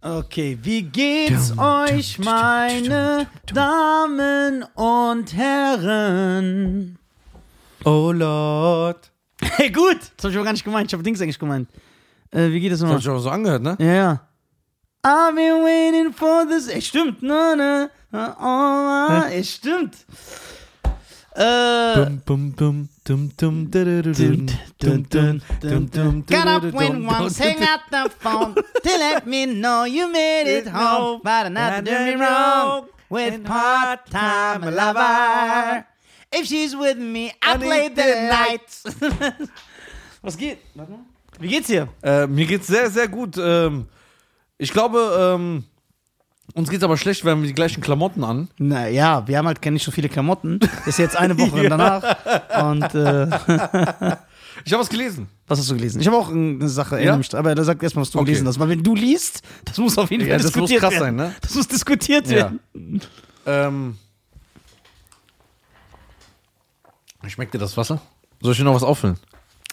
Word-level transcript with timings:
Okay, 0.00 0.56
wie 0.62 0.82
geht's 0.82 1.58
euch, 1.58 2.20
meine 2.20 3.26
Damen 3.52 4.62
und 4.76 5.34
Herren? 5.34 6.96
Oh 7.84 8.12
Lord. 8.12 9.10
Hey, 9.40 9.70
gut! 9.70 9.98
Das 10.16 10.24
hab 10.26 10.30
ich 10.30 10.36
aber 10.36 10.44
gar 10.44 10.52
nicht 10.52 10.62
gemeint. 10.64 10.86
Ich 10.88 10.92
habe 10.92 11.02
Dings 11.02 11.20
eigentlich 11.20 11.38
gemeint. 11.40 11.68
Äh, 12.30 12.50
wie 12.50 12.60
geht 12.60 12.70
es 12.70 12.78
Das 12.78 12.82
nochmal? 12.82 12.94
hab 12.98 13.02
ich 13.02 13.08
auch 13.08 13.18
so 13.18 13.30
angehört, 13.30 13.62
ne? 13.62 13.76
Ja, 13.80 13.92
ja. 13.92 14.20
I've 15.04 15.34
been 15.34 15.64
waiting 15.64 16.12
for 16.12 16.46
this. 16.48 16.68
Ey, 16.68 16.80
stimmt. 16.80 17.20
Na, 17.20 17.56
na. 17.56 17.88
Oh, 18.40 19.28
ey, 19.28 19.42
stimmt. 19.42 19.96
Äh. 21.34 21.94
Bum, 22.04 22.22
bum, 22.24 22.52
bum, 22.52 22.88
dum, 23.08 23.32
dum, 23.36 23.70
dum, 23.70 24.46
dum, 24.78 25.02
dum, 25.60 25.86
dum, 25.86 26.22
Got 26.26 26.46
up 26.46 26.74
when 26.74 27.06
once, 27.06 27.38
hang 27.38 27.62
out 27.62 27.80
the 27.90 28.10
phone 28.10 28.54
to 28.84 28.90
let 28.98 29.26
me 29.26 29.46
know 29.46 29.84
you 29.84 30.12
made 30.12 30.46
it 30.46 30.66
home. 30.66 31.20
But 31.24 31.48
not 31.50 31.76
to 31.76 31.82
do 31.82 32.04
me 32.04 32.14
wrong 32.16 32.88
with 33.08 33.44
part-time 33.44 34.60
lover. 34.74 35.86
If 36.30 36.46
she's 36.46 36.76
with 36.76 36.98
me, 36.98 37.32
I 37.42 37.56
play 37.56 37.88
the 37.88 38.28
night. 38.28 38.68
Was 40.22 40.36
geht? 40.36 40.58
Warte 40.74 40.92
mal. 40.92 41.00
Wie 41.40 41.48
geht's 41.48 41.68
dir? 41.68 41.88
Äh, 42.02 42.26
mir 42.26 42.44
geht's 42.44 42.66
sehr, 42.66 42.90
sehr 42.90 43.08
gut. 43.08 43.38
Ähm, 43.38 43.86
ich 44.58 44.70
glaube, 44.72 45.34
ähm, 45.36 45.64
uns 46.54 46.70
geht's 46.70 46.82
aber 46.84 46.96
schlecht, 46.96 47.24
wir 47.24 47.32
haben 47.32 47.42
die 47.42 47.52
gleichen 47.54 47.80
Klamotten 47.82 48.24
an. 48.24 48.48
Naja, 48.58 49.26
wir 49.26 49.38
haben 49.38 49.46
halt 49.46 49.64
nicht 49.66 49.84
so 49.84 49.90
viele 49.90 50.08
Klamotten. 50.08 50.58
Ist 50.86 50.98
jetzt 50.98 51.16
eine 51.16 51.38
Woche 51.38 51.68
danach. 51.68 52.02
Und 52.64 52.94
äh, 52.94 54.16
Ich 54.64 54.72
habe 54.72 54.80
was 54.82 54.88
gelesen. 54.88 55.28
was 55.46 55.60
hast 55.60 55.70
du 55.70 55.76
gelesen? 55.76 56.00
Ich 56.00 56.06
habe 56.08 56.16
auch 56.16 56.30
eine 56.30 56.68
Sache, 56.68 57.00
Ja? 57.02 57.16
mich, 57.16 57.32
aber 57.34 57.54
da 57.54 57.62
sag 57.62 57.80
erstmal, 57.82 58.02
was 58.02 58.10
du 58.10 58.18
Okay. 58.18 58.26
gelesen 58.26 58.48
hast. 58.48 58.58
Weil 58.58 58.68
wenn 58.70 58.82
du 58.82 58.94
liest, 58.94 59.42
das 59.64 59.78
muss 59.78 59.96
auf 59.96 60.10
jeden 60.10 60.24
Fall 60.24 60.30
Ja, 60.32 60.36
das 60.36 60.44
muss 60.46 60.52
diskutiert 60.52 60.80
krass 60.80 60.92
werden. 60.94 61.04
sein, 61.04 61.28
ne? 61.28 61.34
Das 61.40 61.54
muss 61.54 61.68
diskutiert 61.68 62.26
Ja. 62.26 62.36
werden. 62.36 62.60
Ähm, 63.46 63.98
schmeckt 67.28 67.54
dir 67.54 67.58
das 67.58 67.76
Wasser? 67.76 68.00
Soll 68.40 68.52
ich 68.52 68.58
dir 68.58 68.64
noch 68.64 68.74
was 68.74 68.82
auffüllen? 68.82 69.16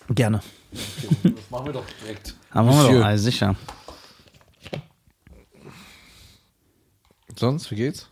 Gerne. 0.10 0.42
Das 0.72 1.34
machen 1.50 1.66
wir 1.66 1.74
doch 1.74 1.84
direkt. 2.04 2.36
Machen 2.54 2.68
wir 2.70 3.00
doch, 3.00 3.06
also 3.06 3.24
sicher. 3.24 3.56
Sonst, 7.38 7.70
wie 7.72 7.76
geht's? 7.76 8.08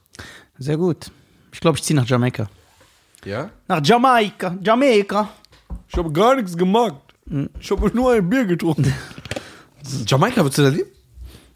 Sehr 0.58 0.78
gut. 0.78 1.12
Ich 1.52 1.60
glaube, 1.60 1.78
ich 1.78 1.84
ziehe 1.84 2.00
nach 2.00 2.08
Jamaika. 2.08 2.48
Ja? 3.26 3.50
Nach 3.68 3.82
Jamaika. 3.84 4.58
Jamaika. 4.62 5.30
Ich 5.88 5.98
habe 5.98 6.12
gar 6.12 6.36
nichts 6.36 6.58
gemacht. 6.58 6.96
Ich 7.60 7.72
habe 7.72 7.90
nur 7.96 8.12
ein 8.14 8.30
Bier 8.30 8.46
getrunken. 8.46 8.94
Jamaika, 10.08 10.44
willst 10.44 10.58
du 10.58 10.64
da 10.64 10.70
leben? 10.70 10.90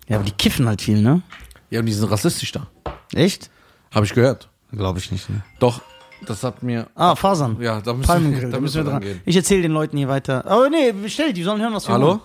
Ja, 0.07 0.17
aber 0.17 0.25
die 0.25 0.31
kiffen 0.31 0.67
halt 0.67 0.81
viel, 0.81 1.01
ne? 1.01 1.21
Ja, 1.69 1.81
und 1.81 1.85
die 1.85 1.93
sind 1.93 2.09
rassistisch 2.09 2.51
da. 2.53 2.67
Echt? 3.13 3.49
Habe 3.91 4.05
ich 4.05 4.13
gehört. 4.13 4.49
Glaube 4.71 4.99
ich 4.99 5.11
nicht. 5.11 5.29
Ne? 5.29 5.41
Doch, 5.59 5.81
das 6.25 6.43
hat 6.43 6.63
mir. 6.63 6.87
Ah, 6.95 7.15
Fasern. 7.15 7.57
Ja, 7.61 7.81
da 7.81 7.93
müssen, 7.93 8.07
Palmengrill, 8.07 8.43
wir, 8.43 8.49
da 8.49 8.59
müssen 8.59 8.85
wir 8.85 8.91
dran. 8.91 9.01
gehen. 9.01 9.21
Ich 9.25 9.35
erzähle 9.35 9.63
den 9.63 9.71
Leuten 9.71 9.97
hier 9.97 10.07
weiter. 10.07 10.45
Aber 10.45 10.69
nee, 10.69 10.91
bestell, 10.93 11.33
die 11.33 11.43
sollen 11.43 11.61
hören, 11.61 11.73
was 11.73 11.87
wir 11.87 11.93
Hallo? 11.93 12.21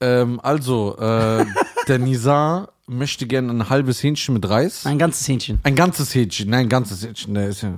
Ähm, 0.00 0.40
also, 0.42 0.96
äh, 0.98 1.44
der 1.90 1.98
Nizar 1.98 2.72
möchte 2.86 3.26
gerne 3.26 3.52
ein 3.52 3.68
halbes 3.68 4.00
Hähnchen 4.02 4.34
mit 4.34 4.48
Reis. 4.48 4.86
Ein 4.86 4.98
ganzes 4.98 5.26
Hähnchen. 5.26 5.58
Ein 5.64 5.74
ganzes 5.74 6.14
Hähnchen, 6.14 6.48
nein, 6.48 6.66
ein 6.66 6.68
ganzes 6.68 7.02
Hähnchen. 7.04 7.34
Der 7.34 7.48
ist 7.48 7.62
ja 7.62 7.74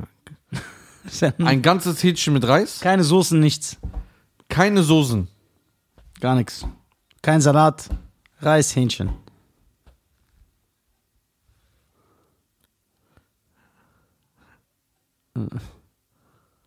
Ist 1.04 1.22
ja 1.22 1.32
ein 1.38 1.62
ganzes 1.62 2.02
Hähnchen 2.02 2.34
mit 2.34 2.46
Reis, 2.46 2.80
Keine 2.80 3.04
Soßen, 3.04 3.40
nichts. 3.40 3.78
keine 4.48 4.82
Soßen. 4.82 5.28
Gar 6.20 6.34
nichts. 6.36 6.64
Kein 7.22 7.40
Salat. 7.40 7.88
Reis, 8.40 8.76
Hähnchen. 8.76 9.10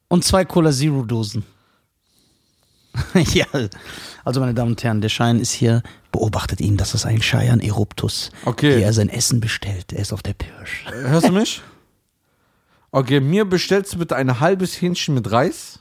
Und 0.07 0.23
zwei 0.23 0.45
Cola 0.45 0.71
Zero 0.71 1.03
Dosen. 1.03 1.43
ja, 3.33 3.45
also 4.23 4.39
meine 4.39 4.53
Damen 4.53 4.71
und 4.71 4.83
Herren, 4.83 5.01
der 5.01 5.09
Schein 5.09 5.39
ist 5.39 5.51
hier. 5.51 5.81
Beobachtet 6.11 6.61
ihn, 6.61 6.77
das 6.77 6.93
ist 6.93 7.05
ein 7.05 7.21
Scheiern 7.21 7.59
Eruptus. 7.59 8.31
Okay. 8.45 8.77
Wie 8.77 8.81
er 8.81 8.93
sein 8.93 9.09
Essen 9.09 9.39
bestellt. 9.39 9.93
Er 9.93 9.99
ist 9.99 10.13
auf 10.13 10.23
der 10.23 10.33
Pirsch. 10.33 10.85
Hörst 10.85 11.27
du 11.27 11.31
mich? 11.33 11.61
Okay, 12.91 13.19
mir 13.19 13.45
bestellst 13.45 13.93
du 13.93 13.97
bitte 13.99 14.15
ein 14.15 14.39
halbes 14.39 14.81
Hähnchen 14.81 15.15
mit 15.15 15.29
Reis 15.31 15.79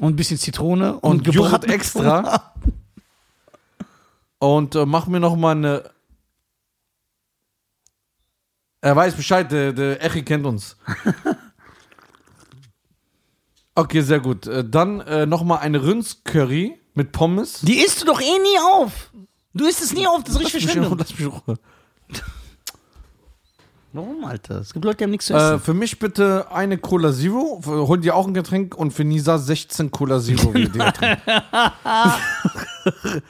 Und 0.00 0.14
ein 0.14 0.16
bisschen 0.16 0.38
Zitrone 0.38 0.94
und, 0.94 1.26
und 1.26 1.34
Joghurt 1.34 1.64
extra. 1.66 2.52
Und 4.38 4.74
äh, 4.74 4.86
mach 4.86 5.06
mir 5.06 5.20
noch 5.20 5.36
mal 5.36 5.52
eine. 5.52 5.90
Er 8.80 8.96
weiß 8.96 9.14
Bescheid, 9.14 9.52
der, 9.52 9.72
der 9.72 10.02
Echi 10.02 10.22
kennt 10.22 10.46
uns. 10.46 10.76
Okay, 13.80 14.00
sehr 14.02 14.20
gut. 14.20 14.46
Äh, 14.46 14.64
Dann 14.68 15.00
äh, 15.00 15.26
noch 15.26 15.42
mal 15.44 15.56
eine 15.56 15.82
Rindscurry 15.84 16.78
mit 16.94 17.12
Pommes. 17.12 17.60
Die 17.62 17.78
isst 17.78 18.02
du 18.02 18.06
doch 18.06 18.20
eh 18.20 18.24
nie 18.24 18.58
auf. 18.74 19.10
Du 19.54 19.66
isst 19.66 19.82
es 19.82 19.92
nie 19.92 20.06
auf, 20.06 20.22
das 20.24 20.34
ist 20.36 20.40
richtig 20.40 20.64
Verschwendung. 20.64 20.96
lass 20.98 21.18
mich 21.18 21.26
Ruhe. 21.26 21.56
Warum, 23.92 24.24
Alter? 24.24 24.60
Es 24.60 24.72
gibt 24.72 24.84
Leute, 24.84 24.98
die 24.98 25.04
haben 25.04 25.10
nichts 25.10 25.26
zu 25.26 25.34
Äh, 25.34 25.54
essen. 25.54 25.60
für 25.60 25.74
mich 25.74 25.98
bitte 25.98 26.46
eine 26.52 26.78
Cola 26.78 27.12
Zero. 27.12 27.60
Hol 27.64 27.98
dir 27.98 28.14
auch 28.14 28.26
ein 28.28 28.34
Getränk 28.34 28.76
und 28.76 28.92
für 28.92 29.02
Nisa 29.02 29.38
16 29.38 29.90
Cola 29.90 30.20
Zero. 30.20 30.52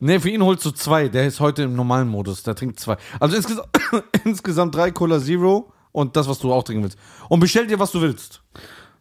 nee, 0.00 0.18
für 0.18 0.30
ihn 0.30 0.42
holst 0.42 0.64
du 0.64 0.70
zwei. 0.70 1.08
Der 1.08 1.26
ist 1.26 1.40
heute 1.40 1.64
im 1.64 1.74
normalen 1.76 2.08
Modus. 2.08 2.42
Der 2.42 2.54
trinkt 2.54 2.80
zwei. 2.80 2.96
Also 3.20 3.36
insgesamt, 3.36 3.68
insgesamt 4.24 4.74
drei 4.74 4.90
Cola 4.90 5.20
Zero 5.20 5.72
und 5.92 6.16
das, 6.16 6.28
was 6.28 6.38
du 6.38 6.52
auch 6.52 6.62
trinken 6.62 6.84
willst. 6.84 6.98
Und 7.28 7.40
bestell 7.40 7.66
dir, 7.66 7.78
was 7.78 7.90
du 7.92 8.00
willst. 8.00 8.42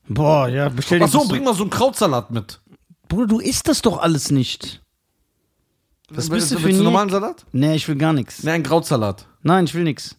Boah, 0.08 0.48
ja, 0.48 0.70
bestell 0.70 1.00
dir 1.00 1.06
Achso, 1.06 1.20
das 1.20 1.28
bring 1.30 1.44
mal 1.44 1.54
so 1.54 1.64
einen 1.64 1.72
Krautsalat 1.72 2.32
mit. 2.32 2.60
Bruder, 3.08 3.28
du 3.28 3.40
isst 3.40 3.68
das 3.68 3.82
doch 3.82 3.98
alles 3.98 4.32
nicht. 4.32 4.82
Was 6.10 6.30
bist 6.30 6.52
du 6.52 6.60
für 6.60 6.68
nie? 6.68 6.82
normalen 6.82 7.10
Salat? 7.10 7.46
Nee, 7.52 7.76
ich 7.76 7.88
will 7.88 7.96
gar 7.96 8.14
nichts. 8.14 8.44
Nee, 8.44 8.52
einen 8.52 8.64
Krautsalat. 8.64 9.28
Nein, 9.42 9.66
ich 9.66 9.74
will 9.74 9.84
nichts. 9.84 10.16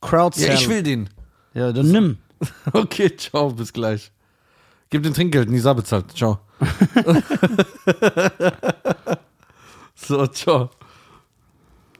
Crowd 0.00 0.40
Ja, 0.40 0.54
ich 0.54 0.68
will 0.68 0.82
den. 0.82 1.10
Ja, 1.54 1.72
dann 1.72 1.90
nimm. 1.90 2.18
Okay, 2.72 3.14
ciao, 3.16 3.50
bis 3.50 3.72
gleich. 3.72 4.12
Gib 4.90 5.02
den 5.02 5.14
Trinkgeld, 5.14 5.48
Nisa 5.50 5.72
bezahlt. 5.72 6.12
Ciao. 6.12 6.38
so, 9.94 10.26
ciao. 10.28 10.70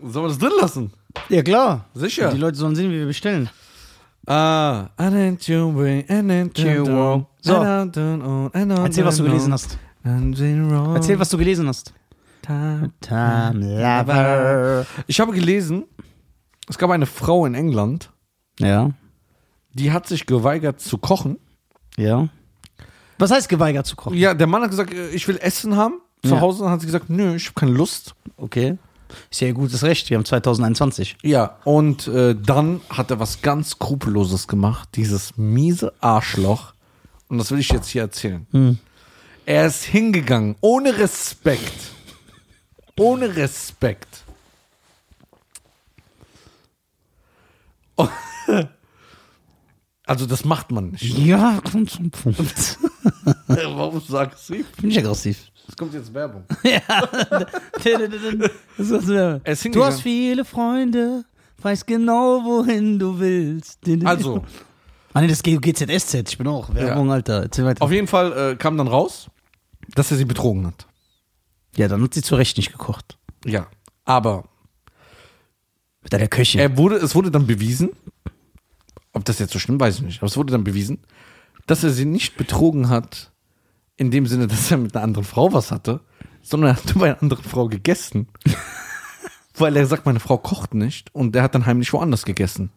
Sollen 0.03 0.25
wir 0.25 0.29
das 0.29 0.39
drin 0.39 0.53
lassen? 0.61 0.93
Ja, 1.29 1.43
klar. 1.43 1.87
Sicher. 1.95 2.31
Die 2.31 2.39
Leute 2.39 2.57
sollen 2.57 2.77
sehen, 2.77 2.91
wie 2.91 2.99
wir 2.99 3.07
bestellen. 3.07 3.49
Ah, 4.27 4.89
I 4.99 5.05
didn't 5.05 5.47
you 5.49 5.71
bring, 5.73 6.01
I 6.09 6.21
didn't 6.23 6.59
you 6.59 6.85
wrong. 6.87 7.27
So. 7.41 7.63
Erzähl, 7.63 9.05
was 9.05 9.17
du 9.19 9.25
gelesen 9.25 9.53
hast. 9.53 9.79
Erzähl, 10.05 11.19
was 11.19 11.29
du 11.29 11.39
gelesen 11.39 11.69
hast. 11.69 11.93
Time 12.43 12.93
Lover. 13.53 14.87
Ich 15.07 15.21
habe 15.21 15.33
gelesen, 15.33 15.85
es 16.69 16.79
gab 16.79 16.91
eine 16.91 17.07
Frau 17.07 17.47
in 17.47 17.55
England, 17.55 18.11
Ja. 18.61 18.91
die 19.75 19.93
hat 19.93 20.07
sich 20.07 20.27
geweigert 20.27 20.81
zu 20.81 20.99
kochen. 20.99 21.39
Ja. 21.97 22.29
Was 23.19 23.31
heißt 23.31 23.49
geweigert 23.49 23.87
zu 23.87 23.97
kochen? 23.97 24.17
Ja, 24.17 24.35
der 24.35 24.47
Mann 24.47 24.63
hat 24.63 24.71
gesagt, 24.71 24.93
äh, 24.93 25.09
ich 25.11 25.27
will 25.27 25.39
Essen 25.41 25.77
haben. 25.77 26.01
Zu 26.23 26.35
Ja. 26.35 26.41
Hause 26.41 26.69
hat 26.71 26.81
sie 26.81 26.87
gesagt, 26.87 27.09
nö, 27.11 27.35
ich 27.37 27.47
habe 27.47 27.55
keine 27.55 27.73
Lust. 27.73 28.15
Okay. 28.37 28.77
Ist 29.31 29.41
ja 29.41 29.49
ihr 29.49 29.55
gutes 29.55 29.83
Recht. 29.83 30.11
Wir 30.11 30.17
haben 30.17 30.25
2021. 30.25 31.17
Ja, 31.23 31.59
und 31.65 32.09
äh, 32.09 32.35
dann 32.35 32.81
hat 32.89 33.11
er 33.11 33.21
was 33.21 33.43
ganz 33.43 33.71
Skrupelloses 33.71 34.49
gemacht, 34.49 34.91
dieses 34.95 35.37
miese 35.37 35.93
Arschloch. 36.01 36.73
Und 37.29 37.39
das 37.39 37.51
will 37.51 37.59
ich 37.59 37.71
jetzt 37.71 37.89
hier 37.89 38.03
erzählen. 38.03 38.47
Er 39.47 39.67
ist 39.67 39.85
hingegangen, 39.85 40.57
ohne 40.61 40.97
Respekt. 40.99 41.93
Ohne 42.99 43.37
Respekt. 43.37 44.25
Also 50.09 50.25
das 50.25 50.45
macht 50.45 50.71
man 50.71 50.91
nicht. 50.91 51.19
Ja, 51.19 51.61
komm 51.69 51.89
zum 51.89 52.11
Punkt. 52.13 52.79
Warum 53.47 54.01
sagst 54.01 54.49
du? 54.51 54.65
Bin 54.81 54.91
ich 54.91 54.99
aggressiv. 54.99 55.51
Es 55.69 55.77
kommt 55.77 55.95
jetzt 55.95 56.13
Werbung. 56.15 56.45
Das 58.79 58.91
ist 58.91 59.09
Er 59.09 59.41
ist 59.47 59.65
du 59.75 59.85
hast 59.85 60.01
viele 60.03 60.45
Freunde, 60.45 61.25
weißt 61.63 61.87
genau, 61.87 62.43
wohin 62.45 62.99
du 62.99 63.19
willst. 63.19 63.81
Also, 64.05 64.45
Ah, 65.13 65.23
nee, 65.23 65.29
das 65.29 65.43
geht 65.43 65.63
GZSZ. 65.63 66.29
Ich 66.29 66.37
bin 66.39 66.47
auch. 66.47 66.75
Werbung, 66.75 67.11
Alter. 67.11 67.45
Erzähl 67.45 67.65
weiter. 67.65 67.83
auf 67.83 67.91
jeden 67.91 68.07
Fall 68.07 68.53
äh, 68.53 68.57
kam 68.57 68.77
dann 68.77 68.87
raus, 68.87 69.29
dass 69.95 70.11
er 70.11 70.19
sie 70.19 70.27
betrogen 70.27 70.67
hat. 70.67 70.87
ja, 71.77 71.89
dann 71.89 72.03
hat 72.03 72.13
sie 72.13 72.21
zu 72.23 72.35
Recht 72.37 72.57
nicht 72.59 72.71
gekocht. 72.71 73.17
Ja. 73.45 73.67
Aber 74.05 74.45
Mit 76.03 76.15
einer 76.15 76.29
Köchin. 76.29 76.61
Er 76.61 76.77
wurde, 76.77 76.97
es 76.97 77.15
wurde 77.15 77.31
dann 77.31 77.47
bewiesen, 77.47 77.91
ob 79.15 79.25
das 79.25 79.39
jetzt 79.39 79.53
so 79.55 79.59
schlimm, 79.59 79.81
weiß 79.81 79.97
ich 79.97 80.03
nicht, 80.03 80.19
aber 80.19 80.27
es 80.27 80.37
wurde 80.37 80.53
dann 80.53 80.65
bewiesen, 80.65 80.99
dass 81.67 81.85
er 81.85 81.91
sie 81.91 82.05
nicht 82.05 82.37
betrogen 82.37 82.89
hat, 82.89 83.33
in 83.97 84.11
dem 84.11 84.27
Sinne, 84.27 84.47
dass 84.47 84.71
er 84.71 84.77
mit 84.77 84.95
einer 84.95 85.05
anderen 85.05 85.25
Frau 85.25 85.53
was 85.53 85.71
hatte, 85.71 86.01
sondern 86.43 86.71
er 86.71 86.77
hat 86.77 86.95
bei 86.99 87.07
einer 87.11 87.23
anderen 87.23 87.45
Frau 87.45 87.69
gegessen. 87.69 88.29
Weil 89.59 89.75
er 89.77 89.87
sagt, 89.87 90.05
meine 90.05 90.21
Frau 90.21 90.37
kocht 90.37 90.75
nicht 90.75 91.15
und 91.15 91.35
der 91.35 91.43
hat 91.43 91.55
dann 91.55 91.65
heimlich 91.65 91.93
woanders 91.93 92.25
gegessen. 92.27 92.71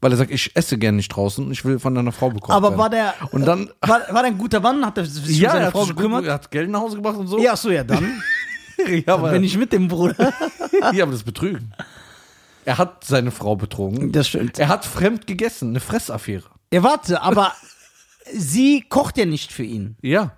Weil 0.00 0.12
er 0.12 0.18
sagt, 0.18 0.30
ich 0.30 0.54
esse 0.54 0.76
gern 0.78 0.96
nicht 0.96 1.08
draußen 1.08 1.44
und 1.44 1.50
ich 1.52 1.64
will 1.64 1.78
von 1.78 1.96
einer 1.96 2.12
Frau 2.12 2.30
bekommen. 2.30 2.54
Aber 2.54 2.76
war 2.76 2.90
der. 2.90 3.14
Und 3.32 3.46
dann. 3.46 3.70
War, 3.80 4.00
war 4.10 4.22
der 4.22 4.26
ein 4.32 4.38
guter 4.38 4.60
Mann? 4.60 4.84
Hat 4.84 4.98
er 4.98 5.06
sich 5.06 5.24
um 5.36 5.42
Ja, 5.42 5.50
seine 5.50 5.62
er 5.62 5.66
hat, 5.68 5.72
Frau 5.72 5.80
sich 5.80 5.88
gut- 5.88 5.96
gekümmert? 5.96 6.24
er 6.26 6.34
hat 6.34 6.50
Geld 6.50 6.70
nach 6.70 6.80
Hause 6.80 6.96
gebracht 6.96 7.16
und 7.16 7.26
so. 7.26 7.38
Ja, 7.40 7.56
so 7.56 7.70
ja, 7.70 7.82
dann. 7.82 8.22
ja, 9.06 9.14
aber, 9.14 9.30
Bin 9.32 9.42
ich 9.42 9.56
mit 9.56 9.72
dem 9.72 9.88
Bruder. 9.88 10.32
ja, 10.92 11.02
aber 11.02 11.12
das 11.12 11.22
Betrügen. 11.24 11.72
Er 12.66 12.76
hat 12.78 13.02
seine 13.04 13.30
Frau 13.30 13.56
betrogen. 13.56 14.12
Das 14.12 14.28
stimmt. 14.28 14.58
Er 14.58 14.68
hat 14.68 14.84
fremd 14.84 15.26
gegessen, 15.26 15.70
eine 15.70 15.80
Fressaffäre. 15.80 16.44
Ja, 16.72 16.82
warte, 16.82 17.22
aber 17.22 17.52
sie 18.34 18.84
kocht 18.88 19.16
ja 19.18 19.26
nicht 19.26 19.52
für 19.52 19.64
ihn. 19.64 19.96
Ja. 20.02 20.36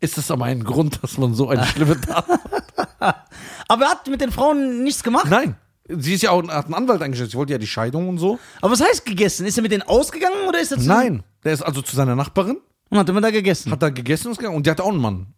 Ist 0.00 0.16
das 0.16 0.30
aber 0.30 0.46
ein 0.46 0.64
Grund, 0.64 1.02
dass 1.02 1.18
man 1.18 1.34
so 1.34 1.48
eine 1.48 1.64
schlimme 1.66 2.00
Tat 2.00 2.24
Aber 3.68 3.84
er 3.84 3.90
hat 3.90 4.06
mit 4.08 4.20
den 4.20 4.32
Frauen 4.32 4.82
nichts 4.82 5.02
gemacht. 5.02 5.26
Nein. 5.28 5.56
Sie 5.88 6.14
ist 6.14 6.22
ja 6.22 6.30
auch, 6.30 6.42
hat 6.48 6.66
einen 6.66 6.74
Anwalt 6.74 7.02
eingestellt. 7.02 7.32
Sie 7.32 7.36
wollte 7.36 7.52
ja 7.52 7.58
die 7.58 7.66
Scheidung 7.66 8.08
und 8.08 8.18
so. 8.18 8.38
Aber 8.60 8.72
was 8.72 8.80
heißt 8.80 9.04
gegessen? 9.04 9.44
Ist 9.46 9.58
er 9.58 9.62
mit 9.62 9.72
denen 9.72 9.82
ausgegangen 9.82 10.46
oder 10.48 10.60
ist 10.60 10.70
er 10.72 10.78
zu 10.78 10.86
Nein. 10.86 11.22
Der 11.44 11.52
ist 11.52 11.62
also 11.62 11.82
zu 11.82 11.96
seiner 11.96 12.14
Nachbarin, 12.14 12.58
Und 12.90 12.98
hat 12.98 13.08
immer 13.08 13.20
da 13.20 13.30
gegessen. 13.30 13.72
hat 13.72 13.82
da 13.82 13.90
gegessen 13.90 14.28
und 14.28 14.32
ist 14.32 14.38
gegangen. 14.38 14.56
Und 14.56 14.66
die 14.66 14.70
hat 14.70 14.80
auch 14.80 14.88
einen 14.88 14.98
Mann. 14.98 15.34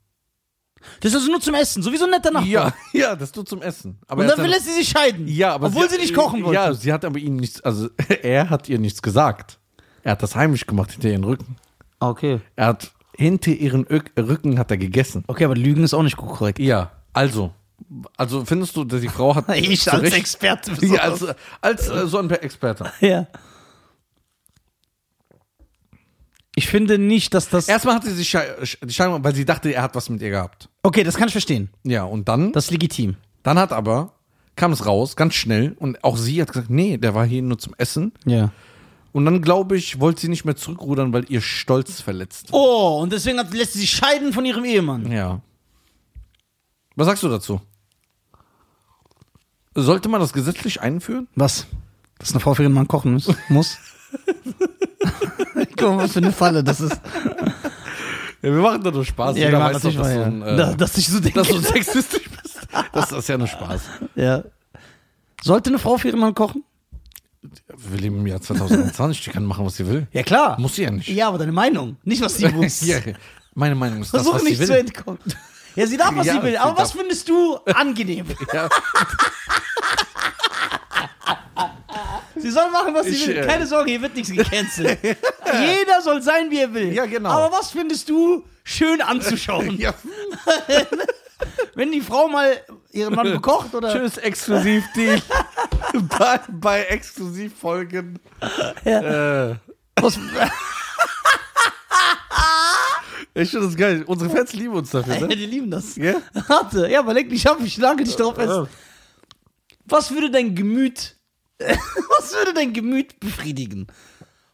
Das 1.01 1.13
ist 1.13 1.17
also 1.19 1.31
nur 1.31 1.41
zum 1.41 1.55
Essen, 1.55 1.83
sowieso 1.83 2.05
ein 2.05 2.11
netter 2.11 2.31
Nachbar. 2.33 2.49
Ja, 2.49 2.73
ja, 2.93 3.17
das 3.17 3.31
tut 3.33 3.49
zum 3.49 3.63
Essen. 3.63 3.99
Aber 4.09 4.23
Und 4.23 4.29
dann 4.29 4.37
hat 4.39 4.45
will 4.45 4.53
er 4.53 4.61
sie 4.61 4.73
sich 4.73 4.89
scheiden. 4.89 5.29
ja, 5.29 5.55
aber 5.55 5.69
Obwohl 5.69 5.89
sie, 5.89 5.97
nicht 5.97 6.15
kochen 6.15 6.43
wollte. 6.43 6.55
Ja, 6.61 6.75
sie 6.75 6.93
hat 6.93 7.05
aber 7.05 7.19
ihm 7.19 7.37
nichts, 7.37 7.61
also 7.61 7.89
er 8.23 8.51
hat 8.51 8.69
ihr 8.69 8.79
nichts 8.79 9.01
gesagt. 9.01 9.59
Er 10.03 10.13
hat 10.13 10.23
das 10.23 10.35
heimlich 10.35 10.67
gemacht 10.67 10.91
hinter 10.93 11.09
ihren 11.09 11.23
Rücken. 11.25 11.57
Okay. 12.03 12.41
Er 12.57 12.67
hat 12.67 12.91
hinter 13.17 13.53
ihren 13.53 13.87
Ö 13.89 14.01
Rücken 14.19 14.59
hat 14.59 14.71
er 14.71 14.77
gegessen. 14.77 15.23
Okay, 15.29 15.45
aber 15.45 15.55
Lügen 15.55 15.85
ist 15.85 15.95
auch 15.95 16.03
nicht 16.03 16.17
gut 16.17 16.31
korrekt. 16.31 16.59
Ja, 16.59 16.91
also. 17.13 17.53
Also 18.17 18.45
findest 18.45 18.77
du, 18.77 18.85
dass 18.85 19.01
die 19.01 19.09
Frau 19.09 19.35
hat. 19.35 19.45
Ich 19.57 19.91
als 19.93 20.03
Recht- 20.03 20.17
Experte. 20.17 20.73
Ja, 20.87 21.03
als, 21.03 21.25
als 21.61 21.89
äh, 21.89 22.07
so 22.07 22.19
ein 22.19 22.31
Experte. 22.31 22.91
ja. 23.01 23.27
Ich 26.55 26.67
finde 26.69 26.99
nicht, 26.99 27.33
dass 27.35 27.49
das. 27.49 27.69
Erstmal 27.69 27.95
hat 27.95 28.05
sie 28.05 28.15
die 28.15 28.25
Scheidung, 28.93 29.25
weil 29.25 29.35
sie 29.35 29.45
dachte, 29.45 29.73
er 29.73 29.83
hat 29.83 29.95
was 29.95 30.11
mit 30.11 30.21
ihr 30.21 30.31
gehabt. 30.31 30.69
Okay, 30.83 31.03
das 31.03 31.17
kann 31.17 31.29
ich 31.29 31.33
verstehen. 31.33 31.71
Ja, 31.83 32.05
und 32.05 32.29
dann, 32.29 32.53
Das 32.53 32.67
ist 32.67 32.71
legitim. 32.73 33.17
dann 33.43 33.59
hat 33.59 33.73
aber, 33.73 34.13
kam 34.55 34.73
es 34.73 34.85
raus, 34.85 35.17
ganz 35.17 35.35
schnell, 35.35 35.75
und 35.79 36.05
auch 36.05 36.17
sie 36.19 36.41
hat 36.43 36.49
gesagt, 36.53 36.69
nee, 36.69 36.99
der 36.99 37.15
war 37.15 37.25
hier 37.25 37.41
nur 37.43 37.59
zum 37.59 37.75
Essen. 37.79 38.13
Ja. 38.27 38.51
Und 39.13 39.25
dann, 39.27 39.43
glaube 39.43 39.77
ich, 39.77 40.01
wollte 40.01 40.23
sie 40.23 40.29
nicht 40.29 40.45
mehr 40.47 40.57
zurückrudern, 40.57 41.13
weil 41.13 41.27
ihr 41.31 41.41
Stolz 41.43 42.01
verletzt 42.01 42.51
war. 42.53 42.59
Oh, 42.61 43.01
und 43.03 43.13
deswegen 43.13 43.39
hat, 43.39 43.53
lässt 43.53 43.75
sie 43.75 43.81
sich 43.81 43.91
scheiden 43.91 44.33
von 44.33 44.45
ihrem 44.45 44.65
Ehemann. 44.65 45.11
Ja. 45.13 45.41
Was 46.97 47.07
sagst 47.07 47.23
du 47.23 47.29
dazu? 47.29 47.61
Sollte 49.75 50.09
man 50.09 50.21
das 50.21 50.33
gesetzlich 50.33 50.81
einführen? 50.81 51.29
Was? 51.35 51.67
Dass 52.19 52.31
eine 52.33 52.41
Frau 52.41 52.55
für 52.55 52.63
ihren 52.63 52.73
Mann 52.73 52.89
kochen 52.89 53.13
muss? 53.15 53.31
muss? 53.49 53.79
Guck 55.77 55.81
mal, 55.81 55.99
was 56.05 56.13
für 56.13 56.19
eine 56.19 56.33
Falle 56.33 56.63
das 56.63 56.81
ist. 56.81 57.01
Ja, 58.43 58.51
wir 58.55 58.61
machen 58.61 58.83
da 58.83 58.91
nur 58.91 59.05
Spaß. 59.05 59.37
Ja, 59.37 59.47
Jeder 59.47 59.53
wir 59.53 59.59
machen 59.61 59.75
weiß 59.75 59.83
das 59.83 59.95
doch, 59.95 60.01
nicht 60.01 60.01
dass, 60.01 60.15
ja. 60.15 60.25
ein, 60.25 60.43
äh, 60.43 60.57
Da- 60.57 60.75
dass 60.75 60.99
ich 60.99 61.09
so 61.09 61.21
denke. 61.21 61.39
dass 61.39 61.49
du 61.49 61.59
sexistisch 61.61 62.29
bist. 62.31 62.61
Das 62.93 63.13
ist 63.13 63.29
ja 63.29 63.39
nur 63.39 63.47
Spaß. 63.47 63.83
ja. 64.15 64.43
Sollte 65.43 65.71
eine 65.71 65.79
Frau 65.81 65.97
für 65.99 66.09
ihren 66.09 66.21
Mann 66.21 66.35
kochen? 66.35 66.63
Wir 67.43 67.99
leben 68.01 68.19
im 68.21 68.27
Jahr 68.27 68.41
2021, 68.41 69.25
die 69.25 69.31
kann 69.31 69.45
machen, 69.45 69.65
was 69.67 69.77
sie 69.77 69.87
will. 69.87 70.07
Ja, 70.13 70.23
klar. 70.23 70.59
Muss 70.61 70.77
sie 70.77 70.83
ja 70.85 70.91
nicht. 70.93 71.09
Ja, 71.09 71.29
aber 71.29 71.39
deine 71.39 71.53
Meinung. 71.53 71.97
Nicht, 72.05 72.23
was 72.23 72.37
sie 72.37 72.49
muss. 72.55 72.81
Ja, 72.83 72.99
meine 73.55 73.75
Meinung 73.75 74.03
ist 74.03 74.15
das, 74.15 74.23
Versuch 74.23 74.35
was 74.37 74.43
sie 74.45 74.51
nicht 74.51 74.61
will. 74.61 74.67
zu 74.69 74.79
entkommen. 74.79 75.19
Ja, 75.75 75.87
sie 75.87 75.97
darf, 75.97 76.15
was 76.15 76.27
Ja, 76.27 76.35
sie 76.35 76.43
will. 76.43 76.51
sie 76.53 76.59
Aber 76.59 76.77
was 76.79 76.91
darf. 76.91 76.99
findest 77.01 77.29
du 77.29 77.57
angenehm? 77.75 78.27
Ja. 78.53 78.69
Sie 82.37 82.51
soll 82.51 82.71
machen, 82.71 82.93
was 82.95 83.07
sie 83.07 83.13
Ich, 83.13 83.27
will. 83.29 83.37
äh, 83.37 83.47
Keine 83.47 83.67
Sorge, 83.67 83.91
hier 83.93 84.03
wird 84.03 84.17
nichts 84.17 84.33
gecancelt. 84.33 84.99
Jeder 85.05 86.01
soll 86.03 86.21
sein, 86.23 86.51
wie 86.51 86.59
er 86.61 86.75
will. 86.75 86.93
Ja, 86.93 87.07
genau. 87.07 87.29
Aber 87.31 87.57
was 87.57 87.71
findest 87.71 88.09
du 88.09 88.43
schön 88.65 89.01
anzuschauen? 89.01 89.79
Ja. 89.79 89.95
Wenn 91.75 91.93
die 91.93 92.01
Frau 92.01 92.29
mal 92.29 92.61
ihren 92.93 93.15
Mann 93.15 93.33
bekocht 93.33 93.75
oder. 93.75 93.93
Tschüss, 93.93 94.19
Exklusivdeal. 94.19 95.23
bei, 96.19 96.41
bei 96.51 96.83
Exklusivfolgen. 96.85 98.19
Äh, 98.85 99.55
Was, 100.01 100.19
ich 103.35 103.51
finde 103.51 103.67
das 103.67 103.77
geil. 103.77 104.05
Unsere 104.07 104.31
Fans 104.31 104.53
lieben 104.53 104.75
uns 104.75 104.91
dafür, 104.91 105.15
ja, 105.15 105.27
ne? 105.27 105.37
die 105.37 105.47
lieben 105.47 105.71
das. 105.71 105.97
Ja? 105.97 106.15
Warte, 106.49 106.89
ja, 106.91 107.01
aber 107.01 107.15
leg 107.15 107.29
dich 107.31 107.49
ab, 107.49 107.59
ich 107.65 107.77
lage 107.77 108.05
dich 108.05 108.17
drauf 108.17 108.35
fest. 108.37 108.69
Was 109.85 110.11
würde 110.11 110.31
dein 110.31 110.55
Gemüt, 110.55 111.17
was 111.59 112.33
würde 112.35 112.55
dein 112.55 112.73
Gemüt 112.73 113.19
befriedigen? 113.21 113.87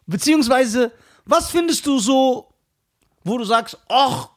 Beziehungsweise, 0.07 0.93
was 1.27 1.51
findest 1.51 1.87
du 1.87 1.99
so, 1.99 2.55
wo 3.25 3.39
du 3.39 3.45
sagst, 3.45 3.77
ach, 3.89 4.31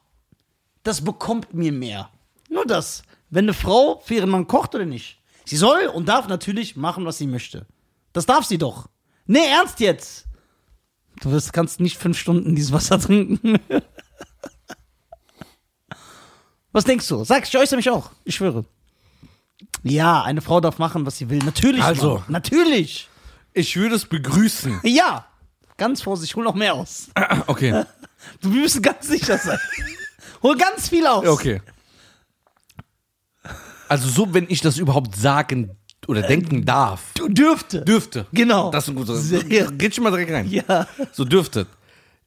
das 0.83 1.01
bekommt 1.01 1.53
mir 1.53 1.71
mehr? 1.71 2.09
Nur 2.51 2.65
das. 2.65 3.03
Wenn 3.29 3.45
eine 3.45 3.53
Frau 3.53 4.01
für 4.05 4.15
ihren 4.15 4.29
Mann 4.29 4.45
kocht 4.45 4.75
oder 4.75 4.85
nicht. 4.85 5.19
Sie 5.45 5.55
soll 5.55 5.87
und 5.87 6.07
darf 6.07 6.27
natürlich 6.27 6.75
machen, 6.75 7.05
was 7.05 7.17
sie 7.17 7.25
möchte. 7.25 7.65
Das 8.13 8.25
darf 8.25 8.45
sie 8.45 8.57
doch. 8.57 8.89
Nee, 9.25 9.47
ernst 9.47 9.79
jetzt. 9.79 10.25
Du 11.21 11.31
wirst, 11.31 11.53
kannst 11.53 11.79
nicht 11.79 11.97
fünf 11.97 12.19
Stunden 12.19 12.55
dieses 12.55 12.73
Wasser 12.73 12.99
trinken. 12.99 13.57
Was 16.73 16.83
denkst 16.83 17.07
du? 17.07 17.23
Sag, 17.23 17.47
ich 17.47 17.57
äußere 17.57 17.77
mich 17.77 17.89
auch. 17.89 18.11
Ich 18.25 18.35
schwöre. 18.35 18.65
Ja, 19.83 20.21
eine 20.23 20.41
Frau 20.41 20.59
darf 20.59 20.77
machen, 20.77 21.05
was 21.05 21.17
sie 21.17 21.29
will. 21.29 21.39
Natürlich. 21.39 21.81
Also. 21.83 22.15
Mann. 22.15 22.25
Natürlich. 22.27 23.09
Ich 23.53 23.75
würde 23.77 23.95
es 23.95 24.05
begrüßen. 24.05 24.81
Ja. 24.83 25.25
Ganz 25.77 26.01
vorsichtig, 26.01 26.35
hol 26.35 26.43
noch 26.43 26.55
mehr 26.55 26.73
aus. 26.75 27.09
Okay. 27.47 27.85
Du 28.39 28.49
müssen 28.49 28.83
ganz 28.83 29.07
sicher 29.07 29.35
sein. 29.39 29.57
hol 30.43 30.55
ganz 30.55 30.89
viel 30.89 31.07
aus. 31.07 31.25
Okay. 31.25 31.59
Also 33.91 34.07
so, 34.07 34.33
wenn 34.33 34.45
ich 34.49 34.61
das 34.61 34.77
überhaupt 34.77 35.17
sagen 35.17 35.75
oder 36.07 36.21
denken 36.21 36.63
darf, 36.63 37.01
Du 37.13 37.27
dürfte. 37.27 37.81
dürfte. 37.81 38.25
Genau. 38.31 38.71
Das 38.71 38.85
ist 38.85 38.89
ein 38.91 38.95
guter. 38.95 39.17
Sehr. 39.17 39.43
Geht 39.43 39.93
schon 39.95 40.05
mal 40.05 40.11
direkt 40.11 40.31
rein. 40.31 40.49
Ja. 40.49 40.87
So 41.11 41.25
dürfte. 41.25 41.67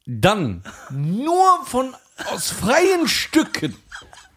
Dann 0.05 0.63
nur 0.91 1.43
von 1.65 1.95
aus 2.35 2.51
freien 2.51 3.09
Stücken. 3.09 3.75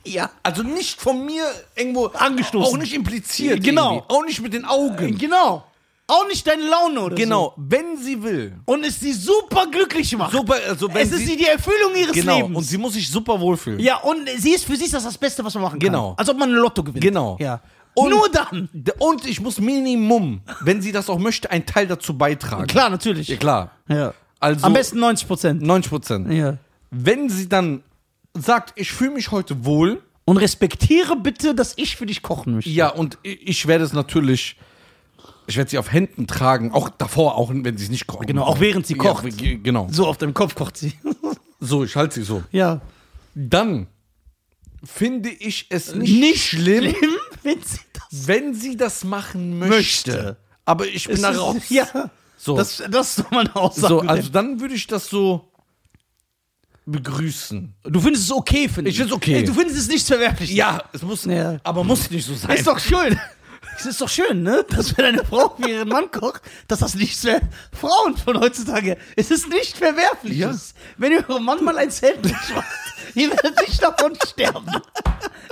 Ja. 0.05 0.29
Also 0.41 0.63
nicht 0.63 1.01
von 1.01 1.25
mir 1.25 1.43
irgendwo 1.75 2.05
Angestoßen. 2.05 2.73
Auch 2.73 2.77
nicht 2.77 2.93
impliziert. 2.93 3.61
Genau. 3.61 3.95
irgendwie. 3.95 4.13
Auch 4.15 4.23
nicht 4.25 4.41
mit 4.41 4.53
den 4.53 4.63
Augen. 4.63 5.17
Genau. 5.17 5.65
Auch 6.09 6.25
nicht 6.29 6.47
deine 6.47 6.63
Laune 6.63 7.01
oder 7.01 7.15
Genau. 7.15 7.53
Wenn 7.57 7.97
sie 7.97 8.23
will. 8.23 8.55
so. 8.65 8.73
Und 8.73 8.85
es 8.85 8.99
sie 8.99 9.11
super 9.11 9.67
glücklich 9.69 10.15
macht. 10.17 10.31
Super, 10.31 10.55
also 10.67 10.87
wenn 10.93 11.05
es 11.05 11.11
ist 11.11 11.25
sie, 11.27 11.35
die 11.35 11.45
Erfüllung 11.45 11.93
ihres 11.95 12.13
genau. 12.13 12.37
Lebens. 12.37 12.57
Und 12.57 12.63
sie 12.63 12.77
muss 12.77 12.93
sich 12.93 13.09
super 13.09 13.37
wohlfühlen. 13.39 13.79
ja, 13.81 13.97
und 13.97 14.29
sie 14.37 14.51
ist 14.53 14.63
für 14.65 14.77
sie 14.77 14.85
ist 14.85 14.93
das 14.93 15.03
das 15.03 15.17
Beste, 15.17 15.43
was 15.43 15.53
man 15.55 15.63
machen 15.63 15.79
kann. 15.79 15.89
Genau. 15.89 16.13
Als 16.17 16.29
ob 16.29 16.37
man 16.37 16.49
ein 16.49 16.55
Lotto 16.55 16.81
gewinnt. 16.83 17.03
Genau. 17.03 17.35
Ja. 17.41 17.59
Und- 17.93 18.11
Nur 18.11 18.29
dann. 18.29 18.69
Und 18.99 19.25
ich 19.25 19.41
muss 19.41 19.59
Minimum, 19.59 20.41
wenn 20.61 20.81
sie 20.81 20.91
das 20.93 21.09
auch 21.09 21.17
möchte, 21.19 21.51
einen 21.51 21.65
Teil 21.65 21.87
dazu 21.87 22.17
beitragen. 22.17 22.67
Klar, 22.67 22.89
natürlich. 22.89 23.27
Ja, 23.27 23.35
klar. 23.37 23.71
Ja. 23.89 24.13
Also 24.39 24.65
Am 24.65 24.73
besten 24.73 24.99
90 24.99 25.27
Prozent. 25.27 25.61
90 25.61 25.89
Prozent. 25.89 26.31
Ja. 26.31 26.57
Wenn 26.91 27.27
sie 27.29 27.49
dann 27.49 27.83
sagt, 28.33 28.73
ich 28.79 28.91
fühle 28.91 29.11
mich 29.11 29.31
heute 29.31 29.65
wohl, 29.65 30.01
Und 30.25 30.37
respektiere 30.37 31.15
bitte, 31.17 31.55
dass 31.55 31.73
ich 31.75 31.95
für 31.97 32.05
dich 32.05 32.21
kochen 32.21 32.53
möchte. 32.55 32.69
ja, 32.69 32.89
und 32.89 33.17
ich 33.23 33.65
werde 33.65 33.83
es 33.83 33.93
natürlich, 33.93 34.57
ich 35.47 35.57
werde 35.57 35.69
sie 35.71 35.77
auf 35.77 35.91
Händen 35.91 36.27
tragen, 36.27 36.71
auch 36.71 36.89
davor, 36.89 37.35
auch 37.35 37.49
wenn 37.51 37.77
sie 37.77 37.85
es 37.85 37.89
nicht 37.89 38.05
kocht. 38.07 38.27
Genau, 38.27 38.43
auch 38.43 38.59
während 38.59 38.85
sie 38.85 38.95
kocht. 38.95 39.23
Ja, 39.23 39.29
ge- 39.31 39.57
genau. 39.57 39.87
So 39.91 40.05
auf 40.07 40.17
deinem 40.17 40.33
Kopf 40.33 40.55
kocht 40.55 40.77
sie. 40.77 40.93
So, 41.59 41.83
ich 41.83 41.95
halte 41.95 42.13
sie 42.15 42.23
so. 42.23 42.43
ja. 42.51 42.81
Dann 43.33 43.87
finde 44.83 45.29
ich 45.29 45.65
es 45.69 45.95
nicht, 45.95 46.49
schlimm, 46.49 46.93
wenn 47.43 47.59
sie 47.63 47.79
das 47.93 48.27
wenn 48.27 48.53
sie 48.53 48.77
das 48.77 49.03
machen 49.03 49.57
möchte. 49.57 49.69
Möchte. 49.75 50.37
Aber 50.65 50.85
ich 50.85 51.07
bin 51.07 51.19
da 51.21 51.31
ist- 51.31 51.39
raus. 51.39 51.55
Ja. 51.69 51.87
So. 52.37 52.55
Das, 52.55 52.83
das 52.91 53.09
ist 53.09 53.19
doch 53.25 53.31
mal 53.31 53.39
eine 53.45 53.55
Aussage. 53.55 53.87
so, 53.87 53.99
also 54.01 54.29
dann 54.29 54.59
würde 54.59 54.75
ich 54.75 54.85
das 54.85 55.07
so 55.09 55.51
begrüßen. 56.85 57.73
du 57.83 57.99
findest 57.99 58.25
es 58.25 58.31
okay, 58.31 58.69
finde 58.69 58.89
Ich 58.91 58.97
find's 58.97 59.11
okay. 59.11 59.43
Du 59.43 59.53
findest 59.53 59.77
es 59.79 59.87
nichts 59.87 60.07
verwerflich. 60.07 60.51
Ja, 60.51 60.83
es 60.93 61.01
muss, 61.01 61.25
Ja. 61.25 61.57
aber 61.63 61.83
muss 61.83 62.09
nicht 62.11 62.25
so 62.25 62.35
sein. 62.35 62.55
Ist 62.55 62.67
doch 62.67 62.79
schön. 62.79 63.19
Es 63.79 63.85
ist 63.85 64.01
doch 64.01 64.09
schön, 64.09 64.41
ne? 64.43 64.65
Dass 64.69 64.97
wenn 64.97 65.05
eine 65.05 65.23
Frau 65.23 65.55
für 65.55 65.69
ihren 65.69 65.89
Mann 65.89 66.09
kocht, 66.11 66.41
dass 66.67 66.79
das 66.79 66.95
nichts 66.95 67.23
mehr. 67.23 67.41
Frauen 67.71 68.17
von 68.17 68.39
heutzutage, 68.39 68.97
es 69.15 69.29
ist 69.31 69.47
nicht 69.49 69.77
verwerfliches. 69.77 70.73
Wenn 70.97 71.11
ihr 71.11 71.25
Mann 71.39 71.63
mal 71.63 71.77
ein 71.77 71.91
Sandwich 71.91 72.33
macht, 72.55 72.67
ihr 73.13 73.29
werdet 73.29 73.59
nicht 73.61 73.81
davon 73.81 74.17
sterben. 74.25 74.65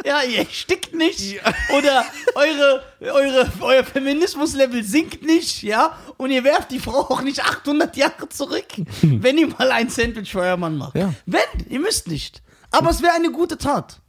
Ja, 0.03 0.23
ihr 0.23 0.45
stickt 0.51 0.93
nicht. 0.95 1.39
Oder 1.77 2.05
eure, 2.35 2.83
eure, 3.01 3.51
euer 3.61 3.83
Feminismus-Level 3.83 4.83
sinkt 4.83 5.23
nicht, 5.23 5.63
ja? 5.63 5.97
Und 6.17 6.31
ihr 6.31 6.43
werft 6.43 6.71
die 6.71 6.79
Frau 6.79 7.01
auch 7.09 7.21
nicht 7.21 7.43
800 7.43 7.95
Jahre 7.95 8.29
zurück, 8.29 8.65
wenn 9.01 9.37
ihr 9.37 9.47
mal 9.47 9.71
ein 9.71 9.89
Sandwich 9.89 10.31
für 10.31 10.39
euer 10.41 10.57
Mann 10.57 10.77
macht. 10.77 10.95
Ja. 10.95 11.13
Wenn, 11.25 11.41
ihr 11.69 11.79
müsst 11.79 12.07
nicht. 12.07 12.41
Aber 12.71 12.89
es 12.89 13.01
wäre 13.01 13.13
eine 13.13 13.31
gute 13.31 13.57
Tat. 13.57 14.01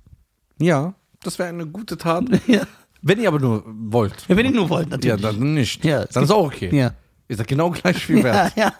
Ja, 0.58 0.94
Das 1.22 1.38
wäre 1.38 1.48
eine 1.50 1.66
gute 1.66 1.96
Tat. 1.98 2.24
Ja. 2.46 2.62
Wenn 3.08 3.20
ihr 3.20 3.28
aber 3.28 3.38
nur 3.38 3.62
wollt. 3.66 4.24
Ja, 4.28 4.36
wenn 4.36 4.46
ihr 4.46 4.52
nur 4.52 4.68
wollt, 4.68 4.88
Ja, 4.90 4.96
natürlich. 4.96 5.20
dann 5.22 5.54
nicht. 5.54 5.84
Ja, 5.84 6.04
dann 6.06 6.24
ist 6.24 6.30
auch 6.32 6.46
okay. 6.46 6.74
Ja. 6.76 6.92
Ihr 7.28 7.36
seid 7.36 7.46
genau 7.46 7.70
gleich 7.70 8.04
viel 8.04 8.18
Ja, 8.24 8.24
wert. 8.24 8.52
ja. 8.56 8.72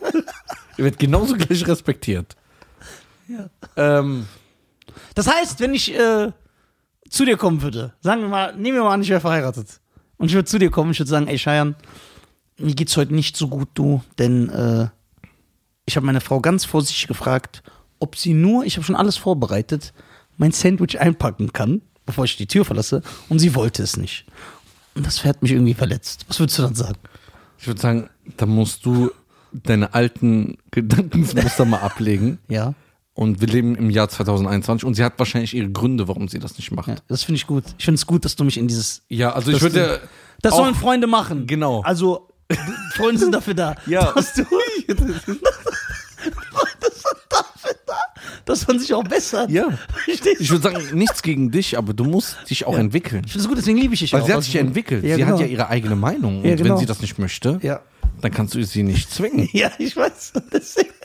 Ihr 0.77 0.85
werdet 0.85 0.99
genauso 0.99 1.37
gleich 1.37 1.67
respektiert. 1.67 2.35
Ja. 3.29 3.49
Ähm, 3.77 4.27
Das 5.15 5.27
heißt, 5.29 5.61
wenn 5.61 5.75
ich 5.75 5.95
äh, 5.95 6.33
zu 7.09 7.25
dir 7.25 7.37
kommen 7.37 7.63
würde, 7.63 7.95
sagen 8.01 8.23
wir 8.23 8.29
mal, 8.29 8.57
nehmen 8.57 8.77
wir 8.79 8.83
mal 8.85 8.95
an, 8.95 9.03
ich 9.03 9.09
wäre 9.11 9.21
verheiratet. 9.21 9.81
Und 10.17 10.27
ich 10.29 10.35
würde 10.35 10.47
zu 10.47 10.59
dir 10.59 10.71
kommen, 10.71 10.91
ich 10.91 10.99
würde 10.99 11.11
sagen, 11.11 11.29
ey 11.29 11.39
Scheiern, 11.39 11.77
mir 12.59 12.75
geht's 12.75 12.97
heute 12.97 13.15
nicht 13.15 13.37
so 13.37 13.49
gut, 13.49 13.69
du, 13.75 14.03
denn 14.19 14.49
äh, 14.49 14.89
ich 15.85 15.95
habe 15.97 16.07
meine 16.07 16.21
Frau 16.21 16.41
ganz 16.41 16.65
vorsichtig 16.65 17.07
gefragt, 17.07 17.63
ob 18.01 18.17
sie 18.17 18.35
nur, 18.35 18.65
ich 18.65 18.77
habe 18.77 18.85
schon 18.85 18.97
alles 18.97 19.17
vorbereitet, 19.17 19.93
mein 20.37 20.53
Sandwich 20.53 20.99
einpacken 20.99 21.53
kann, 21.53 21.83
bevor 22.07 22.25
ich 22.25 22.37
die 22.37 22.47
Tür 22.47 22.65
verlasse, 22.65 23.03
und 23.29 23.39
sie 23.41 23.55
wollte 23.55 23.83
es 23.83 23.97
nicht. 23.97 24.25
Und 24.95 25.07
das 25.07 25.25
hat 25.25 25.43
mich 25.43 25.53
irgendwie 25.53 25.75
verletzt. 25.75 26.25
Was 26.29 26.39
würdest 26.41 26.59
du 26.59 26.63
dann 26.63 26.75
sagen? 26.75 26.97
ich 27.59 27.67
würde 27.67 27.81
sagen, 27.81 28.09
da 28.37 28.47
musst 28.47 28.85
du 28.87 29.11
deine 29.53 29.95
alten 29.95 30.59
Gedankensmuster 30.71 31.65
mal 31.65 31.81
ablegen. 31.81 32.39
Ja. 32.49 32.75
Und 33.15 33.41
wir 33.41 33.49
leben 33.49 33.75
im 33.77 33.89
Jahr 33.89 34.11
2021 34.11 34.85
und 34.87 34.93
sie 34.93 35.03
hat 35.03 35.19
wahrscheinlich 35.19 35.55
ihre 35.55 35.71
Gründe, 35.71 36.07
warum 36.07 36.29
sie 36.29 36.39
das 36.39 36.59
nicht 36.59 36.71
macht. 36.71 36.89
ja 36.89 36.97
das 37.09 37.25
finde 37.25 37.39
ich 37.39 37.47
gut. 37.47 37.65
Ich 37.79 37.87
finde 37.87 37.97
es 37.97 38.07
gut, 38.07 38.27
dass 38.27 38.37
du 38.37 38.45
mich 38.45 38.59
in 38.59 38.69
dieses. 38.69 39.01
Ja, 39.09 39.33
also 39.33 39.51
ich 39.51 39.55
Das 39.59 39.63
würde. 39.63 40.03
Das 40.43 40.53
auch- 40.53 40.59
sollen 40.59 40.75
Freunde 40.75 41.07
machen. 41.07 41.47
Genau. 41.47 41.81
Also, 41.81 42.29
Freunde 42.95 43.19
sind 43.19 43.33
dafür 43.33 43.55
da. 43.55 43.75
Ja. 43.87 44.13
Dass 44.13 44.35
du. 44.35 44.45
Freunde 44.85 45.13
sind 46.93 47.21
dafür 47.31 47.75
da, 47.87 47.99
dass 48.47 48.67
man 48.67 48.79
sich 48.79 48.95
auch 48.95 49.05
bessert. 49.05 49.51
Ja. 49.51 49.69
Verstehst 49.93 50.41
Ich 50.41 50.49
du? 50.49 50.55
würde 50.55 50.63
sagen, 50.73 50.97
nichts 50.99 51.21
gegen 51.23 51.51
dich, 51.51 51.77
aber 51.77 51.93
du 51.93 52.05
musst 52.05 52.37
dich 52.49 52.65
auch 52.67 52.73
Ja. 52.75 52.79
entwickeln. 52.81 53.23
Ich 53.27 53.33
finde 53.33 53.43
es 53.45 53.49
gut, 53.49 53.59
deswegen 53.59 53.77
liebe 53.77 53.93
ich 53.93 54.01
dich 54.01 54.13
Weil 54.15 54.23
auch. 54.23 54.27
sie 54.27 54.33
hat 54.33 54.43
sich 54.45 54.55
ja 54.55 54.61
entwickelt. 54.63 55.05
Ja, 55.05 55.17
sie 55.17 55.21
genau. 55.23 55.35
hat 55.35 55.41
ja 55.41 55.47
ihre 55.47 55.69
eigene 55.69 55.97
Meinung. 55.97 56.43
Ja, 56.45 56.53
und 56.53 56.57
genau. 56.57 56.71
wenn 56.75 56.79
sie 56.79 56.87
das 56.87 57.01
nicht 57.03 57.19
möchte, 57.19 57.59
Ja. 57.63 57.83
dann 58.23 58.33
kannst 58.33 58.55
du 58.55 58.65
sie 58.65 58.83
nicht 58.83 59.11
zwingen. 59.13 59.49
Ja, 59.53 59.71
ich 59.79 59.95
weiß. 59.97 60.33
Deswegen. 60.53 60.91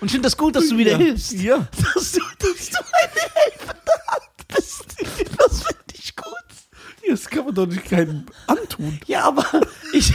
Und 0.00 0.06
ich 0.06 0.12
finde 0.12 0.26
das 0.26 0.36
gut, 0.36 0.56
dass 0.56 0.68
du 0.68 0.76
wieder 0.76 0.92
Ja. 0.92 0.98
hilfst. 0.98 1.32
Ja. 1.34 1.68
Dass 1.94 2.12
du, 2.12 2.20
dass 2.38 2.70
du 2.70 2.78
eine 2.78 3.30
helfende 3.34 3.92
Hand 4.08 4.48
bist. 4.48 4.84
Das 5.38 5.62
finde 5.62 5.78
ich. 5.78 5.81
Das 7.08 7.28
kann 7.28 7.44
man 7.44 7.54
doch 7.54 7.66
nicht 7.66 7.84
keinem 7.84 8.26
antun. 8.46 9.00
Ja, 9.06 9.24
aber 9.24 9.44
ich. 9.92 10.12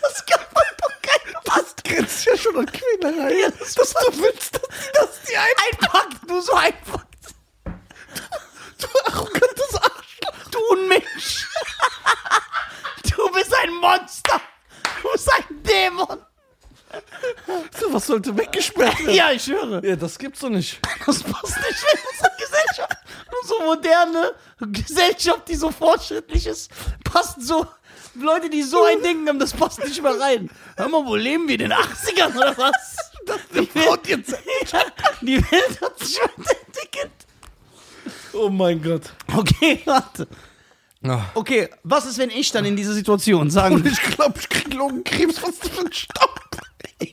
Das 0.00 0.26
kann 0.26 0.46
man 0.54 0.64
doch 0.80 1.02
keinem 1.02 1.34
Das 1.44 1.74
grenzt 1.84 2.24
ja 2.26 2.36
schon 2.36 2.56
an 2.56 2.66
Quälerei. 2.66 3.34
Ja, 3.40 3.50
das 3.50 3.74
dass 3.74 3.94
du 3.94 4.22
willst, 4.22 4.54
dass 4.54 4.62
sie 4.62 4.90
das 4.92 5.22
dir 5.22 5.40
ein... 5.40 5.46
einpackt. 5.72 6.30
Du 6.30 6.40
so 6.40 6.54
einpackt. 6.54 7.08
Du 7.64 8.88
arrogantes 9.06 9.74
Arschloch. 9.74 10.50
Du 10.50 10.58
Unmensch. 10.72 11.48
Du 13.16 13.30
bist 13.32 13.54
ein 13.54 13.72
Monster. 13.74 14.40
Du 15.02 15.12
bist 15.12 15.30
ein 15.32 15.62
Dämon. 15.62 16.26
So, 17.78 17.92
was 17.92 18.06
sollte 18.06 18.36
weggesperrt 18.36 18.98
werden? 19.00 19.14
Ja, 19.14 19.30
ich 19.32 19.46
höre. 19.46 19.84
Ja, 19.84 19.96
das 19.96 20.18
gibt's 20.18 20.40
doch 20.40 20.50
nicht. 20.50 20.80
Das 21.06 21.22
passt 21.22 21.56
nicht 21.56 21.84
in 21.92 21.98
unsere 22.10 22.30
Gesellschaft. 22.38 22.98
Nur 23.30 23.44
so 23.44 23.64
moderne 23.64 24.32
Gesellschaft, 24.60 25.48
die 25.48 25.56
so 25.56 25.70
fortschrittlich 25.70 26.46
ist, 26.46 26.70
passt 27.02 27.42
so. 27.42 27.66
Leute, 28.14 28.50
die 28.50 28.62
so 28.62 28.84
ein 28.84 29.02
Ding 29.02 29.26
haben, 29.26 29.38
das 29.38 29.52
passt 29.52 29.82
nicht 29.84 30.00
mehr 30.02 30.18
rein. 30.20 30.50
Hör 30.76 30.88
mal, 30.88 31.04
wo 31.04 31.16
leben 31.16 31.48
wir? 31.48 31.54
In 31.54 31.70
den 31.70 31.72
80ern 31.72 32.36
oder 32.36 32.56
was? 32.58 32.96
die, 33.54 33.74
Welt, 33.74 34.06
jetzt. 34.06 34.34
die 35.22 35.38
Welt 35.38 35.80
hat 35.80 35.98
sich 35.98 36.18
weiterentwickelt. 36.20 37.12
Oh 38.34 38.48
mein 38.48 38.82
Gott. 38.82 39.02
Okay, 39.34 39.80
warte. 39.84 40.28
Ah. 41.04 41.24
Okay, 41.34 41.68
was 41.82 42.06
ist, 42.06 42.18
wenn 42.18 42.30
ich 42.30 42.50
dann 42.52 42.64
in 42.64 42.76
dieser 42.76 42.92
Situation 42.92 43.50
sagen 43.50 43.76
Und 43.76 43.86
ich 43.86 44.00
glaube, 44.00 44.38
ich 44.38 44.48
krieg 44.48 44.72
Lungenkrebs. 44.72 45.42
Was 45.42 45.50
ist 45.50 45.64
das 45.64 45.70
für 45.70 45.86
ein 45.86 45.92
Staub? 45.92 46.41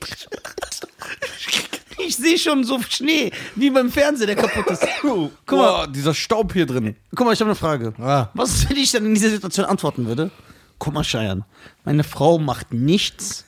Ich 2.06 2.16
sehe 2.16 2.38
schon 2.38 2.64
so 2.64 2.80
Schnee, 2.88 3.30
wie 3.56 3.68
beim 3.70 3.90
Fernseher, 3.90 4.26
der 4.28 4.36
kaputt 4.36 4.66
ist. 4.68 4.86
Guck 5.02 5.30
mal, 5.58 5.86
dieser 5.86 6.14
Staub 6.14 6.52
hier 6.52 6.64
drin. 6.64 6.96
guck 7.14 7.26
mal, 7.26 7.32
ich 7.34 7.40
habe 7.40 7.50
eine 7.50 7.54
Frage. 7.56 7.92
Ah. 7.98 8.28
Was 8.32 8.54
ist, 8.54 8.70
wenn 8.70 8.76
ich 8.78 8.90
dann 8.90 9.04
in 9.04 9.12
dieser 9.14 9.28
Situation 9.28 9.66
antworten 9.66 10.06
würde? 10.06 10.30
Guck 10.78 10.94
mal, 10.94 11.04
Scheiern, 11.04 11.44
meine 11.84 12.02
Frau 12.02 12.38
macht 12.38 12.72
nichts. 12.72 13.44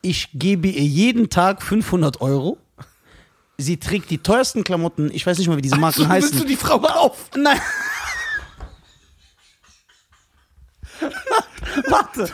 Ich 0.00 0.28
gebe 0.32 0.68
ihr 0.68 0.84
jeden 0.84 1.28
Tag 1.28 1.60
500 1.60 2.20
Euro. 2.20 2.56
Sie 3.58 3.78
trägt 3.78 4.10
die 4.10 4.18
teuersten 4.18 4.62
Klamotten. 4.62 5.10
Ich 5.12 5.26
weiß 5.26 5.38
nicht 5.38 5.48
mal, 5.48 5.56
wie 5.56 5.62
diese 5.62 5.76
Marken 5.76 6.02
So, 6.02 6.08
heißen. 6.08 6.30
willst 6.30 6.44
du 6.44 6.48
die 6.48 6.56
Frau 6.56 6.76
auf? 6.76 7.30
Nein. 7.36 7.60
Warte. 11.88 12.28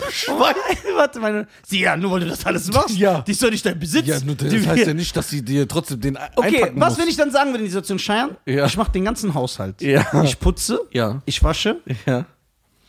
Warte, 0.96 1.20
meine. 1.20 1.46
Sie, 1.66 1.80
ja, 1.80 1.96
nur 1.96 2.12
weil 2.12 2.20
du 2.20 2.26
das 2.28 2.44
alles 2.46 2.70
machst. 2.72 2.96
Ja. 2.96 3.22
Die 3.22 3.32
ist 3.32 3.42
doch 3.42 3.50
nicht 3.50 3.64
dein 3.64 3.78
Besitz. 3.78 4.06
Ja, 4.06 4.20
nur 4.20 4.34
das 4.36 4.48
Die- 4.50 4.66
heißt 4.66 4.86
ja 4.86 4.94
nicht, 5.02 5.16
dass 5.16 5.28
sie 5.30 5.42
dir 5.44 5.66
trotzdem 5.66 6.00
den 6.00 6.18
Okay, 6.36 6.70
was 6.74 6.90
muss. 6.92 6.98
will 6.98 7.08
ich 7.08 7.16
dann 7.16 7.30
sagen, 7.30 7.52
wenn 7.52 7.60
die 7.62 7.68
Situation 7.68 7.98
scheiern? 7.98 8.36
Ja. 8.46 8.66
Ich 8.66 8.76
mache 8.76 8.92
den 8.92 9.04
ganzen 9.04 9.34
Haushalt. 9.34 9.80
Ja. 9.82 10.22
Ich 10.22 10.38
putze. 10.38 10.80
Ja. 10.92 11.22
Ich 11.26 11.42
wasche. 11.42 11.80
Ja. 12.06 12.26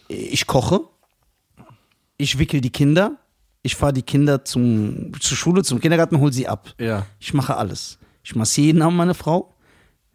Ich 0.08 0.46
koche. 0.46 0.82
Ich 2.18 2.38
wickel 2.38 2.62
die 2.62 2.70
Kinder. 2.72 3.18
Ich 3.64 3.76
fahre 3.76 3.94
die 3.94 4.02
Kinder 4.04 4.44
zum, 4.44 5.12
zur 5.20 5.38
Schule, 5.38 5.64
zum 5.64 5.80
Kindergarten, 5.80 6.20
hol 6.20 6.32
sie 6.34 6.48
ab. 6.48 6.74
Ja. 6.80 7.06
Ich 7.20 7.34
mache 7.34 7.56
alles. 7.56 7.98
Ich 8.24 8.36
massiere 8.36 8.68
jeden 8.68 8.82
Abend 8.82 8.98
meine 8.98 9.14
Frau. 9.14 9.56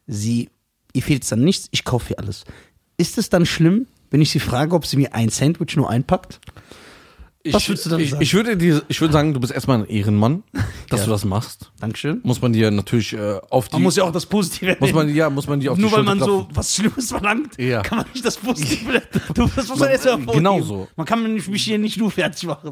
Sie, 0.06 0.50
ihr 0.92 1.02
fehlt 1.02 1.22
es 1.22 1.30
dann 1.30 1.40
nichts. 1.42 1.68
Ich 1.70 1.84
kaufe 1.84 2.12
ihr 2.12 2.18
alles. 2.18 2.44
Ist 2.98 3.16
es 3.18 3.30
dann 3.30 3.46
schlimm, 3.46 3.86
wenn 4.10 4.20
ich 4.22 4.30
sie 4.30 4.40
frage, 4.40 4.74
ob 4.74 4.86
sie 4.86 4.96
mir 4.96 5.14
ein 5.14 5.28
Sandwich 5.28 5.76
nur 5.76 5.88
einpackt? 5.90 6.40
Ich, 7.44 7.54
Was 7.54 7.68
würdest 7.68 7.86
du 7.86 7.90
dann 7.90 8.00
ich, 8.00 8.10
sagen? 8.10 8.22
Ich 8.22 8.34
würde, 8.34 8.56
dir, 8.56 8.82
ich 8.88 9.00
würde 9.00 9.12
sagen, 9.12 9.32
du 9.32 9.38
bist 9.40 9.52
erstmal 9.52 9.78
ein 9.78 9.86
Ehrenmann, 9.86 10.42
dass 10.90 11.00
Ja. 11.00 11.06
du 11.06 11.12
das 11.12 11.24
machst. 11.24 11.70
Dankeschön. 11.80 12.20
Muss 12.24 12.42
man 12.42 12.52
dir 12.52 12.70
natürlich 12.70 13.12
äh, 13.14 13.38
auf 13.48 13.68
die. 13.68 13.76
Man 13.76 13.84
muss 13.84 13.96
ja 13.96 14.04
auch 14.04 14.12
das 14.12 14.26
Positive 14.26 14.76
muss 14.80 14.92
man, 14.92 15.08
ja, 15.14 15.30
muss 15.30 15.46
man 15.46 15.60
dir 15.60 15.72
auf 15.72 15.78
Nur 15.78 15.88
die 15.90 15.96
weil 15.96 16.02
man 16.02 16.18
so 16.18 16.24
klopfen. 16.26 16.56
was 16.56 16.74
Schlimmes 16.74 17.08
verlangt, 17.08 17.56
Ja. 17.58 17.82
kann 17.82 17.98
man 17.98 18.06
nicht 18.12 18.24
das 18.24 18.36
Positive. 18.36 19.02
Du, 19.34 19.48
das 19.54 19.68
muss 19.68 19.78
man 19.78 19.88
erst 19.88 20.04
mal 20.04 20.10
hervorheben. 20.18 20.34
Genau 20.34 20.60
so. 20.62 20.88
Man 20.96 21.06
kann 21.06 21.32
mich 21.32 21.46
hier 21.62 21.78
nicht 21.78 21.96
nur 21.96 22.10
fertig 22.10 22.44
machen. 22.44 22.70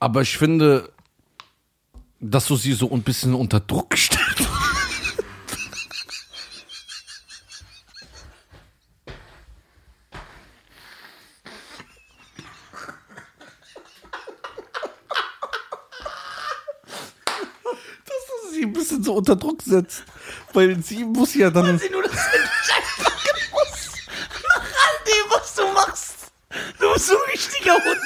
Aber 0.00 0.20
ich 0.22 0.36
finde, 0.36 0.90
dass 2.20 2.46
du 2.46 2.56
sie 2.56 2.72
so 2.72 2.90
ein 2.90 3.02
bisschen 3.02 3.34
unter 3.34 3.60
Druck 3.60 3.94
stellst. 3.96 4.48
Ein 18.64 18.72
bisschen 18.72 19.02
so 19.02 19.14
unter 19.14 19.36
Druck 19.36 19.62
setzt. 19.62 20.04
Weil 20.52 20.82
sie 20.82 21.04
muss 21.04 21.34
ja 21.34 21.50
dann. 21.50 21.78
Sie 21.78 21.90
nur 21.90 22.02
das 22.02 22.12
Sandwich 22.12 22.72
einpacken 22.76 23.50
muss. 23.52 23.92
Nach 24.48 24.62
all 24.62 25.04
dem, 25.06 25.30
was 25.30 25.54
du 25.54 25.72
machst. 25.72 26.14
Du 26.80 26.92
bist 26.92 27.06
so 27.06 27.14
ein 27.14 27.30
richtiger 27.32 27.74
Hund. 27.74 28.00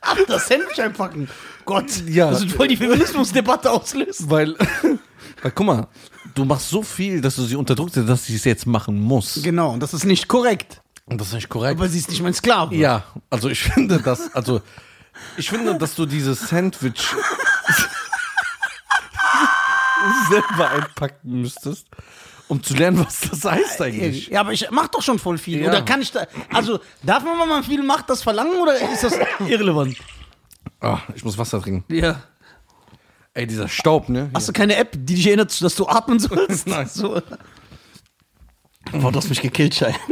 Ach, 0.00 0.16
das 0.26 0.48
Sandwich 0.48 0.80
einpacken. 0.80 1.28
Gott, 1.64 1.90
Ja. 2.06 2.30
das 2.30 2.42
wird 2.42 2.52
voll 2.52 2.68
die 2.68 2.76
Feminismusdebatte 2.76 3.70
auslösen. 3.70 4.28
Weil, 4.30 4.54
weil, 5.42 5.50
guck 5.54 5.66
mal, 5.66 5.88
du 6.34 6.44
machst 6.44 6.68
so 6.68 6.82
viel, 6.82 7.20
dass 7.22 7.36
du 7.36 7.42
sie 7.44 7.56
unter 7.56 7.74
Druck 7.74 7.90
setzt, 7.90 8.08
dass 8.08 8.24
sie 8.26 8.36
es 8.36 8.44
jetzt 8.44 8.66
machen 8.66 9.00
muss. 9.00 9.40
Genau, 9.42 9.70
und 9.72 9.80
das 9.80 9.94
ist 9.94 10.04
nicht 10.04 10.28
korrekt. 10.28 10.82
Und 11.06 11.20
das 11.20 11.28
ist 11.28 11.34
nicht 11.34 11.48
korrekt. 11.48 11.78
Aber 11.78 11.88
sie 11.88 11.98
ist 11.98 12.10
nicht 12.10 12.22
mein 12.22 12.34
Sklave. 12.34 12.74
Ja, 12.74 13.04
also 13.30 13.48
ich 13.48 13.62
finde 13.74 13.98
das, 14.00 14.34
also 14.34 14.60
ich 15.36 15.48
finde, 15.48 15.76
dass 15.78 15.94
du 15.94 16.04
dieses 16.06 16.48
Sandwich 16.48 17.06
selber 20.30 20.70
einpacken 20.70 21.40
müsstest, 21.40 21.86
um 22.48 22.62
zu 22.62 22.74
lernen, 22.74 23.04
was 23.04 23.20
das 23.20 23.44
heißt 23.44 23.82
eigentlich. 23.82 24.28
Ja, 24.28 24.40
aber 24.40 24.52
ich 24.52 24.68
mach 24.70 24.88
doch 24.88 25.02
schon 25.02 25.18
voll 25.18 25.38
viel. 25.38 25.60
Ja. 25.60 25.68
Oder 25.68 25.82
kann 25.82 26.02
ich 26.02 26.12
da. 26.12 26.26
Also, 26.52 26.80
darf 27.02 27.24
man, 27.24 27.38
wenn 27.38 27.48
man 27.48 27.64
viel 27.64 27.82
macht, 27.82 28.10
das 28.10 28.22
verlangen 28.22 28.60
oder 28.60 28.74
ist 28.92 29.04
das 29.04 29.14
irrelevant? 29.46 29.96
Ah, 30.80 30.98
ich 31.14 31.24
muss 31.24 31.38
Wasser 31.38 31.60
trinken. 31.62 31.84
Ja. 31.92 32.22
Ey, 33.36 33.48
dieser 33.48 33.68
Staub, 33.68 34.08
ne? 34.08 34.30
Hast 34.32 34.48
du 34.48 34.52
keine 34.52 34.76
App, 34.76 34.92
die 34.92 35.14
dich 35.16 35.26
erinnert, 35.26 35.60
dass 35.60 35.74
du 35.74 35.88
atmen 35.88 36.20
sollst? 36.20 36.66
Nein. 36.68 36.86
So. 36.86 37.20
Boah, 38.92 39.10
du 39.10 39.16
hast 39.18 39.28
mich 39.28 39.40
gekillt, 39.40 39.74
Schein. 39.74 39.94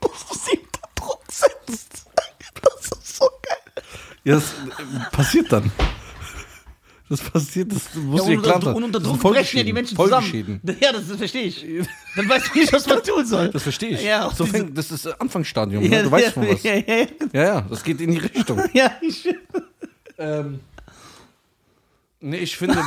Dass 0.00 0.28
du 0.28 0.38
sie 0.38 0.58
unter 0.58 0.88
Druck 0.94 1.22
setzt. 1.30 2.06
Das 2.62 2.98
ist 2.98 3.16
so 3.16 3.28
geil. 3.42 3.84
Ja, 4.24 4.34
das 4.36 4.52
äh, 4.52 5.10
passiert 5.10 5.52
dann. 5.52 5.70
Das 7.08 7.20
passiert, 7.20 7.70
das 7.72 7.82
Ja, 7.94 8.00
muss 8.00 8.22
und, 8.22 8.30
dir 8.30 8.42
klar 8.42 8.60
sein. 8.60 8.74
und 8.74 8.82
unter 8.82 8.98
Druck 8.98 9.20
brechen 9.20 9.58
ja 9.58 9.62
die. 9.62 9.72
Menschen 9.72 9.96
zusammen. 9.96 10.60
Ja, 10.80 10.92
das, 10.92 11.08
das 11.08 11.16
verstehe 11.18 11.44
ich. 11.44 11.64
Dann 12.16 12.28
weißt 12.28 12.50
du 12.52 12.58
nicht, 12.58 12.72
was 12.72 12.86
man 12.86 13.02
tun 13.04 13.24
soll. 13.24 13.48
Das 13.50 13.62
verstehe 13.62 13.90
ich. 13.90 14.02
Ja, 14.02 14.28
so 14.34 14.44
fängt, 14.44 14.76
das 14.76 14.90
ist 14.90 15.06
Anfangsstadium. 15.20 15.84
Ja, 15.84 15.90
ne? 15.90 16.02
Du 16.02 16.10
weißt 16.10 16.26
ja, 16.26 16.32
schon 16.32 16.48
was. 16.48 16.62
Ja, 16.64 16.74
ja, 16.74 16.82
ja. 16.86 17.06
Ja, 17.32 17.42
ja, 17.44 17.60
das 17.60 17.84
geht 17.84 18.00
in 18.00 18.10
die 18.10 18.18
Richtung. 18.18 18.60
ja 18.72 18.90
ich, 19.00 19.28
ähm, 20.18 20.58
nee, 22.20 22.38
ich 22.38 22.56
finde. 22.56 22.82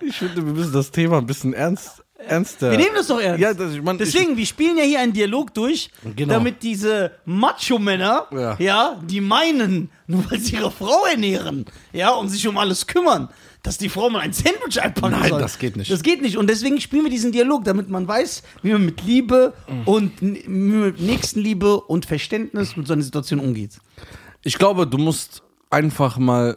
ich 0.00 0.16
finde, 0.16 0.36
wir 0.46 0.52
müssen 0.52 0.72
das 0.72 0.90
Thema 0.90 1.18
ein 1.18 1.26
bisschen 1.26 1.52
ernst, 1.52 2.02
ernster. 2.28 2.70
wir 2.70 2.78
nehmen 2.78 2.94
das 2.94 3.06
doch 3.08 3.20
ernst. 3.20 3.40
Ja, 3.40 3.54
das, 3.54 3.72
ich 3.74 3.82
meine, 3.82 3.98
Deswegen, 3.98 4.36
wir 4.36 4.46
spielen 4.46 4.76
ja 4.78 4.84
hier 4.84 5.00
einen 5.00 5.12
Dialog 5.12 5.52
durch, 5.54 5.90
Genau. 6.16 6.34
damit 6.34 6.62
diese 6.62 7.12
Macho-Männer, 7.24 8.26
Ja. 8.32 8.56
ja. 8.58 9.00
die 9.04 9.20
meinen, 9.20 9.90
nur 10.06 10.30
weil 10.30 10.38
sie 10.40 10.54
ihre 10.56 10.70
Frau 10.70 11.04
ernähren, 11.06 11.64
ja, 11.92 12.10
und 12.10 12.28
sich 12.28 12.46
um 12.46 12.56
alles 12.58 12.86
kümmern, 12.86 13.28
dass 13.62 13.76
die 13.76 13.88
Frau 13.88 14.08
mal 14.08 14.20
ein 14.20 14.32
Sandwich 14.32 14.80
einpacken 14.80 15.18
Nein, 15.18 15.30
soll. 15.30 15.40
das 15.40 15.58
geht 15.58 15.76
nicht. 15.76 15.90
Das 15.90 16.02
geht 16.02 16.22
nicht. 16.22 16.36
Und 16.36 16.48
deswegen 16.48 16.80
spielen 16.80 17.02
wir 17.04 17.10
diesen 17.10 17.32
Dialog, 17.32 17.64
damit 17.64 17.88
man 17.90 18.06
weiß, 18.06 18.42
wie 18.62 18.72
man 18.72 18.84
mit 18.84 19.02
Liebe 19.04 19.52
Mhm. 19.68 19.82
und 19.84 20.22
mit 20.22 21.00
Nächstenliebe 21.00 21.80
und 21.80 22.06
Verständnis 22.06 22.76
mit 22.76 22.86
so 22.86 22.92
einer 22.92 23.02
Situation 23.02 23.40
umgeht. 23.40 23.72
Ich 24.44 24.56
glaube, 24.58 24.86
du 24.86 24.96
musst 24.98 25.42
einfach 25.70 26.18
mal. 26.18 26.56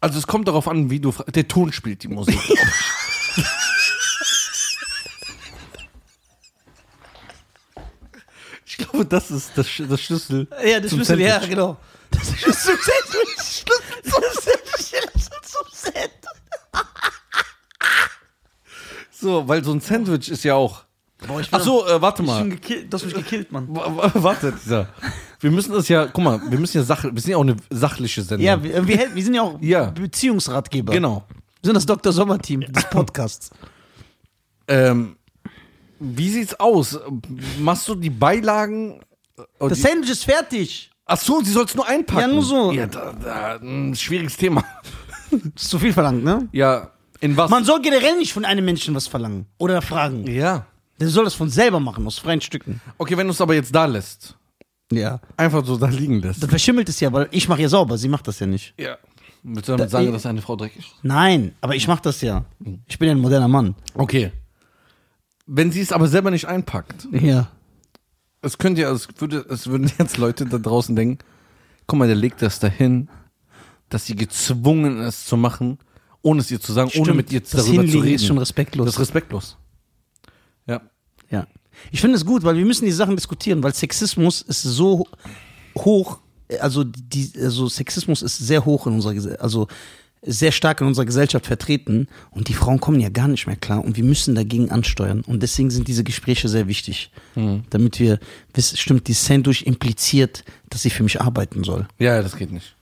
Also 0.00 0.18
es 0.18 0.26
kommt 0.26 0.48
darauf 0.48 0.68
an, 0.68 0.90
wie 0.90 1.00
du. 1.00 1.12
Der 1.34 1.46
Ton 1.48 1.72
spielt 1.72 2.02
die 2.04 2.08
Musik. 2.08 2.38
Ich. 8.66 8.76
glaube, 8.78 9.04
das 9.06 9.30
ist 9.30 9.52
das, 9.56 9.66
Sch- 9.66 9.86
das 9.86 10.00
Schlüssel. 10.00 10.46
Ja, 10.64 10.80
das 10.80 10.90
zum 10.90 10.98
Schlüssel, 10.98 11.20
ja, 11.20 11.32
Sandwich. 11.34 11.50
genau. 11.50 11.76
Das 12.10 12.22
ist 12.28 12.38
Schlüssel 12.38 12.78
zum 12.78 12.86
Sandwich. 12.86 13.64
Schlüssel 13.64 14.52
zum 14.64 14.84
Schlüssel 14.84 15.40
zum 15.42 15.66
Sandwich. 15.72 16.10
So, 19.10 19.48
weil 19.48 19.64
so 19.64 19.72
ein 19.72 19.80
Sandwich 19.80 20.28
ist 20.30 20.44
ja 20.44 20.54
auch. 20.54 20.84
Boah, 21.26 21.40
ich 21.40 21.50
bin 21.50 21.58
Ach 21.60 21.64
so, 21.64 21.84
äh, 21.88 22.00
warte 22.00 22.22
Ich 22.22 22.28
bin 22.28 22.36
mal. 22.36 22.48
gekillt, 22.48 22.92
du 22.92 22.96
hast 22.96 23.04
mich 23.04 23.14
gekillt, 23.14 23.50
Mann. 23.50 23.68
W- 23.68 23.74
w- 23.80 24.10
Warte, 24.22 24.52
dieser. 24.52 24.88
Wir 25.40 25.50
müssen 25.50 25.72
das 25.72 25.88
ja. 25.88 26.06
Guck 26.06 26.22
mal, 26.22 26.40
wir 26.48 26.58
müssen 26.58 26.76
ja 26.78 26.84
Sach. 26.84 27.02
Wir 27.02 27.20
sind 27.20 27.32
ja 27.32 27.36
auch 27.36 27.40
eine 27.42 27.56
sachliche 27.70 28.22
Sendung. 28.22 28.46
Ja, 28.46 28.62
wir, 28.62 28.86
wir, 28.86 28.96
hel- 28.96 29.14
wir 29.14 29.24
sind 29.24 29.34
ja 29.34 29.42
auch 29.42 29.58
Ja. 29.60 29.86
Beziehungsratgeber. 29.90 30.92
Genau. 30.92 31.24
Wir 31.62 31.68
sind 31.68 31.74
das 31.74 31.86
Dr. 31.86 32.12
Sommer-Team 32.12 32.60
des 32.60 32.84
Podcasts. 32.90 33.50
Ähm, 34.68 35.16
wie 35.98 36.28
sieht's 36.30 36.58
aus? 36.60 36.98
Machst 37.58 37.88
du 37.88 37.94
die 37.94 38.10
Beilagen? 38.10 39.00
Oh, 39.58 39.68
Das 39.68 39.78
die- 39.78 39.82
Sandwich 39.84 40.10
ist 40.10 40.24
fertig. 40.24 40.90
Ach 41.06 41.18
so, 41.18 41.40
sie 41.42 41.52
soll 41.52 41.64
es 41.64 41.74
nur 41.74 41.86
einpacken. 41.86 42.20
Ja, 42.20 42.26
nur 42.28 42.42
so. 42.44 42.70
Ja, 42.72 42.86
da, 42.86 43.12
da, 43.12 43.56
ein 43.56 43.94
schwieriges 43.96 44.36
Thema. 44.36 44.62
Das 45.30 45.40
ist 45.56 45.70
zu 45.70 45.78
viel 45.78 45.92
verlangt, 45.92 46.22
ne? 46.22 46.48
Ja, 46.52 46.90
in 47.20 47.36
was? 47.36 47.50
Man 47.50 47.64
soll 47.64 47.80
generell 47.80 48.16
nicht 48.18 48.32
von 48.32 48.44
einem 48.44 48.64
Menschen 48.64 48.94
was 48.94 49.06
verlangen 49.06 49.46
oder 49.58 49.82
fragen. 49.82 50.26
ja. 50.26 50.66
Der 51.00 51.08
soll 51.08 51.22
das 51.24 51.34
von 51.34 51.48
selber 51.48 51.78
machen, 51.78 52.04
aus 52.08 52.18
freien 52.18 52.40
Stücken. 52.40 52.80
Okay, 52.98 53.16
wenn 53.16 53.28
du 53.28 53.32
es 53.32 53.40
aber 53.40 53.54
jetzt 53.54 53.72
da 53.72 53.86
lässt, 53.86 54.36
Ja. 54.90 55.20
einfach 55.36 55.64
so 55.64 55.76
da 55.76 55.86
liegen 55.86 56.20
lässt. 56.20 56.42
Dann 56.42 56.50
verschimmelt 56.50 56.88
es 56.88 56.98
ja, 56.98 57.12
weil 57.12 57.28
ich 57.30 57.48
mache 57.48 57.62
ja 57.62 57.68
sauber, 57.68 57.96
sie 57.96 58.08
macht 58.08 58.26
das 58.26 58.40
ja 58.40 58.48
nicht. 58.48 58.74
Ja. 58.76 58.98
Willst 59.42 59.68
du 59.68 59.72
damit 59.76 59.90
sagen, 59.90 60.12
dass 60.12 60.26
eine 60.26 60.42
Frau 60.42 60.56
dreckig 60.56 60.78
ist? 60.78 60.94
Nein, 61.02 61.54
aber 61.60 61.74
ich 61.76 61.86
mache 61.88 62.02
das 62.02 62.20
ja. 62.20 62.44
Ich 62.86 62.98
bin 62.98 63.08
ja 63.08 63.14
ein 63.14 63.20
moderner 63.20 63.48
Mann. 63.48 63.74
Okay. 63.94 64.32
Wenn 65.46 65.72
sie 65.72 65.80
es 65.80 65.92
aber 65.92 66.08
selber 66.08 66.30
nicht 66.30 66.46
einpackt, 66.46 67.08
Ja. 67.12 67.48
es 68.42 68.58
könnte 68.58 68.82
ja, 68.82 68.90
es 68.92 69.08
würde, 69.18 69.46
es 69.48 69.66
würden 69.66 69.90
jetzt 69.98 70.18
Leute 70.18 70.44
da 70.46 70.58
draußen 70.58 70.94
denken, 70.94 71.18
guck 71.86 71.98
mal, 71.98 72.06
der 72.06 72.16
legt 72.16 72.42
das 72.42 72.58
dahin, 72.60 73.08
dass 73.88 74.04
sie 74.06 74.14
gezwungen 74.16 75.00
ist 75.00 75.26
zu 75.26 75.36
machen, 75.38 75.78
ohne 76.20 76.40
es 76.40 76.50
ihr 76.50 76.60
zu 76.60 76.72
sagen, 76.72 76.90
ohne 76.98 77.14
mit 77.14 77.32
ihr 77.32 77.40
das 77.40 77.50
darüber 77.50 77.66
zu 77.66 77.72
Hinlegen 77.82 78.02
reden. 78.02 78.14
ist 78.16 78.26
schon 78.26 78.38
respektlos. 78.38 78.84
Das 78.86 78.94
ist 78.96 79.00
respektlos. 79.00 79.56
Ja. 80.66 80.82
Ja. 81.30 81.46
Ich 81.92 82.00
finde 82.00 82.16
es 82.16 82.26
gut, 82.26 82.42
weil 82.42 82.56
wir 82.56 82.66
müssen 82.66 82.84
die 82.84 82.90
Sachen 82.92 83.16
diskutieren, 83.16 83.62
weil 83.62 83.72
Sexismus 83.72 84.42
ist 84.42 84.62
so 84.62 85.06
hoch, 85.78 86.18
also 86.60 86.84
die, 86.84 87.32
also 87.40 87.68
Sexismus 87.68 88.22
ist 88.22 88.38
sehr 88.38 88.64
hoch 88.64 88.86
in 88.86 88.94
unserer 88.94 89.14
Gesellschaft, 89.14 89.42
also 89.42 89.68
sehr 90.22 90.50
stark 90.50 90.80
in 90.80 90.86
unserer 90.88 91.04
Gesellschaft 91.04 91.46
vertreten 91.46 92.08
und 92.32 92.48
die 92.48 92.54
Frauen 92.54 92.80
kommen 92.80 92.98
ja 92.98 93.08
gar 93.08 93.28
nicht 93.28 93.46
mehr 93.46 93.56
klar 93.56 93.84
und 93.84 93.96
wir 93.96 94.02
müssen 94.02 94.34
dagegen 94.34 94.70
ansteuern 94.70 95.20
und 95.20 95.42
deswegen 95.44 95.70
sind 95.70 95.86
diese 95.86 96.02
Gespräche 96.02 96.48
sehr 96.48 96.66
wichtig, 96.66 97.12
damit 97.70 98.00
wir 98.00 98.18
wissen, 98.52 98.76
stimmt, 98.76 99.06
die 99.06 99.12
Sandwich 99.12 99.64
impliziert, 99.64 100.44
dass 100.70 100.82
sie 100.82 100.90
für 100.90 101.04
mich 101.04 101.20
arbeiten 101.20 101.62
soll. 101.62 101.86
Ja, 101.98 102.20
das 102.20 102.36
geht 102.36 102.50
nicht. 102.50 102.74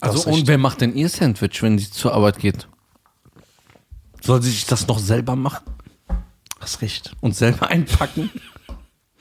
Also, 0.00 0.28
und 0.28 0.48
wer 0.48 0.58
macht 0.58 0.80
denn 0.80 0.94
ihr 0.96 1.08
Sandwich, 1.08 1.62
wenn 1.62 1.78
sie 1.78 1.90
zur 1.90 2.14
Arbeit 2.14 2.38
geht? 2.38 2.66
Soll 4.22 4.42
sie 4.42 4.50
sich 4.50 4.66
das 4.66 4.88
noch 4.88 4.98
selber 4.98 5.36
machen 5.36 5.64
Hast 6.58 6.82
recht. 6.82 7.14
und 7.20 7.36
selber 7.36 7.68
einpacken? 7.68 8.30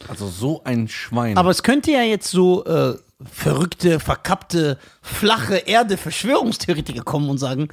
Also 0.07 0.27
so 0.27 0.63
ein 0.63 0.87
Schwein. 0.87 1.37
Aber 1.37 1.49
es 1.49 1.63
könnte 1.63 1.91
ja 1.91 2.01
jetzt 2.01 2.31
so 2.31 2.65
äh, 2.65 2.97
verrückte, 3.31 3.99
verkappte, 3.99 4.79
flache 5.01 5.57
Erde 5.57 5.97
Verschwörungstheoretiker 5.97 7.03
kommen 7.03 7.29
und 7.29 7.37
sagen, 7.37 7.67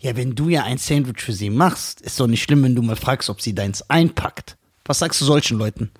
ja, 0.00 0.16
wenn 0.16 0.34
du 0.34 0.48
ja 0.48 0.64
ein 0.64 0.78
Sandwich 0.78 1.22
für 1.22 1.32
sie 1.32 1.50
machst, 1.50 2.00
ist 2.00 2.18
doch 2.20 2.26
nicht 2.26 2.42
schlimm, 2.42 2.62
wenn 2.62 2.74
du 2.74 2.82
mal 2.82 2.96
fragst, 2.96 3.28
ob 3.30 3.40
sie 3.40 3.54
deins 3.54 3.88
einpackt. 3.90 4.56
Was 4.84 4.98
sagst 4.98 5.20
du 5.20 5.24
solchen 5.24 5.58
Leuten? 5.58 5.90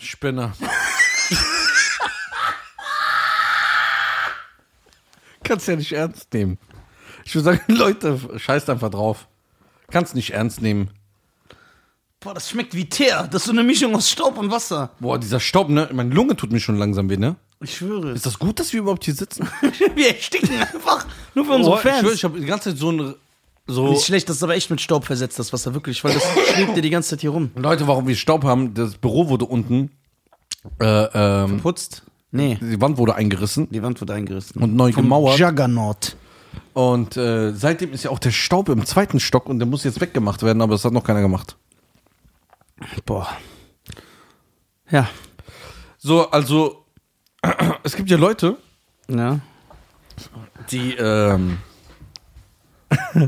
Spinner. 0.00 0.54
Kannst 5.42 5.68
ja 5.68 5.76
nicht 5.76 5.92
ernst 5.92 6.32
nehmen. 6.32 6.58
Ich 7.24 7.34
würde 7.34 7.44
sagen, 7.44 7.60
Leute, 7.72 8.18
scheißt 8.36 8.68
einfach 8.70 8.90
drauf. 8.90 9.28
Kannst 9.90 10.14
nicht 10.14 10.30
ernst 10.30 10.62
nehmen. 10.62 10.90
Boah, 12.20 12.34
das 12.34 12.50
schmeckt 12.50 12.74
wie 12.74 12.86
Teer. 12.88 13.28
Das 13.30 13.42
ist 13.42 13.46
so 13.46 13.52
eine 13.52 13.62
Mischung 13.62 13.94
aus 13.94 14.10
Staub 14.10 14.38
und 14.38 14.50
Wasser. 14.50 14.90
Boah, 15.00 15.18
dieser 15.18 15.38
Staub, 15.38 15.68
ne? 15.68 15.88
Meine 15.92 16.14
Lunge 16.14 16.34
tut 16.36 16.50
mir 16.50 16.60
schon 16.60 16.76
langsam 16.76 17.08
weh, 17.10 17.16
ne? 17.16 17.36
Ich 17.60 17.76
schwöre. 17.76 18.12
Ist 18.12 18.26
das 18.26 18.38
gut, 18.38 18.58
dass 18.60 18.72
wir 18.72 18.80
überhaupt 18.80 19.04
hier 19.04 19.14
sitzen? 19.14 19.48
Wir 19.94 20.14
ersticken 20.14 20.50
einfach. 20.58 21.06
Nur 21.34 21.44
für 21.46 21.52
unsere 21.52 21.76
ich 21.76 21.80
Fans. 21.82 22.00
schwör, 22.00 22.12
ich 22.12 22.24
habe 22.24 22.38
die 22.38 22.46
ganze 22.46 22.70
Zeit 22.70 22.78
so 22.78 22.92
ein. 22.92 23.14
So. 23.68 23.88
Nicht 23.88 24.04
schlecht, 24.04 24.28
das 24.28 24.36
ist 24.36 24.42
aber 24.44 24.54
echt 24.54 24.70
mit 24.70 24.80
Staub 24.80 25.04
versetzt, 25.04 25.38
das 25.40 25.52
Wasser, 25.52 25.74
wirklich, 25.74 26.04
weil 26.04 26.14
das 26.14 26.22
schwebt 26.54 26.76
dir 26.76 26.82
die 26.82 26.90
ganze 26.90 27.10
Zeit 27.10 27.20
hier 27.22 27.30
rum. 27.30 27.50
Leute, 27.56 27.88
warum 27.88 28.06
wir 28.06 28.14
Staub 28.14 28.44
haben, 28.44 28.74
das 28.74 28.94
Büro 28.94 29.28
wurde 29.28 29.44
unten. 29.46 29.90
Äh, 30.80 30.84
ähm, 31.14 31.60
Putzt? 31.60 32.02
Nee, 32.30 32.58
die 32.60 32.80
Wand 32.80 32.98
wurde 32.98 33.14
eingerissen 33.14 33.68
die 33.70 33.82
Wand 33.82 33.98
wird 34.00 34.10
eingerissen. 34.10 34.62
und 34.62 34.76
neu 34.76 34.92
Vom 34.92 35.04
gemauert. 35.04 35.38
Juggernaut. 35.38 36.16
Und 36.74 37.16
äh, 37.16 37.52
seitdem 37.54 37.92
ist 37.92 38.04
ja 38.04 38.10
auch 38.10 38.18
der 38.18 38.30
Staub 38.30 38.68
im 38.68 38.84
zweiten 38.84 39.18
Stock 39.18 39.48
und 39.48 39.58
der 39.58 39.66
muss 39.66 39.82
jetzt 39.84 40.00
weggemacht 40.00 40.42
werden, 40.42 40.60
aber 40.62 40.74
das 40.74 40.84
hat 40.84 40.92
noch 40.92 41.04
keiner 41.04 41.22
gemacht. 41.22 41.56
Boah. 43.04 43.28
Ja. 44.90 45.08
So, 45.98 46.30
also 46.30 46.84
es 47.82 47.96
gibt 47.96 48.10
ja 48.10 48.16
Leute, 48.16 48.56
Ja. 49.08 49.40
die 50.70 50.94
ähm, 50.94 51.58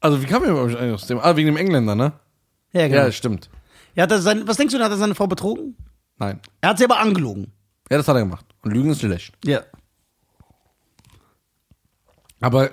also 0.00 0.22
wie 0.22 0.26
kam 0.26 0.42
wir 0.42 0.50
überhaupt 0.50 0.74
eigentlich 0.76 0.94
aus 0.94 1.06
dem? 1.06 1.18
Ah, 1.18 1.36
wegen 1.36 1.46
dem 1.46 1.56
Engländer, 1.56 1.94
ne? 1.94 2.12
Ja, 2.72 2.88
genau. 2.88 3.02
Ja, 3.02 3.12
stimmt. 3.12 3.50
Ja, 3.94 4.04
hat 4.04 4.10
er 4.12 4.20
sein, 4.22 4.46
was 4.46 4.56
denkst 4.56 4.74
du, 4.74 4.80
hat 4.82 4.90
er 4.90 4.96
seine 4.96 5.14
Frau 5.14 5.26
betrogen? 5.26 5.76
Nein. 6.16 6.40
Er 6.60 6.70
hat 6.70 6.78
sie 6.78 6.84
aber 6.84 6.98
angelogen. 7.00 7.52
Ja, 7.90 7.96
das 7.98 8.06
hat 8.08 8.14
er 8.16 8.20
gemacht. 8.22 8.46
Und 8.62 8.72
Lügen 8.72 8.90
ist 8.90 9.00
schlecht. 9.00 9.34
Ja. 9.44 9.62
Aber 12.40 12.70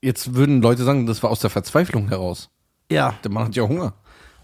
jetzt 0.00 0.34
würden 0.34 0.62
Leute 0.62 0.84
sagen, 0.84 1.06
das 1.06 1.22
war 1.22 1.30
aus 1.30 1.40
der 1.40 1.50
Verzweiflung 1.50 2.08
heraus. 2.08 2.50
Ja. 2.90 3.14
Der 3.24 3.30
Mann 3.30 3.46
hat 3.46 3.56
ja 3.56 3.62
Hunger. 3.66 3.94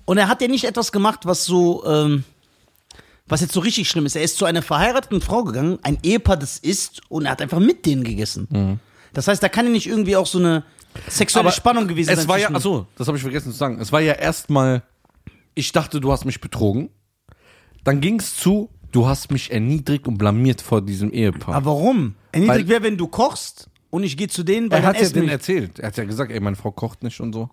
Und 0.05 0.19
er 0.19 0.29
hat 0.29 0.41
ja 0.41 0.49
nicht 0.49 0.65
etwas 0.65 0.93
gemacht, 0.93 1.21
was 1.25 1.45
so, 1.45 1.85
ähm, 1.85 2.25
was 3.27 3.41
jetzt 3.41 3.53
so 3.53 3.61
richtig 3.61 3.89
schlimm 3.89 4.07
ist. 4.07 4.15
Er 4.17 4.23
ist 4.23 4.39
zu 4.39 4.45
einer 4.45 4.63
verheirateten 4.63 5.21
Frau 5.21 5.43
gegangen, 5.45 5.79
ein 5.83 5.99
Ehepaar, 6.03 6.37
das 6.37 6.59
ist, 6.59 7.03
und 7.11 7.27
er 7.27 7.33
hat 7.33 7.43
einfach 7.43 7.59
mit 7.59 7.85
denen 7.87 8.05
gegessen. 8.05 8.79
Das 9.13 9.27
heißt, 9.29 9.43
da 9.43 9.49
kann 9.49 9.67
ja 9.67 9.73
nicht 9.73 9.89
irgendwie 9.89 10.15
auch 10.17 10.27
so 10.27 10.39
eine 10.39 10.63
sexuelle 11.09 11.51
Spannung 11.51 11.89
gewesen 11.89 12.09
sein. 12.09 12.19
Es 12.19 12.29
war 12.29 12.39
ja, 12.39 12.51
achso, 12.51 12.87
das 12.97 13.09
habe 13.09 13.17
ich 13.19 13.23
vergessen 13.23 13.51
zu 13.51 13.59
sagen. 13.59 13.81
Es 13.81 13.91
war 13.91 14.01
ja 14.01 14.13
erstmal, 14.13 14.83
ich 15.55 15.73
dachte, 15.73 16.01
du 16.01 16.13
hast 16.13 16.25
mich 16.25 16.41
betrogen. 16.41 16.91
Dann 17.83 18.01
ging 18.01 18.21
es 18.21 18.37
zu, 18.37 18.71
du 18.93 19.07
hast 19.07 19.31
mich 19.31 19.51
erniedrigt 19.51 20.07
und 20.07 20.19
blamiert 20.19 20.61
vor 20.61 20.83
diesem 20.83 21.11
Ehepaar. 21.11 21.57
Aber 21.57 21.67
warum? 21.67 22.15
Erniedrigt 22.33 22.69
wäre, 22.69 22.83
wenn 22.85 22.97
du 22.97 23.09
kochst 23.09 23.69
und 23.91 24.05
ich 24.05 24.17
gehe 24.17 24.29
zu 24.29 24.43
denen, 24.45 24.71
weil 24.71 24.83
er 24.83 24.87
hat 24.89 25.01
ja 25.01 25.09
denen 25.09 25.29
erzählt. 25.29 25.79
Er 25.81 25.89
hat 25.89 25.97
ja 25.97 26.05
gesagt, 26.05 26.31
ey, 26.31 26.39
meine 26.41 26.57
Frau 26.57 26.71
kocht 26.71 27.03
nicht 27.03 27.21
und 27.21 27.33
so. 27.33 27.51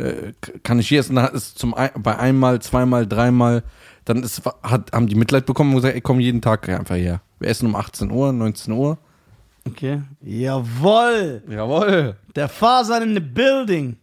Äh, 0.00 0.32
kann 0.62 0.78
ich 0.78 0.88
hier 0.88 1.00
essen? 1.00 1.16
Dann 1.16 1.34
es 1.34 1.54
zum 1.54 1.74
ein, 1.74 1.90
bei 1.96 2.18
einmal, 2.18 2.60
zweimal, 2.62 3.06
dreimal, 3.06 3.62
dann 4.04 4.22
ist, 4.22 4.42
hat, 4.62 4.92
haben 4.92 5.06
die 5.06 5.14
Mitleid 5.14 5.46
bekommen 5.46 5.70
und 5.70 5.76
gesagt, 5.76 5.94
ey, 5.94 6.00
komm 6.00 6.20
jeden 6.20 6.40
Tag 6.40 6.68
einfach 6.68 6.96
her. 6.96 7.20
Wir 7.38 7.48
essen 7.48 7.66
um 7.66 7.76
18 7.76 8.10
Uhr, 8.10 8.32
19 8.32 8.72
Uhr. 8.72 8.98
Okay. 9.66 10.02
Jawoll. 10.22 11.42
Jawohl. 11.48 12.16
Der 12.34 12.48
Fasan 12.48 13.02
in 13.02 13.14
the 13.14 13.20
building. 13.20 13.96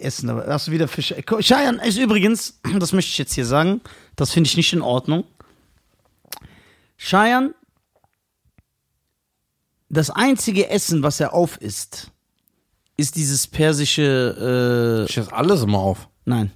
essen. 0.00 0.30
Aber 0.30 0.46
hast 0.46 0.68
du 0.68 0.72
wieder 0.72 0.88
Fisch? 0.88 1.14
Cheyenne 1.40 1.84
ist 1.86 1.98
übrigens, 1.98 2.58
das 2.78 2.92
möchte 2.92 3.10
ich 3.10 3.18
jetzt 3.18 3.34
hier 3.34 3.46
sagen, 3.46 3.80
das 4.16 4.32
finde 4.32 4.48
ich 4.48 4.56
nicht 4.56 4.72
in 4.72 4.82
Ordnung. 4.82 5.24
Cheyenne, 6.96 7.54
das 9.88 10.10
einzige 10.10 10.68
Essen, 10.70 11.02
was 11.02 11.20
er 11.20 11.34
auf 11.34 11.60
isst, 11.60 12.10
ist 13.00 13.16
dieses 13.16 13.46
persische. 13.46 15.06
Ich 15.08 15.16
esse 15.16 15.32
alles 15.32 15.62
immer 15.62 15.78
auf. 15.78 16.02
Äh, 16.02 16.06
nein. 16.26 16.52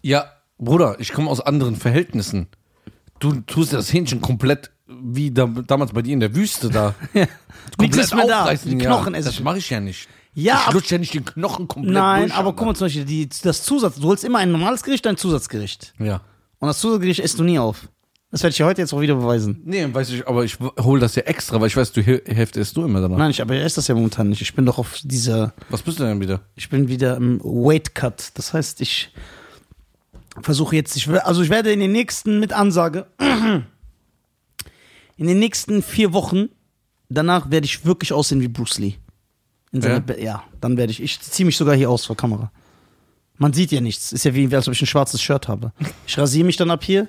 Ja, 0.00 0.26
Bruder, 0.58 0.96
ich 0.98 1.12
komme 1.12 1.30
aus 1.30 1.40
anderen 1.40 1.76
Verhältnissen. 1.76 2.48
Du 3.18 3.40
tust 3.40 3.72
ja 3.72 3.78
das 3.78 3.92
Hähnchen 3.92 4.20
komplett 4.20 4.70
wie 4.86 5.30
da, 5.30 5.46
damals 5.46 5.92
bei 5.92 6.02
dir 6.02 6.12
in 6.12 6.20
der 6.20 6.34
Wüste 6.34 6.68
da. 6.68 6.94
Nichts 7.78 7.96
ist 7.96 8.14
mehr 8.14 8.26
da. 8.26 8.52
Die 8.52 8.70
ja. 8.70 8.86
Knochen 8.86 9.14
esse 9.14 9.30
Das 9.30 9.40
mache 9.40 9.58
ich 9.58 9.70
ja 9.70 9.80
nicht. 9.80 10.08
Ja, 10.34 10.64
ich 10.66 10.74
lutsche 10.74 10.96
ja 10.96 10.98
nicht 10.98 11.14
den 11.14 11.24
Knochen 11.24 11.68
komplett 11.68 11.94
Nein, 11.94 12.22
durch. 12.26 12.34
aber 12.34 12.54
guck 12.54 12.66
mal 12.66 12.74
zum 12.74 12.86
Beispiel, 12.86 13.04
die, 13.04 13.28
das 13.42 13.62
Zusatz. 13.62 13.96
Du 13.96 14.08
holst 14.08 14.24
immer 14.24 14.38
ein 14.38 14.50
normales 14.50 14.82
Gericht, 14.82 15.06
ein 15.06 15.16
Zusatzgericht. 15.16 15.94
Ja. 15.98 16.22
Und 16.58 16.68
das 16.68 16.80
Zusatzgericht 16.80 17.20
isst 17.20 17.38
du 17.38 17.44
nie 17.44 17.58
auf. 17.58 17.88
Das 18.34 18.42
werde 18.42 18.50
ich 18.50 18.56
dir 18.56 18.66
heute 18.66 18.80
jetzt 18.82 18.92
auch 18.92 19.00
wieder 19.00 19.14
beweisen. 19.14 19.60
Nee, 19.64 19.86
weiß 19.92 20.10
ich, 20.10 20.26
aber 20.26 20.42
ich 20.44 20.58
hole 20.80 21.00
das 21.00 21.14
ja 21.14 21.22
extra, 21.22 21.60
weil 21.60 21.68
ich 21.68 21.76
weiß, 21.76 21.92
du 21.92 22.00
Hä- 22.00 22.20
Hälfte 22.26 22.58
isst 22.58 22.76
du 22.76 22.84
immer 22.84 23.00
danach. 23.00 23.16
Nein, 23.16 23.30
ich, 23.30 23.40
aber 23.40 23.54
ich 23.54 23.62
esse 23.62 23.76
das 23.76 23.86
ja 23.86 23.94
momentan 23.94 24.28
nicht. 24.28 24.40
Ich 24.42 24.54
bin 24.56 24.66
doch 24.66 24.76
auf 24.78 24.98
dieser. 25.04 25.54
Was 25.70 25.82
bist 25.82 26.00
du 26.00 26.02
denn 26.02 26.20
wieder? 26.20 26.40
Ich 26.56 26.68
bin 26.68 26.88
wieder 26.88 27.16
im 27.16 27.38
Weight 27.44 27.94
Cut. 27.94 28.32
Das 28.34 28.52
heißt, 28.52 28.80
ich 28.80 29.12
versuche 30.42 30.74
jetzt, 30.74 30.96
ich, 30.96 31.08
also 31.08 31.42
ich 31.42 31.48
werde 31.48 31.72
in 31.72 31.78
den 31.78 31.92
nächsten, 31.92 32.40
mit 32.40 32.52
Ansage, 32.52 33.06
in 35.16 35.26
den 35.28 35.38
nächsten 35.38 35.80
vier 35.80 36.12
Wochen, 36.12 36.48
danach 37.08 37.50
werde 37.52 37.66
ich 37.66 37.84
wirklich 37.86 38.12
aussehen 38.12 38.40
wie 38.40 38.48
Bruce 38.48 38.78
Lee. 38.80 38.94
Ja? 39.72 40.00
Be- 40.00 40.20
ja, 40.20 40.42
dann 40.60 40.76
werde 40.76 40.90
ich, 40.90 41.00
ich 41.00 41.20
ziehe 41.20 41.46
mich 41.46 41.56
sogar 41.56 41.76
hier 41.76 41.88
aus 41.88 42.04
vor 42.06 42.16
Kamera. 42.16 42.50
Man 43.38 43.52
sieht 43.52 43.70
ja 43.72 43.80
nichts. 43.80 44.12
Ist 44.12 44.24
ja 44.24 44.34
wie, 44.34 44.52
als 44.54 44.66
ob 44.68 44.74
ich 44.74 44.82
ein 44.82 44.86
schwarzes 44.86 45.22
Shirt 45.22 45.46
habe. 45.48 45.72
Ich 46.06 46.18
rasiere 46.18 46.44
mich 46.44 46.56
dann 46.56 46.70
ab 46.72 46.82
hier, 46.84 47.06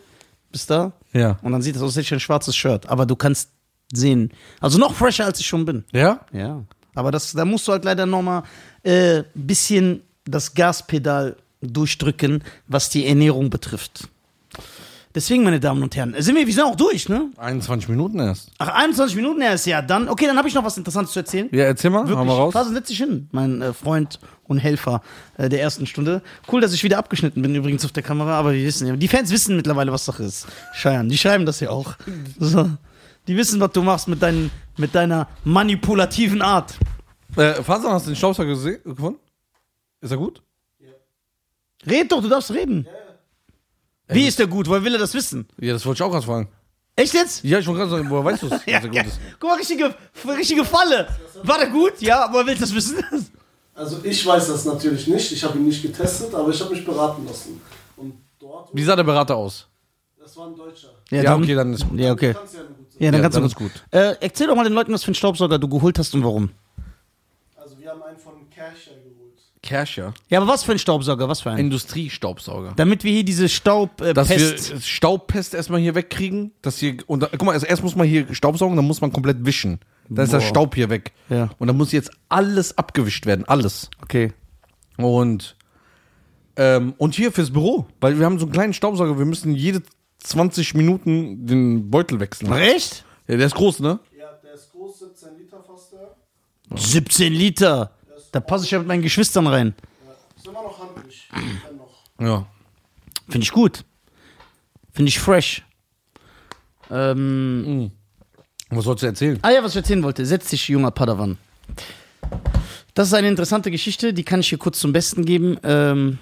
bis 0.55 0.65
da, 0.67 0.93
Ja. 1.11 1.37
und 1.41 1.51
dann 1.51 1.61
sieht 1.61 1.75
es 1.75 1.81
aus, 1.81 1.89
als 1.89 1.95
hätte 1.97 2.05
ich 2.05 2.13
ein 2.13 2.19
schwarzes 2.21 2.55
Shirt. 2.55 2.87
Aber 2.87 3.05
du 3.05 3.17
kannst 3.17 3.49
sehen, 3.91 4.31
also 4.61 4.77
noch 4.77 4.93
fresher, 4.93 5.25
als 5.25 5.37
ich 5.41 5.45
schon 5.47 5.65
bin. 5.65 5.83
Ja? 5.91 6.21
Ja. 6.31 6.63
Aber 6.95 7.11
das, 7.11 7.33
da 7.33 7.43
musst 7.43 7.67
du 7.67 7.73
halt 7.73 7.83
leider 7.83 8.05
nochmal 8.05 8.43
äh, 8.83 9.23
bisschen 9.33 10.01
das 10.23 10.53
Gaspedal 10.53 11.35
durchdrücken, 11.59 12.41
was 12.67 12.89
die 12.89 13.05
Ernährung 13.05 13.49
betrifft. 13.49 14.07
Deswegen, 15.15 15.43
meine 15.43 15.61
Damen 15.61 15.81
und 15.81 15.95
Herren, 15.95 16.13
sind 16.19 16.35
wir, 16.35 16.45
wir 16.45 16.53
sind 16.53 16.63
auch 16.65 16.75
durch, 16.75 17.07
ne? 17.07 17.29
21 17.37 17.87
Minuten 17.87 18.19
erst. 18.19 18.51
Ach, 18.57 18.67
21 18.67 19.15
Minuten 19.15 19.41
erst, 19.41 19.65
ja. 19.65 19.81
Dann, 19.81 20.09
okay, 20.09 20.25
dann 20.27 20.37
habe 20.37 20.49
ich 20.49 20.53
noch 20.53 20.63
was 20.65 20.77
Interessantes 20.77 21.13
zu 21.13 21.19
erzählen. 21.19 21.47
Ja, 21.53 21.63
erzähl 21.63 21.89
mal, 21.89 21.99
Wirklich. 22.01 22.17
hau 22.17 22.25
mal 22.25 22.33
raus. 22.33 22.51
Fasen, 22.53 22.73
setz 22.73 22.89
dich 22.89 22.97
hin, 22.97 23.29
mein 23.31 23.61
äh, 23.61 23.71
Freund 23.73 24.19
und 24.43 24.57
Helfer 24.57 25.01
äh, 25.37 25.47
der 25.47 25.61
ersten 25.61 25.87
Stunde. 25.87 26.21
Cool, 26.51 26.59
dass 26.59 26.73
ich 26.73 26.83
wieder 26.83 26.97
abgeschnitten 26.97 27.41
bin, 27.41 27.55
übrigens 27.55 27.85
auf 27.85 27.93
der 27.93 28.03
Kamera, 28.03 28.37
aber 28.37 28.51
wir 28.53 28.65
wissen 28.65 28.87
ja, 28.87 28.95
die 28.97 29.07
Fans 29.07 29.31
wissen 29.31 29.55
mittlerweile, 29.55 29.91
was 29.93 30.03
Sache 30.03 30.23
ist. 30.23 30.47
Scheiern, 30.73 31.07
die 31.07 31.17
schreiben 31.17 31.45
das 31.45 31.61
ja 31.61 31.69
auch. 31.69 31.93
So. 32.37 32.69
Die 33.27 33.37
wissen, 33.37 33.59
was 33.61 33.71
du 33.71 33.81
machst 33.83 34.07
mit, 34.09 34.21
deinen, 34.21 34.51
mit 34.77 34.93
deiner 34.93 35.27
manipulativen 35.45 36.41
Art. 36.41 36.75
Äh, 37.37 37.53
Fasan, 37.63 37.91
hast 37.93 38.05
du 38.05 38.11
den 38.11 38.17
Staubsauger 38.17 38.51
gese- 38.51 38.83
gefunden? 38.83 39.19
Ist 40.01 40.11
er 40.11 40.17
gut? 40.17 40.41
Red 41.87 42.11
doch, 42.11 42.21
du 42.21 42.27
darfst 42.29 42.51
reden. 42.51 42.85
Wie 44.07 44.27
ist 44.27 44.37
der 44.39 44.47
gut? 44.47 44.67
Woher 44.67 44.83
will 44.83 44.93
er 44.93 44.99
das 44.99 45.13
wissen? 45.13 45.47
Ja, 45.59 45.73
das 45.73 45.85
wollte 45.85 45.97
ich 45.97 46.03
auch 46.03 46.11
gerade 46.11 46.25
fragen. 46.25 46.47
Echt 46.95 47.13
jetzt? 47.13 47.43
Ja, 47.43 47.59
ich 47.59 47.67
wollte 47.67 47.79
gerade 47.79 47.91
sagen, 47.91 48.09
woher 48.09 48.23
weißt 48.23 48.43
du 48.43 48.45
es, 48.47 48.51
dass 48.51 48.65
Ja, 48.65 48.73
er 48.79 48.81
gut 48.87 48.95
ja. 48.95 49.03
ist? 49.03 49.19
Guck 49.39 49.49
mal, 49.49 49.57
richtige, 49.57 49.93
richtige 50.27 50.63
Falle. 50.63 51.07
War 51.43 51.57
der 51.57 51.69
gut? 51.69 51.93
Ja, 51.99 52.29
woher 52.31 52.45
will 52.45 52.55
das 52.55 52.73
wissen? 52.73 53.03
Also 53.73 53.99
ich 54.03 54.25
weiß 54.25 54.47
das 54.47 54.63
natürlich 54.63 55.05
nicht, 55.07 55.31
ich 55.33 55.43
habe 55.43 55.57
ihn 55.57 55.65
nicht 55.65 55.81
getestet, 55.81 56.33
aber 56.33 56.49
ich 56.49 56.61
habe 56.61 56.73
mich 56.73 56.85
beraten 56.85 57.25
lassen. 57.25 57.59
Und 57.97 58.13
dort, 58.39 58.69
Wie 58.71 58.83
sah 58.83 58.95
der 58.95 59.03
Berater 59.03 59.35
aus? 59.35 59.67
das 60.17 60.37
war 60.37 60.47
ein 60.47 60.55
Deutscher. 60.55 60.87
Ja, 61.11 61.35
okay, 61.35 61.53
dann 61.55 61.73
ist 61.73 61.85
Ja, 61.95 62.11
okay. 62.13 62.33
Kann's 62.33 62.53
ja 62.53 62.61
gut 62.61 62.69
sein. 62.91 62.97
Ja, 62.99 63.11
dann 63.11 63.15
Ja, 63.15 63.21
kannst 63.23 63.35
dann 63.35 63.43
du 63.43 63.47
ist 63.49 63.55
gut. 63.55 63.71
Äh, 63.91 64.15
erzähl 64.21 64.47
doch 64.47 64.55
mal 64.55 64.63
den 64.63 64.73
Leuten, 64.73 64.93
was 64.93 65.03
für 65.03 65.09
einen 65.09 65.15
Staubsauger 65.15 65.59
du 65.59 65.67
geholt 65.67 65.99
hast 65.99 66.13
und 66.15 66.23
warum. 66.23 66.49
Also 67.57 67.77
wir 67.77 67.89
haben 67.91 68.01
einen 68.03 68.17
von 68.17 68.49
Kercher 68.49 68.91
geholt. 69.65 69.85
Kerscher. 69.85 70.13
Ja, 70.29 70.39
aber 70.39 70.51
was 70.51 70.63
für 70.63 70.71
ein 70.71 70.79
Staubsauger? 70.79 71.27
Was 71.27 71.41
für 71.41 71.51
ein? 71.51 71.57
Industriestaubsauger. 71.57 72.73
Damit 72.75 73.03
wir 73.03 73.11
hier 73.11 73.25
diese 73.25 73.49
Staub 73.49 74.01
äh, 74.01 74.13
Dass 74.13 74.29
wir 74.29 74.81
Staubpest 74.81 75.53
erstmal 75.53 75.79
hier 75.79 75.95
wegkriegen. 75.95 76.51
Dass 76.61 76.77
hier, 76.79 76.97
und 77.07 77.21
da, 77.21 77.27
guck 77.31 77.43
mal, 77.43 77.51
also 77.51 77.65
erst 77.65 77.83
muss 77.83 77.95
man 77.95 78.07
hier 78.07 78.33
Staubsaugen, 78.33 78.75
dann 78.75 78.85
muss 78.85 79.01
man 79.01 79.11
komplett 79.11 79.45
wischen. 79.45 79.79
Dann 80.09 80.25
ist 80.25 80.33
der 80.33 80.39
Boah. 80.39 80.47
Staub 80.47 80.75
hier 80.75 80.89
weg. 80.89 81.13
Ja. 81.29 81.49
Und 81.57 81.67
dann 81.67 81.77
muss 81.77 81.91
jetzt 81.91 82.11
alles 82.29 82.77
abgewischt 82.77 83.25
werden. 83.25 83.45
Alles. 83.45 83.89
Okay. 84.03 84.33
Und, 84.97 85.55
ähm, 86.57 86.93
und 86.97 87.15
hier 87.15 87.31
fürs 87.31 87.51
Büro. 87.51 87.87
Weil 87.99 88.19
wir 88.19 88.25
haben 88.25 88.39
so 88.39 88.45
einen 88.45 88.53
kleinen 88.53 88.73
Staubsauger. 88.73 89.17
Wir 89.17 89.25
müssen 89.25 89.55
jede 89.55 89.81
20 90.19 90.75
Minuten 90.75 91.45
den 91.45 91.89
Beutel 91.89 92.19
wechseln. 92.19 92.51
Echt? 92.53 93.03
Ja, 93.27 93.37
der 93.37 93.47
ist 93.47 93.55
groß, 93.55 93.79
ne? 93.79 93.99
Ja, 94.17 94.27
der 94.43 94.53
ist 94.53 94.71
groß, 94.71 94.99
17 94.99 95.37
Liter 95.37 95.63
fast 95.63 95.93
der. 95.93 96.15
17 96.75 97.33
Liter. 97.33 97.91
Da 98.35 98.41
passe 98.41 98.65
ich 98.65 98.71
ja 98.71 98.79
mit 98.79 98.89
meinen 98.89 99.01
Geschwistern 99.01 99.47
rein. 99.47 99.73
Ist 100.35 100.45
immer 100.45 100.61
noch 100.61 100.77
handlich. 100.77 101.29
Ja. 102.19 102.45
Finde 103.29 103.43
ich 103.43 103.51
gut. 103.51 103.85
Finde 104.91 105.07
ich 105.09 105.19
fresh. 105.19 105.63
Ähm, 106.89 107.91
Was 108.69 108.83
sollst 108.83 109.03
du 109.03 109.07
erzählen? 109.07 109.39
ah 109.41 109.51
ja, 109.51 109.63
was 109.63 109.71
ich 109.71 109.77
erzählen 109.77 110.03
wollte. 110.03 110.25
Setz 110.25 110.49
dich, 110.49 110.67
junger 110.67 110.91
Padawan. 110.91 111.37
Das 112.93 113.07
ist 113.07 113.13
eine 113.13 113.27
interessante 113.29 113.71
Geschichte, 113.71 114.13
die 114.13 114.23
kann 114.23 114.41
ich 114.41 114.49
hier 114.49 114.57
kurz 114.57 114.79
zum 114.79 114.91
Besten 114.91 115.23
geben. 115.25 115.57
Ähm, 115.63 116.17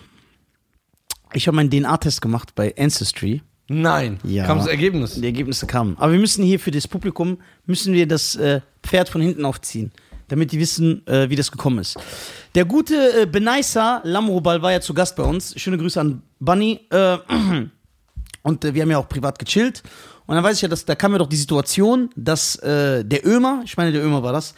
ich 1.34 1.48
habe 1.48 1.56
meinen 1.56 1.72
DNA-Test 1.72 2.22
gemacht 2.22 2.54
bei 2.54 2.76
Ancestry. 2.78 3.42
Nein. 3.68 4.20
Ja. 4.24 4.46
Kam 4.46 4.60
das 4.60 4.68
Ergebnis? 4.68 5.16
Die 5.16 5.26
Ergebnisse 5.26 5.66
kamen. 5.68 5.98
Aber 5.98 6.12
wir 6.12 6.20
müssen 6.20 6.44
hier 6.44 6.60
für 6.60 6.72
das 6.72 6.88
Publikum, 6.88 7.40
müssen 7.66 7.94
wir 7.94 8.08
das 8.08 8.36
äh, 8.36 8.62
Pferd 8.84 9.10
von 9.10 9.22
hinten 9.22 9.46
aufziehen, 9.46 9.92
damit 10.34 10.52
die 10.52 10.60
wissen, 10.60 11.06
äh, 11.06 11.30
wie 11.30 11.36
das 11.36 11.52
gekommen 11.52 11.78
ist. 11.78 11.96
Der 12.56 12.66
gute 12.66 13.22
äh, 13.22 13.26
Benaisa 13.28 14.02
Lamrobal 14.04 14.62
war 14.64 14.72
ja 14.72 14.82
zu 14.82 14.94
Gast 14.94 15.16
bei 15.16 15.24
uns. 15.24 15.54
Schöne 15.62 15.78
Grüße 15.78 16.02
an 16.02 16.24
Bunny. 16.40 16.80
Äh, 16.90 17.20
und 18.42 18.66
äh, 18.66 18.74
wir 18.74 18.82
haben 18.82 18.90
ja 18.90 18.98
auch 18.98 19.08
privat 19.08 19.38
gechillt. 19.38 19.84
Und 20.26 20.34
dann 20.34 20.44
weiß 20.44 20.56
ich 20.56 20.64
ja, 20.64 20.68
dass 20.68 20.86
da 20.86 20.96
kam 20.96 21.12
ja 21.12 21.20
doch 21.20 21.30
die 21.30 21.36
Situation, 21.36 22.10
dass 22.16 22.56
äh, 22.58 23.06
der 23.06 23.28
Ömer, 23.28 23.62
ich 23.64 23.78
meine, 23.78 23.92
der 23.92 24.04
Ömer 24.04 24.24
war 24.24 24.34
das, 24.34 24.56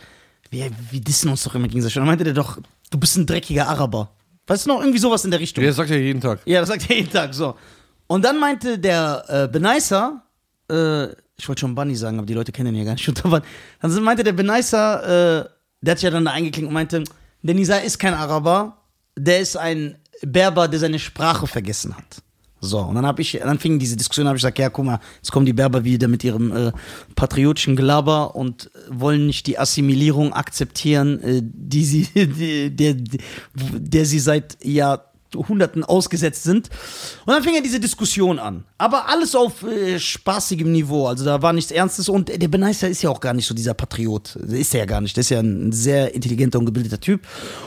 wir, 0.49 0.69
wir 0.91 1.01
dissen 1.01 1.29
uns 1.29 1.43
doch 1.43 1.55
immer 1.55 1.67
gegenseitig. 1.67 1.97
Und 1.97 2.01
dann 2.01 2.07
meinte 2.07 2.23
der 2.23 2.33
doch, 2.33 2.57
du 2.89 2.97
bist 2.97 3.17
ein 3.17 3.25
dreckiger 3.25 3.67
Araber. 3.67 4.11
Weißt 4.47 4.65
du 4.65 4.69
noch, 4.69 4.79
irgendwie 4.79 4.99
sowas 4.99 5.25
in 5.25 5.31
der 5.31 5.41
Richtung. 5.41 5.61
Ja, 5.61 5.71
das 5.71 5.77
sagt 5.77 5.89
er 5.89 5.99
jeden 5.99 6.21
Tag. 6.21 6.39
Ja, 6.45 6.61
das 6.61 6.69
sagt 6.69 6.89
er 6.89 6.95
jeden 6.95 7.11
Tag 7.11 7.33
so. 7.33 7.55
Und 8.07 8.23
dann 8.23 8.39
meinte 8.39 8.79
der 8.79 9.25
äh, 9.27 9.47
Benaisa, 9.49 10.23
äh, 10.71 11.07
ich 11.37 11.49
wollte 11.49 11.61
schon 11.61 11.75
Bunny 11.75 11.95
sagen, 11.95 12.17
aber 12.17 12.25
die 12.25 12.33
Leute 12.33 12.51
kennen 12.51 12.73
ihn 12.73 12.79
ja 12.79 12.85
gar 12.85 12.93
nicht. 12.93 13.07
Dann 13.23 13.41
dann 13.81 14.03
meinte 14.03 14.23
der 14.23 14.33
Benaisa, 14.33 15.39
äh, 15.41 15.45
der 15.85 15.91
hat 15.91 15.99
sich 15.99 16.05
ja 16.05 16.11
dann 16.11 16.25
da 16.25 16.31
eingeklinkt 16.31 16.67
und 16.67 16.73
meinte, 16.73 17.03
der 17.41 17.55
Nisa 17.55 17.77
ist 17.77 17.99
kein 17.99 18.13
Araber, 18.13 18.77
der 19.15 19.39
ist 19.39 19.55
ein 19.55 19.97
Berber, 20.21 20.67
der 20.67 20.79
seine 20.79 20.99
Sprache 20.99 21.47
vergessen 21.47 21.95
hat. 21.95 22.23
So, 22.61 22.79
und 22.79 22.95
dann 22.95 23.05
habe 23.05 23.21
ich, 23.21 23.33
dann 23.33 23.59
fing 23.59 23.77
diese 23.77 23.95
Diskussion, 23.95 24.27
habe 24.27 24.37
ich 24.37 24.41
gesagt, 24.41 24.57
ja, 24.57 24.69
guck 24.69 24.85
mal, 24.85 24.99
jetzt 25.17 25.31
kommen 25.31 25.45
die 25.45 25.53
Berber 25.53 25.83
wieder 25.83 26.07
mit 26.07 26.23
ihrem 26.23 26.51
äh, 26.51 26.71
patriotischen 27.15 27.75
Gelaber 27.75 28.35
und 28.35 28.71
wollen 28.89 29.27
nicht 29.27 29.45
die 29.45 29.59
Assimilierung 29.59 30.33
akzeptieren, 30.33 31.21
äh, 31.21 31.41
die 31.43 31.85
sie, 31.85 32.07
die, 32.15 32.75
der, 32.75 32.95
der 33.53 34.05
sie 34.05 34.19
seit 34.19 34.57
Jahrhunderten 35.35 35.83
ausgesetzt 35.83 36.43
sind. 36.43 36.69
Und 37.25 37.33
dann 37.33 37.43
fing 37.43 37.55
ja 37.55 37.61
diese 37.61 37.79
Diskussion 37.79 38.39
an. 38.39 38.65
Aber 38.77 39.09
alles 39.09 39.35
auf 39.35 39.63
äh, 39.63 39.99
spaßigem 39.99 40.71
Niveau, 40.71 41.07
also 41.07 41.25
da 41.25 41.41
war 41.41 41.53
nichts 41.53 41.71
Ernstes 41.71 42.09
und 42.09 42.29
der 42.29 42.47
Beneister 42.47 42.87
ist 42.87 43.01
ja 43.01 43.09
auch 43.09 43.19
gar 43.19 43.33
nicht 43.33 43.45
so 43.45 43.53
dieser 43.53 43.73
Patriot. 43.73 44.35
Ist 44.35 44.73
er 44.73 44.81
ja 44.81 44.85
gar 44.85 45.01
nicht, 45.01 45.15
der 45.15 45.21
ist 45.21 45.29
ja 45.29 45.39
ein 45.39 45.71
sehr 45.71 46.13
intelligenter 46.13 46.59
und 46.59 46.65
gebildeter 46.65 46.99
Typ. 46.99 47.21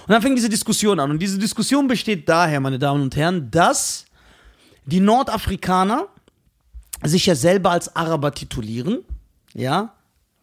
Und 0.06 0.12
dann 0.12 0.22
fing 0.22 0.34
diese 0.34 0.48
Diskussion 0.48 1.00
an 1.00 1.10
und 1.10 1.20
diese 1.20 1.38
Diskussion 1.38 1.88
besteht 1.88 2.28
daher, 2.28 2.60
meine 2.60 2.78
Damen 2.78 3.02
und 3.02 3.16
Herren, 3.16 3.50
dass 3.50 4.04
die 4.86 5.00
Nordafrikaner 5.00 6.08
sich 7.04 7.26
ja 7.26 7.34
selber 7.34 7.70
als 7.70 7.94
Araber 7.94 8.32
titulieren, 8.32 9.04
ja, 9.54 9.94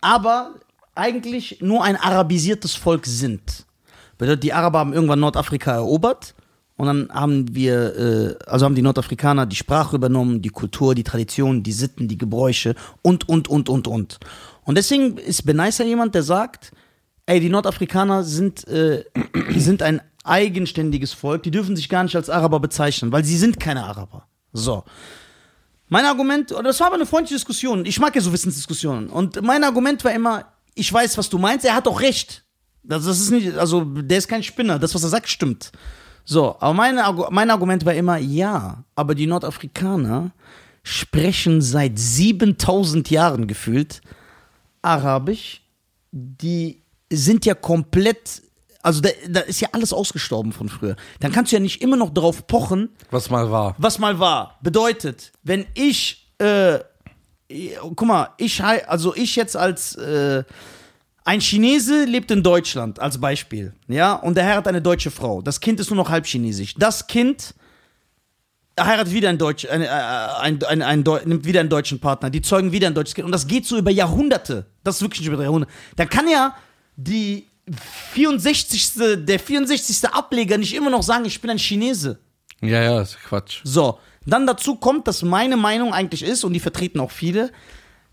aber 0.02 0.56
eigentlich 0.94 1.58
nur 1.62 1.84
ein 1.84 1.98
arabisiertes 1.98 2.76
Volk 2.76 3.06
sind. 3.06 3.66
Bedeutet, 4.18 4.44
die 4.44 4.54
Araber 4.54 4.80
haben 4.80 4.94
irgendwann 4.94 5.20
Nordafrika 5.20 5.74
erobert 5.74 6.35
und 6.78 6.88
dann 6.88 7.10
haben 7.10 7.56
wir, 7.56 7.96
äh, 7.96 8.36
also 8.48 8.66
haben 8.66 8.76
die 8.76 8.82
Nordafrikaner 8.82 9.46
die 9.46 9.56
Sprache 9.56 9.96
übernommen, 9.96 10.42
die 10.42 10.50
Kultur, 10.50 10.94
die 10.94 11.04
Tradition, 11.04 11.64
die 11.64 11.72
Sitten, 11.72 12.08
die 12.08 12.18
Gebräuche 12.18 12.76
und, 13.02 13.30
und, 13.30 13.48
und, 13.48 13.70
und, 13.70 13.88
und. 13.88 14.20
Und 14.64 14.76
deswegen 14.76 15.18
ist 15.18 15.46
Benaisa 15.46 15.84
jemand, 15.84 16.16
der 16.16 16.24
sagt, 16.24 16.72
ey, 17.28 17.40
die 17.40 17.50
Nordafrikaner 17.50 18.24
sind, 18.24 18.68
äh, 18.68 19.06
sind 19.56 19.82
ein 19.82 20.02
eigenständiges 20.26 21.14
Volk, 21.14 21.44
die 21.44 21.52
dürfen 21.52 21.76
sich 21.76 21.88
gar 21.88 22.04
nicht 22.04 22.16
als 22.16 22.30
Araber 22.30 22.60
bezeichnen, 22.60 23.12
weil 23.12 23.24
sie 23.24 23.38
sind 23.38 23.60
keine 23.60 23.86
Araber. 23.86 24.28
So. 24.52 24.84
Mein 25.88 26.06
Argument, 26.06 26.52
das 26.52 26.80
war 26.80 26.88
aber 26.88 26.96
eine 26.96 27.06
freundliche 27.06 27.36
Diskussion. 27.36 27.86
Ich 27.86 28.00
mag 28.00 28.16
ja 28.16 28.22
so 28.22 28.34
Wissensdiskussionen. 28.34 29.08
Und 29.10 29.42
mein 29.44 29.64
Argument 29.64 30.04
war 30.04 30.12
immer, 30.12 30.46
ich 30.74 30.92
weiß, 30.92 31.18
was 31.18 31.30
du 31.30 31.38
meinst, 31.38 31.64
er 31.64 31.76
hat 31.76 31.88
auch 31.88 32.02
recht. 32.02 32.44
Das, 32.84 33.06
das 33.06 33.20
ist 33.20 33.30
nicht, 33.30 33.56
also 33.56 33.86
der 33.86 34.18
ist 34.18 34.28
kein 34.28 34.44
Spinner. 34.44 34.80
Das, 34.80 34.96
was 34.96 35.04
er 35.04 35.10
sagt, 35.10 35.30
stimmt. 35.30 35.72
So, 36.26 36.56
aber 36.60 36.74
mein, 36.74 37.00
mein 37.30 37.52
Argument 37.52 37.86
war 37.86 37.94
immer, 37.94 38.18
ja, 38.18 38.84
aber 38.96 39.14
die 39.16 39.28
Nordafrikaner 39.28 40.32
sprechen 40.84 41.62
seit 41.62 41.98
7000 42.00 43.10
Jahren 43.10 43.48
gefühlt 43.48 44.02
Arabisch. 44.82 45.62
Die 46.12 46.82
sind 47.12 47.46
ja 47.46 47.54
komplett, 47.54 48.42
also 48.82 49.02
da, 49.02 49.10
da 49.30 49.42
ist 49.42 49.62
ja 49.62 49.70
alles 49.72 49.94
ausgestorben 49.94 50.52
von 50.52 50.70
früher. 50.70 50.96
Dann 51.20 51.32
kannst 51.32 51.52
du 51.52 51.56
ja 51.58 51.60
nicht 51.60 51.82
immer 51.82 51.98
noch 51.98 52.10
darauf 52.12 52.48
pochen, 52.48 52.90
Was 53.12 53.30
mal 53.30 53.52
war. 53.52 53.76
was 53.78 54.00
mal 54.00 54.18
war. 54.20 54.58
Bedeutet, 54.62 55.32
wenn 55.44 55.66
ich, 55.76 56.32
äh, 56.40 56.80
guck 57.80 58.06
mal, 58.06 58.30
ich, 58.38 58.64
also 58.64 59.16
ich 59.16 59.36
jetzt 59.36 59.56
als, 59.56 59.96
äh, 59.96 60.44
ein 61.26 61.42
Chinese 61.42 62.06
lebt 62.06 62.32
in 62.32 62.42
Deutschland, 62.44 63.00
als 63.00 63.20
Beispiel, 63.20 63.74
ja, 63.88 64.14
und 64.14 64.36
der 64.38 64.46
heiratet 64.46 64.68
eine 64.68 64.82
deutsche 64.82 65.12
Frau. 65.12 65.42
Das 65.42 65.60
Kind 65.60 65.80
ist 65.80 65.90
nur 65.90 65.98
noch 65.98 66.10
halb 66.10 66.26
chinesisch. 66.26 66.76
Das 66.78 67.08
Kind 67.08 67.54
heiratet 68.80 69.12
wieder 69.14 69.30
einen 69.30 69.38
Deutsch, 69.40 69.66
ein, 69.68 69.82
äh, 69.82 69.88
ein, 69.88 70.64
ein, 70.64 70.82
ein, 70.82 71.04
Deu- 71.04 71.26
nimmt 71.26 71.46
wieder 71.46 71.62
einen 71.62 71.70
deutschen 71.70 72.00
Partner. 72.00 72.30
Die 72.30 72.42
zeugen 72.42 72.72
wieder 72.72 72.88
ein 72.88 72.94
deutsches 72.94 73.16
Kind. 73.16 73.26
Und 73.26 73.32
das 73.32 73.48
geht 73.48 73.66
so 73.66 73.78
über 73.78 73.90
Jahrhunderte. 73.92 74.66
Das 74.84 74.98
ist 74.98 75.02
wirklich 75.02 75.22
nicht 75.22 75.32
über 75.34 75.42
Jahrhunderte. 75.42 75.74
Dann 75.96 76.10
kann 76.10 76.28
ja 76.28 76.56
die 76.96 77.48
64. 78.14 78.94
der 79.26 79.40
64. 79.40 80.10
Ableger 80.10 80.58
nicht 80.58 80.76
immer 80.76 80.90
noch 80.90 81.04
sagen, 81.04 81.26
ich 81.26 81.42
bin 81.42 81.50
ein 81.50 81.58
Chinese. 81.58 82.20
Ja, 82.62 82.82
ja, 82.84 83.02
ist 83.02 83.18
Quatsch. 83.28 83.62
So, 83.64 83.98
dann 84.26 84.46
dazu 84.46 84.76
kommt, 84.76 85.08
dass 85.08 85.24
meine 85.24 85.58
Meinung 85.58 85.94
eigentlich 85.94 86.24
ist, 86.24 86.44
und 86.44 86.54
die 86.54 86.60
vertreten 86.60 87.00
auch 87.00 87.12
viele, 87.12 87.52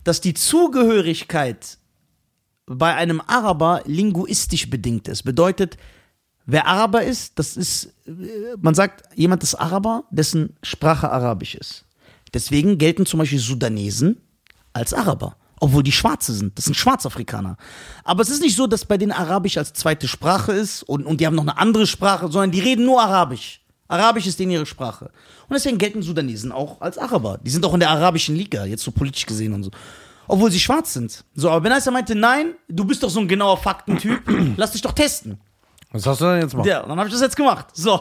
dass 0.04 0.20
die 0.20 0.34
Zugehörigkeit 0.34 1.78
bei 2.76 2.94
einem 2.94 3.20
Araber 3.26 3.82
linguistisch 3.86 4.70
bedingt 4.70 5.08
ist. 5.08 5.22
Bedeutet, 5.22 5.76
wer 6.46 6.66
Araber 6.66 7.02
ist, 7.02 7.38
das 7.38 7.56
ist, 7.56 7.94
äh, 8.06 8.56
man 8.60 8.74
sagt, 8.74 9.04
jemand 9.14 9.42
ist 9.42 9.54
Araber, 9.54 10.04
dessen 10.10 10.56
Sprache 10.62 11.10
Arabisch 11.10 11.54
ist. 11.54 11.84
Deswegen 12.34 12.78
gelten 12.78 13.06
zum 13.06 13.18
Beispiel 13.18 13.38
Sudanesen 13.38 14.20
als 14.72 14.94
Araber. 14.94 15.36
Obwohl 15.60 15.84
die 15.84 15.92
Schwarze 15.92 16.32
sind. 16.32 16.58
Das 16.58 16.64
sind 16.64 16.74
Schwarzafrikaner. 16.74 17.56
Aber 18.02 18.22
es 18.22 18.30
ist 18.30 18.42
nicht 18.42 18.56
so, 18.56 18.66
dass 18.66 18.84
bei 18.84 18.98
denen 18.98 19.12
Arabisch 19.12 19.58
als 19.58 19.72
zweite 19.72 20.08
Sprache 20.08 20.52
ist 20.52 20.82
und, 20.82 21.06
und 21.06 21.20
die 21.20 21.26
haben 21.26 21.36
noch 21.36 21.44
eine 21.44 21.56
andere 21.56 21.86
Sprache, 21.86 22.28
sondern 22.32 22.50
die 22.50 22.60
reden 22.60 22.84
nur 22.84 23.00
Arabisch. 23.00 23.60
Arabisch 23.86 24.26
ist 24.26 24.40
denen 24.40 24.50
ihre 24.50 24.66
Sprache. 24.66 25.04
Und 25.48 25.54
deswegen 25.54 25.78
gelten 25.78 26.02
Sudanesen 26.02 26.50
auch 26.50 26.80
als 26.80 26.98
Araber. 26.98 27.38
Die 27.44 27.50
sind 27.50 27.64
auch 27.64 27.74
in 27.74 27.80
der 27.80 27.90
arabischen 27.90 28.34
Liga, 28.34 28.64
jetzt 28.64 28.82
so 28.82 28.90
politisch 28.90 29.26
gesehen 29.26 29.52
und 29.52 29.64
so. 29.64 29.70
Obwohl 30.28 30.50
sie 30.50 30.60
schwarz 30.60 30.92
sind. 30.92 31.24
So, 31.34 31.50
aber 31.50 31.60
Benaisa 31.60 31.90
meinte, 31.90 32.14
nein, 32.14 32.54
du 32.68 32.84
bist 32.84 33.02
doch 33.02 33.10
so 33.10 33.20
ein 33.20 33.28
genauer 33.28 33.56
Faktentyp, 33.56 34.22
lass 34.56 34.72
dich 34.72 34.82
doch 34.82 34.92
testen. 34.92 35.40
Was 35.92 36.06
hast 36.06 36.20
du 36.20 36.24
denn 36.26 36.42
jetzt 36.42 36.56
mal? 36.56 36.66
Ja, 36.66 36.82
dann 36.82 36.98
habe 36.98 37.08
ich 37.08 37.12
das 37.12 37.22
jetzt 37.22 37.36
gemacht. 37.36 37.66
So. 37.74 38.00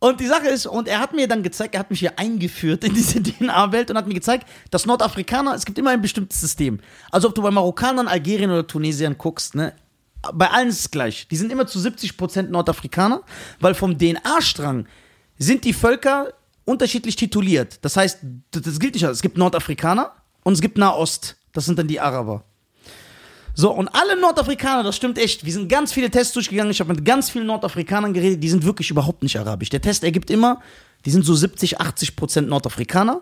Und 0.00 0.18
die 0.18 0.26
Sache 0.26 0.48
ist, 0.48 0.66
und 0.66 0.88
er 0.88 0.98
hat 0.98 1.14
mir 1.14 1.28
dann 1.28 1.44
gezeigt, 1.44 1.74
er 1.74 1.80
hat 1.80 1.90
mich 1.90 2.00
hier 2.00 2.18
eingeführt 2.18 2.82
in 2.82 2.92
diese 2.92 3.22
DNA-Welt 3.22 3.90
und 3.90 3.96
hat 3.96 4.08
mir 4.08 4.14
gezeigt, 4.14 4.48
dass 4.70 4.84
Nordafrikaner, 4.84 5.54
es 5.54 5.64
gibt 5.64 5.78
immer 5.78 5.90
ein 5.90 6.02
bestimmtes 6.02 6.40
System. 6.40 6.80
Also 7.12 7.28
ob 7.28 7.36
du 7.36 7.42
bei 7.42 7.52
Marokkanern, 7.52 8.08
Algerien 8.08 8.50
oder 8.50 8.66
Tunesiern 8.66 9.16
guckst, 9.16 9.54
ne, 9.54 9.74
bei 10.34 10.50
allen 10.50 10.68
ist 10.68 10.80
es 10.80 10.90
gleich. 10.90 11.28
Die 11.28 11.36
sind 11.36 11.52
immer 11.52 11.68
zu 11.68 11.78
70% 11.78 12.48
Nordafrikaner, 12.48 13.22
weil 13.60 13.74
vom 13.74 13.96
DNA-Strang 13.96 14.86
sind 15.38 15.64
die 15.64 15.72
Völker 15.72 16.32
unterschiedlich 16.64 17.16
tituliert. 17.16 17.78
Das 17.82 17.96
heißt, 17.96 18.18
das 18.50 18.62
das 18.62 18.80
gilt 18.80 18.94
nicht. 18.94 19.04
Es 19.04 19.22
gibt 19.22 19.36
Nordafrikaner 19.36 20.12
und 20.44 20.54
es 20.54 20.60
gibt 20.60 20.78
Nahost. 20.78 21.36
Das 21.52 21.64
sind 21.64 21.78
dann 21.78 21.88
die 21.88 22.00
Araber. 22.00 22.44
So, 23.54 23.70
und 23.70 23.88
alle 23.88 24.18
Nordafrikaner, 24.18 24.82
das 24.82 24.96
stimmt 24.96 25.18
echt. 25.18 25.44
Wir 25.44 25.52
sind 25.52 25.68
ganz 25.68 25.92
viele 25.92 26.10
Tests 26.10 26.32
durchgegangen. 26.32 26.70
Ich 26.70 26.80
habe 26.80 26.94
mit 26.94 27.04
ganz 27.04 27.28
vielen 27.28 27.46
Nordafrikanern 27.46 28.14
geredet, 28.14 28.42
die 28.42 28.48
sind 28.48 28.64
wirklich 28.64 28.90
überhaupt 28.90 29.22
nicht 29.22 29.38
arabisch. 29.38 29.68
Der 29.68 29.82
Test 29.82 30.04
ergibt 30.04 30.30
immer, 30.30 30.60
die 31.04 31.10
sind 31.10 31.24
so 31.24 31.34
70, 31.34 31.80
80 31.80 32.16
Prozent 32.16 32.48
Nordafrikaner. 32.48 33.20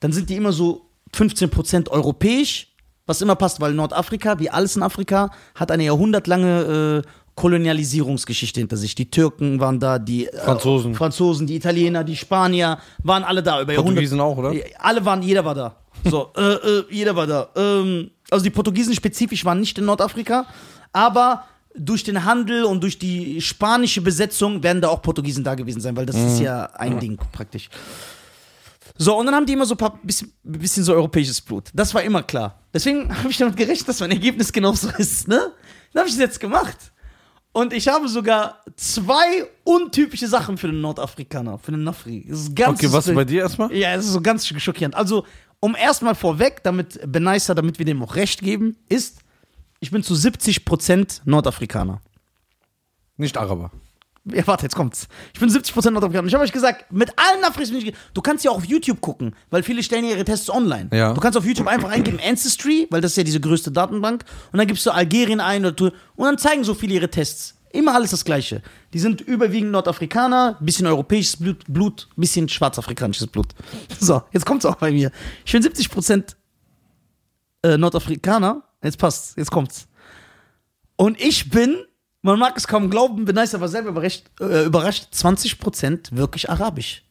Dann 0.00 0.12
sind 0.12 0.28
die 0.28 0.36
immer 0.36 0.52
so 0.52 0.90
15 1.14 1.50
Prozent 1.50 1.88
europäisch, 1.88 2.74
was 3.06 3.22
immer 3.22 3.36
passt, 3.36 3.60
weil 3.60 3.74
Nordafrika, 3.74 4.40
wie 4.40 4.50
alles 4.50 4.74
in 4.74 4.82
Afrika, 4.82 5.30
hat 5.54 5.70
eine 5.70 5.84
jahrhundertlange 5.84 7.02
äh, 7.04 7.08
Kolonialisierungsgeschichte 7.36 8.60
hinter 8.60 8.76
sich. 8.76 8.94
Die 8.94 9.10
Türken 9.10 9.60
waren 9.60 9.78
da, 9.78 10.00
die 10.00 10.26
äh, 10.26 10.36
Franzosen. 10.38 10.94
Franzosen, 10.94 11.46
die 11.46 11.56
Italiener, 11.56 12.02
die 12.02 12.16
Spanier 12.16 12.78
waren 13.04 13.22
alle 13.22 13.42
da 13.42 13.60
über 13.60 13.72
Jahrhunderte. 13.72 13.94
Portugiesen 13.94 14.20
auch, 14.20 14.36
oder? 14.36 14.52
Alle 14.78 15.04
waren, 15.04 15.22
jeder 15.22 15.44
war 15.44 15.54
da. 15.54 15.76
So, 16.04 16.32
äh, 16.36 16.40
äh, 16.42 16.84
jeder 16.90 17.16
war 17.16 17.26
da. 17.26 17.48
Ähm, 17.56 18.10
also 18.30 18.44
die 18.44 18.50
Portugiesen 18.50 18.94
spezifisch 18.94 19.44
waren 19.44 19.60
nicht 19.60 19.78
in 19.78 19.84
Nordafrika, 19.84 20.46
aber 20.92 21.44
durch 21.76 22.04
den 22.04 22.24
Handel 22.24 22.64
und 22.64 22.82
durch 22.82 22.98
die 22.98 23.40
spanische 23.40 24.00
Besetzung 24.00 24.62
werden 24.62 24.80
da 24.80 24.88
auch 24.88 25.02
Portugiesen 25.02 25.42
da 25.42 25.54
gewesen 25.54 25.80
sein, 25.80 25.96
weil 25.96 26.06
das 26.06 26.16
ist 26.16 26.40
ja 26.40 26.66
ein 26.74 27.00
Ding 27.00 27.18
praktisch. 27.32 27.68
So, 28.96 29.18
und 29.18 29.26
dann 29.26 29.34
haben 29.34 29.46
die 29.46 29.54
immer 29.54 29.66
so 29.66 29.74
ein 29.74 29.78
paar 29.78 29.98
bisschen, 30.02 30.32
bisschen 30.42 30.84
so 30.84 30.94
europäisches 30.94 31.40
Blut. 31.40 31.70
Das 31.74 31.92
war 31.94 32.02
immer 32.02 32.22
klar. 32.22 32.60
Deswegen 32.72 33.16
habe 33.18 33.28
ich 33.28 33.38
damit 33.38 33.56
gerechnet, 33.56 33.88
dass 33.88 34.00
mein 34.00 34.12
Ergebnis 34.12 34.52
genauso 34.52 34.88
ist, 34.98 35.26
ne? 35.26 35.52
Dann 35.92 36.00
habe 36.00 36.08
ich 36.08 36.14
es 36.14 36.20
jetzt 36.20 36.38
gemacht. 36.38 36.76
Und 37.52 37.72
ich 37.72 37.86
habe 37.86 38.08
sogar 38.08 38.62
zwei 38.74 39.46
untypische 39.62 40.26
Sachen 40.26 40.58
für 40.58 40.66
den 40.66 40.80
Nordafrikaner, 40.80 41.56
für 41.58 41.70
den 41.70 41.84
Nafri. 41.84 42.26
Das 42.28 42.40
ist 42.40 42.56
ganz 42.56 42.80
Okay, 42.80 42.92
was 42.92 43.12
bei 43.12 43.24
dir 43.24 43.42
erstmal? 43.42 43.72
ja, 43.72 43.94
es 43.94 44.06
ist 44.06 44.12
so 44.12 44.20
ganz 44.20 44.44
schockierend. 44.46 44.96
Also, 44.96 45.24
um 45.64 45.74
erstmal 45.74 46.14
vorweg, 46.14 46.62
damit 46.62 47.00
Benaisa, 47.10 47.54
damit 47.54 47.78
wir 47.78 47.86
dem 47.86 48.02
auch 48.02 48.14
recht 48.16 48.42
geben, 48.42 48.76
ist, 48.88 49.20
ich 49.80 49.90
bin 49.90 50.02
zu 50.02 50.14
70% 50.14 51.22
Nordafrikaner. 51.24 52.00
Nicht 53.16 53.36
Araber. 53.36 53.70
Ja, 54.26 54.46
warte, 54.46 54.64
jetzt 54.64 54.74
kommt's. 54.74 55.06
Ich 55.34 55.40
bin 55.40 55.50
70% 55.50 55.90
Nordafrikaner. 55.90 56.26
Ich 56.28 56.34
habe 56.34 56.44
euch 56.44 56.52
gesagt, 56.52 56.90
mit 56.90 57.10
allen 57.18 57.42
ge- 57.84 57.92
Du 58.14 58.22
kannst 58.22 58.44
ja 58.44 58.50
auch 58.50 58.56
auf 58.56 58.64
YouTube 58.64 59.00
gucken, 59.02 59.34
weil 59.50 59.62
viele 59.62 59.82
stellen 59.82 60.04
ja 60.04 60.12
ihre 60.12 60.24
Tests 60.24 60.48
online. 60.48 60.88
Ja. 60.92 61.12
Du 61.12 61.20
kannst 61.20 61.36
auf 61.36 61.44
YouTube 61.44 61.66
einfach 61.66 61.90
eingeben 61.90 62.18
Ancestry, 62.24 62.86
weil 62.90 63.00
das 63.02 63.12
ist 63.12 63.16
ja 63.18 63.24
diese 63.24 63.40
größte 63.40 63.70
Datenbank. 63.70 64.24
Und 64.52 64.58
dann 64.58 64.66
gibst 64.66 64.86
du 64.86 64.90
Algerien 64.90 65.40
ein 65.40 65.64
oder 65.66 65.92
und 66.16 66.24
dann 66.26 66.38
zeigen 66.38 66.64
so 66.64 66.74
viele 66.74 66.94
ihre 66.94 67.10
Tests. 67.10 67.54
Immer 67.74 67.94
alles 67.94 68.12
das 68.12 68.24
Gleiche. 68.24 68.62
Die 68.92 69.00
sind 69.00 69.20
überwiegend 69.20 69.72
Nordafrikaner, 69.72 70.56
bisschen 70.60 70.86
europäisches 70.86 71.36
Blut, 71.66 72.08
bisschen 72.14 72.48
schwarzafrikanisches 72.48 73.26
Blut. 73.26 73.48
So, 73.98 74.22
jetzt 74.30 74.46
kommt's 74.46 74.64
auch 74.64 74.76
bei 74.76 74.92
mir. 74.92 75.10
Ich 75.44 75.50
bin 75.50 75.60
70% 75.60 76.36
äh, 77.64 77.76
Nordafrikaner. 77.76 78.62
Jetzt 78.80 78.98
passt's, 78.98 79.34
jetzt 79.36 79.50
kommt's. 79.50 79.88
Und 80.94 81.20
ich 81.20 81.50
bin, 81.50 81.84
man 82.22 82.38
mag 82.38 82.56
es 82.56 82.68
kaum 82.68 82.90
glauben, 82.90 83.24
bin 83.24 83.34
nice, 83.34 83.56
aber 83.56 83.66
selber 83.66 83.88
überrascht, 83.88 84.22
äh, 84.40 84.66
überrascht 84.66 85.08
20% 85.12 86.14
wirklich 86.16 86.48
arabisch. 86.48 87.02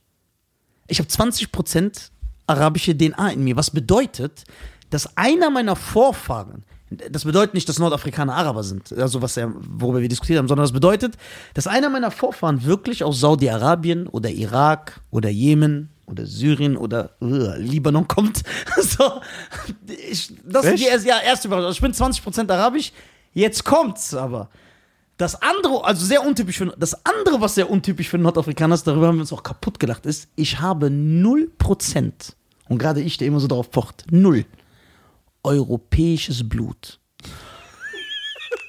Ich 0.88 0.99
habe 0.99 1.10
20% 1.10 2.10
arabische 2.47 2.97
DNA 2.97 3.32
in 3.32 3.43
mir, 3.43 3.58
was 3.58 3.69
bedeutet, 3.69 4.45
dass 4.89 5.17
einer 5.17 5.49
meiner 5.49 5.76
Vorfahren, 5.76 6.63
das 7.10 7.26
bedeutet 7.26 7.54
nicht, 7.54 7.68
dass 7.70 7.80
Nordafrikaner 7.80 8.36
Araber 8.36 8.64
sind, 8.64 8.92
also 8.94 9.22
was 9.22 9.36
ja, 9.36 9.52
worüber 9.54 10.02
wir 10.02 10.10
diskutiert 10.10 10.40
haben, 10.40 10.48
sondern 10.48 10.64
das 10.64 10.72
bedeutet, 10.72 11.16
dass 11.54 11.68
einer 11.68 11.90
meiner 11.90 12.12
Vorfahren 12.12 12.64
wirklich 12.66 13.04
aus 13.04 13.20
Saudi-Arabien 13.20 14.08
oder 14.08 14.30
Irak 14.30 15.02
oder 15.12 15.30
Jemen 15.30 15.90
oder 16.06 16.26
Syrien 16.26 16.78
oder 16.78 17.12
uh, 17.22 17.54
Libanon 17.58 18.08
kommt. 18.08 18.44
so, 18.82 19.22
ich, 19.88 20.34
das 20.46 20.66
ist 20.66 20.80
die 20.80 20.84
Echt? 20.84 20.92
erste, 20.92 21.08
ja, 21.08 21.20
erste 21.20 21.48
Überraschung. 21.48 21.68
Also 21.68 21.78
ich 21.78 21.82
bin 21.82 21.94
20% 21.94 22.52
arabisch, 22.52 22.92
jetzt 23.34 23.64
kommt's 23.64 24.14
aber. 24.14 24.50
Das 25.18 25.42
andere, 25.42 25.86
also 25.86 26.06
sehr 26.06 26.26
untypisch 26.26 26.58
für, 26.58 26.74
das 26.78 27.06
andere, 27.06 27.40
was 27.40 27.56
sehr 27.56 27.70
untypisch 27.70 28.10
für 28.10 28.18
Nordafrikaner 28.18 28.76
ist, 28.76 28.88
darüber 28.88 29.08
haben 29.08 29.18
wir 29.18 29.22
uns 29.22 29.32
auch 29.32 29.44
kaputt 29.44 29.80
gelacht, 29.80 30.06
ist, 30.06 30.28
ich 30.36 30.60
habe 30.60 30.88
0%, 30.88 32.12
und 32.68 32.78
gerade 32.80 33.02
ich, 33.02 33.18
der 33.18 33.28
immer 33.28 33.40
so 33.40 33.48
darauf 33.48 33.70
pocht, 33.70 34.06
null, 34.10 34.46
europäisches 35.44 36.48
Blut. 36.48 37.00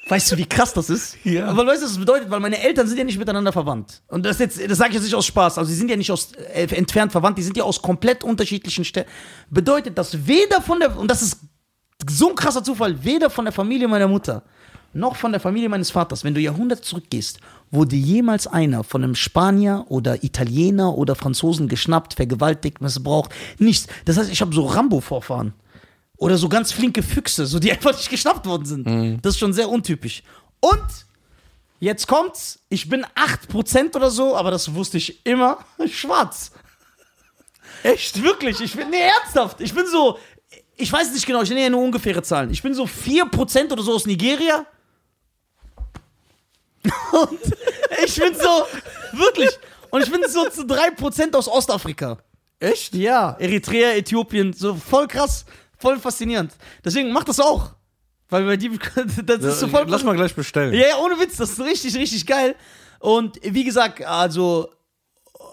Weißt 0.08 0.32
du, 0.32 0.36
wie 0.36 0.44
krass 0.44 0.74
das 0.74 0.90
ist? 0.90 1.16
Ja. 1.24 1.46
Aber 1.46 1.66
weißt 1.66 1.80
du, 1.80 1.86
was 1.86 1.92
das 1.92 1.98
bedeutet? 1.98 2.30
Weil 2.30 2.40
meine 2.40 2.60
Eltern 2.60 2.86
sind 2.86 2.98
ja 2.98 3.04
nicht 3.04 3.18
miteinander 3.18 3.52
verwandt. 3.52 4.02
Und 4.08 4.26
das 4.26 4.38
jetzt, 4.38 4.60
das 4.68 4.76
sage 4.76 4.90
ich 4.90 4.96
jetzt 4.96 5.04
nicht 5.04 5.14
aus 5.14 5.24
Spaß. 5.24 5.56
Also, 5.56 5.70
sie 5.70 5.76
sind 5.76 5.90
ja 5.90 5.96
nicht 5.96 6.12
aus 6.12 6.32
äh, 6.32 6.66
entfernt 6.74 7.10
verwandt, 7.10 7.38
die 7.38 7.42
sind 7.42 7.56
ja 7.56 7.64
aus 7.64 7.80
komplett 7.80 8.22
unterschiedlichen 8.22 8.84
Städten. 8.84 9.10
Bedeutet, 9.48 9.96
dass 9.96 10.26
weder 10.26 10.60
von 10.60 10.80
der, 10.80 10.98
und 10.98 11.10
das 11.10 11.22
ist 11.22 11.38
so 12.10 12.28
ein 12.28 12.34
krasser 12.34 12.62
Zufall, 12.62 13.02
weder 13.02 13.30
von 13.30 13.46
der 13.46 13.52
Familie 13.52 13.88
meiner 13.88 14.08
Mutter 14.08 14.42
noch 14.94 15.16
von 15.16 15.32
der 15.32 15.40
Familie 15.40 15.68
meines 15.68 15.90
Vaters, 15.90 16.24
wenn 16.24 16.34
du 16.34 16.40
Jahrhunderte 16.40 16.82
zurückgehst, 16.82 17.40
wurde 17.70 17.96
jemals 17.96 18.46
einer 18.46 18.84
von 18.84 19.02
einem 19.02 19.14
Spanier 19.14 19.84
oder 19.88 20.22
Italiener 20.22 20.96
oder 20.96 21.16
Franzosen 21.16 21.68
geschnappt, 21.68 22.14
vergewaltigt, 22.14 22.80
missbraucht. 22.80 23.32
Nichts. 23.58 23.88
Das 24.04 24.16
heißt, 24.16 24.30
ich 24.30 24.40
habe 24.40 24.54
so 24.54 24.64
Rambo-Vorfahren. 24.66 25.52
Oder 26.16 26.38
so 26.38 26.48
ganz 26.48 26.72
flinke 26.72 27.02
Füchse, 27.02 27.46
so 27.46 27.58
die 27.58 27.72
einfach 27.72 27.96
nicht 27.96 28.10
geschnappt 28.10 28.46
worden 28.46 28.64
sind. 28.64 29.24
Das 29.24 29.34
ist 29.34 29.38
schon 29.38 29.52
sehr 29.52 29.68
untypisch. 29.68 30.22
Und 30.60 30.86
jetzt 31.80 32.06
kommt's, 32.06 32.60
ich 32.68 32.88
bin 32.88 33.04
8% 33.04 33.96
oder 33.96 34.10
so, 34.10 34.36
aber 34.36 34.50
das 34.50 34.74
wusste 34.74 34.98
ich 34.98 35.24
immer, 35.26 35.58
schwarz. 35.90 36.52
Echt? 37.82 38.22
Wirklich, 38.22 38.60
ich 38.60 38.74
bin, 38.74 38.90
nee, 38.90 39.00
ernsthaft, 39.00 39.60
ich 39.60 39.74
bin 39.74 39.86
so, 39.86 40.18
ich 40.76 40.90
weiß 40.90 41.12
nicht 41.12 41.26
genau, 41.26 41.42
ich 41.42 41.50
nenne 41.50 41.62
ja 41.62 41.70
nur 41.70 41.82
ungefähre 41.82 42.22
Zahlen. 42.22 42.50
Ich 42.50 42.62
bin 42.62 42.74
so 42.74 42.84
4% 42.84 43.72
oder 43.72 43.82
so 43.82 43.94
aus 43.94 44.06
Nigeria. 44.06 44.64
Und 47.12 47.40
ich 48.04 48.14
bin 48.16 48.34
so 48.34 48.66
Wirklich. 49.18 49.50
Und 49.90 50.02
ich 50.02 50.10
bin 50.10 50.22
so 50.28 50.48
zu 50.48 50.62
3% 50.62 51.36
aus 51.36 51.48
Ostafrika. 51.48 52.18
Echt? 52.58 52.94
Ja, 52.94 53.36
Eritrea, 53.38 53.92
Äthiopien, 53.92 54.52
so 54.52 54.74
voll 54.74 55.06
krass, 55.06 55.44
voll 55.84 55.98
faszinierend. 55.98 56.52
Deswegen 56.84 57.12
mach 57.12 57.24
das 57.24 57.38
auch. 57.40 57.72
Weil 58.30 58.44
bei 58.46 58.56
die, 58.56 58.70
das 59.26 59.42
ist 59.42 59.60
so 59.60 59.68
voll 59.68 59.84
Lass 59.86 60.02
mal 60.02 60.16
gleich 60.16 60.34
bestellen. 60.34 60.72
Ja, 60.72 60.88
ja, 60.88 60.96
ohne 61.04 61.20
Witz, 61.20 61.36
das 61.36 61.50
ist 61.50 61.60
richtig, 61.60 61.94
richtig 61.94 62.26
geil. 62.26 62.56
Und 63.00 63.38
wie 63.42 63.64
gesagt, 63.64 64.02
also 64.02 64.70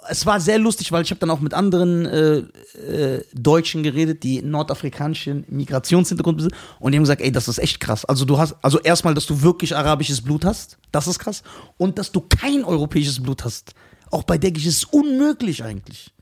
es 0.09 0.25
war 0.25 0.39
sehr 0.39 0.57
lustig, 0.57 0.91
weil 0.91 1.03
ich 1.03 1.11
habe 1.11 1.19
dann 1.19 1.29
auch 1.29 1.41
mit 1.41 1.53
anderen 1.53 2.05
äh, 2.05 2.37
äh, 2.79 3.23
Deutschen 3.33 3.83
geredet, 3.83 4.23
die 4.23 4.41
nordafrikanischen 4.41 5.45
Migrationshintergrund 5.49 6.37
besitzen. 6.37 6.55
Und 6.79 6.93
die 6.93 6.97
haben 6.97 7.03
gesagt, 7.03 7.21
ey, 7.21 7.31
das 7.31 7.49
ist 7.49 7.59
echt 7.59 7.81
krass. 7.81 8.05
Also 8.05 8.23
du 8.23 8.37
hast, 8.37 8.55
also 8.61 8.79
erstmal, 8.79 9.13
dass 9.13 9.25
du 9.25 9.41
wirklich 9.41 9.75
arabisches 9.75 10.21
Blut 10.21 10.45
hast, 10.45 10.77
das 10.93 11.07
ist 11.07 11.19
krass. 11.19 11.43
Und 11.77 11.99
dass 11.99 12.11
du 12.11 12.21
kein 12.21 12.63
europäisches 12.63 13.21
Blut 13.21 13.43
hast. 13.43 13.73
Auch 14.09 14.23
bei 14.23 14.37
der 14.37 14.55
ist 14.55 14.91
unmöglich 14.93 15.63
eigentlich. 15.63 16.13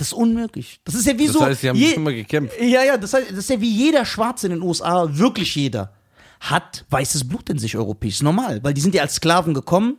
Das 0.00 0.08
ist 0.08 0.12
unmöglich. 0.14 0.80
Das 0.84 0.94
ist 0.94 1.06
ja 1.06 1.18
wie 1.18 1.26
Das 1.26 1.34
so. 1.34 1.42
heißt, 1.44 1.60
sie 1.60 1.68
haben 1.68 1.76
je- 1.76 1.92
immer 1.92 2.10
gekämpft. 2.12 2.58
ja, 2.58 2.82
ja, 2.84 2.96
das, 2.96 3.12
heißt, 3.12 3.30
das 3.30 3.36
ist 3.38 3.50
ja 3.50 3.60
wie 3.60 3.68
jeder 3.70 4.06
Schwarze 4.06 4.46
in 4.46 4.52
den 4.54 4.62
USA, 4.62 5.06
wirklich 5.10 5.54
jeder, 5.54 5.92
hat 6.40 6.86
weißes 6.88 7.28
Blut 7.28 7.50
in 7.50 7.58
sich, 7.58 7.76
europäisch. 7.76 8.14
Ist 8.14 8.22
normal, 8.22 8.60
weil 8.64 8.72
die 8.72 8.80
sind 8.80 8.94
ja 8.94 9.02
als 9.02 9.16
Sklaven 9.16 9.52
gekommen. 9.52 9.98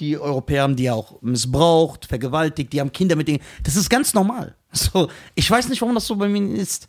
Die 0.00 0.18
Europäer 0.18 0.64
haben 0.64 0.76
die 0.76 0.82
ja 0.82 0.92
auch 0.92 1.22
missbraucht, 1.22 2.04
vergewaltigt, 2.04 2.74
die 2.74 2.80
haben 2.82 2.92
Kinder 2.92 3.16
mit 3.16 3.26
denen. 3.28 3.40
Das 3.62 3.74
ist 3.76 3.88
ganz 3.88 4.12
normal. 4.12 4.54
So, 4.70 5.08
ich 5.34 5.50
weiß 5.50 5.70
nicht, 5.70 5.80
warum 5.80 5.94
das 5.94 6.06
so 6.06 6.16
bei 6.16 6.28
mir 6.28 6.54
ist. 6.54 6.86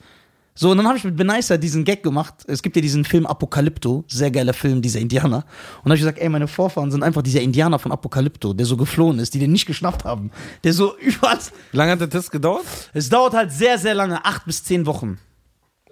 So, 0.60 0.72
und 0.72 0.78
dann 0.78 0.88
habe 0.88 0.98
ich 0.98 1.04
mit 1.04 1.16
Benaisa 1.16 1.56
diesen 1.56 1.86
Gag 1.86 2.02
gemacht. 2.02 2.34
Es 2.48 2.64
gibt 2.64 2.76
ja 2.76 2.82
diesen 2.82 3.06
Film 3.06 3.28
Apokalypto, 3.28 4.04
sehr 4.08 4.32
geiler 4.32 4.54
Film, 4.54 4.82
dieser 4.82 5.00
Indianer. 5.00 5.38
Und 5.38 5.46
dann 5.84 5.92
habe 5.92 5.96
ich 5.96 6.02
gesagt, 6.02 6.18
ey, 6.18 6.30
meine 6.30 6.48
Vorfahren 6.48 6.90
sind 6.90 7.04
einfach 7.04 7.22
dieser 7.22 7.42
Indianer 7.42 7.78
von 7.78 7.92
Apokalypto, 7.92 8.54
der 8.54 8.66
so 8.66 8.76
geflohen 8.76 9.20
ist, 9.20 9.36
die 9.36 9.40
den 9.40 9.52
nicht 9.52 9.68
geschnappt 9.68 10.04
haben. 10.04 10.32
Der 10.64 10.74
so 10.74 10.98
überall. 11.00 11.38
Wie 11.72 11.78
lange 11.78 11.92
hat 11.92 12.02
der 12.02 12.10
Test 12.10 12.32
gedauert? 12.32 12.66
Es 12.92 13.08
dauert 13.08 13.36
halt 13.36 13.52
sehr, 13.52 13.78
sehr 13.78 13.94
lange, 13.94 14.26
acht 14.26 14.46
bis 14.46 14.64
zehn 14.64 14.88
Wochen. 14.88 15.20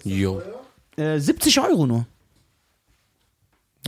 Jo. 0.03 0.41
Äh, 0.97 1.19
70 1.19 1.59
Euro 1.59 1.85
nur. 1.85 2.07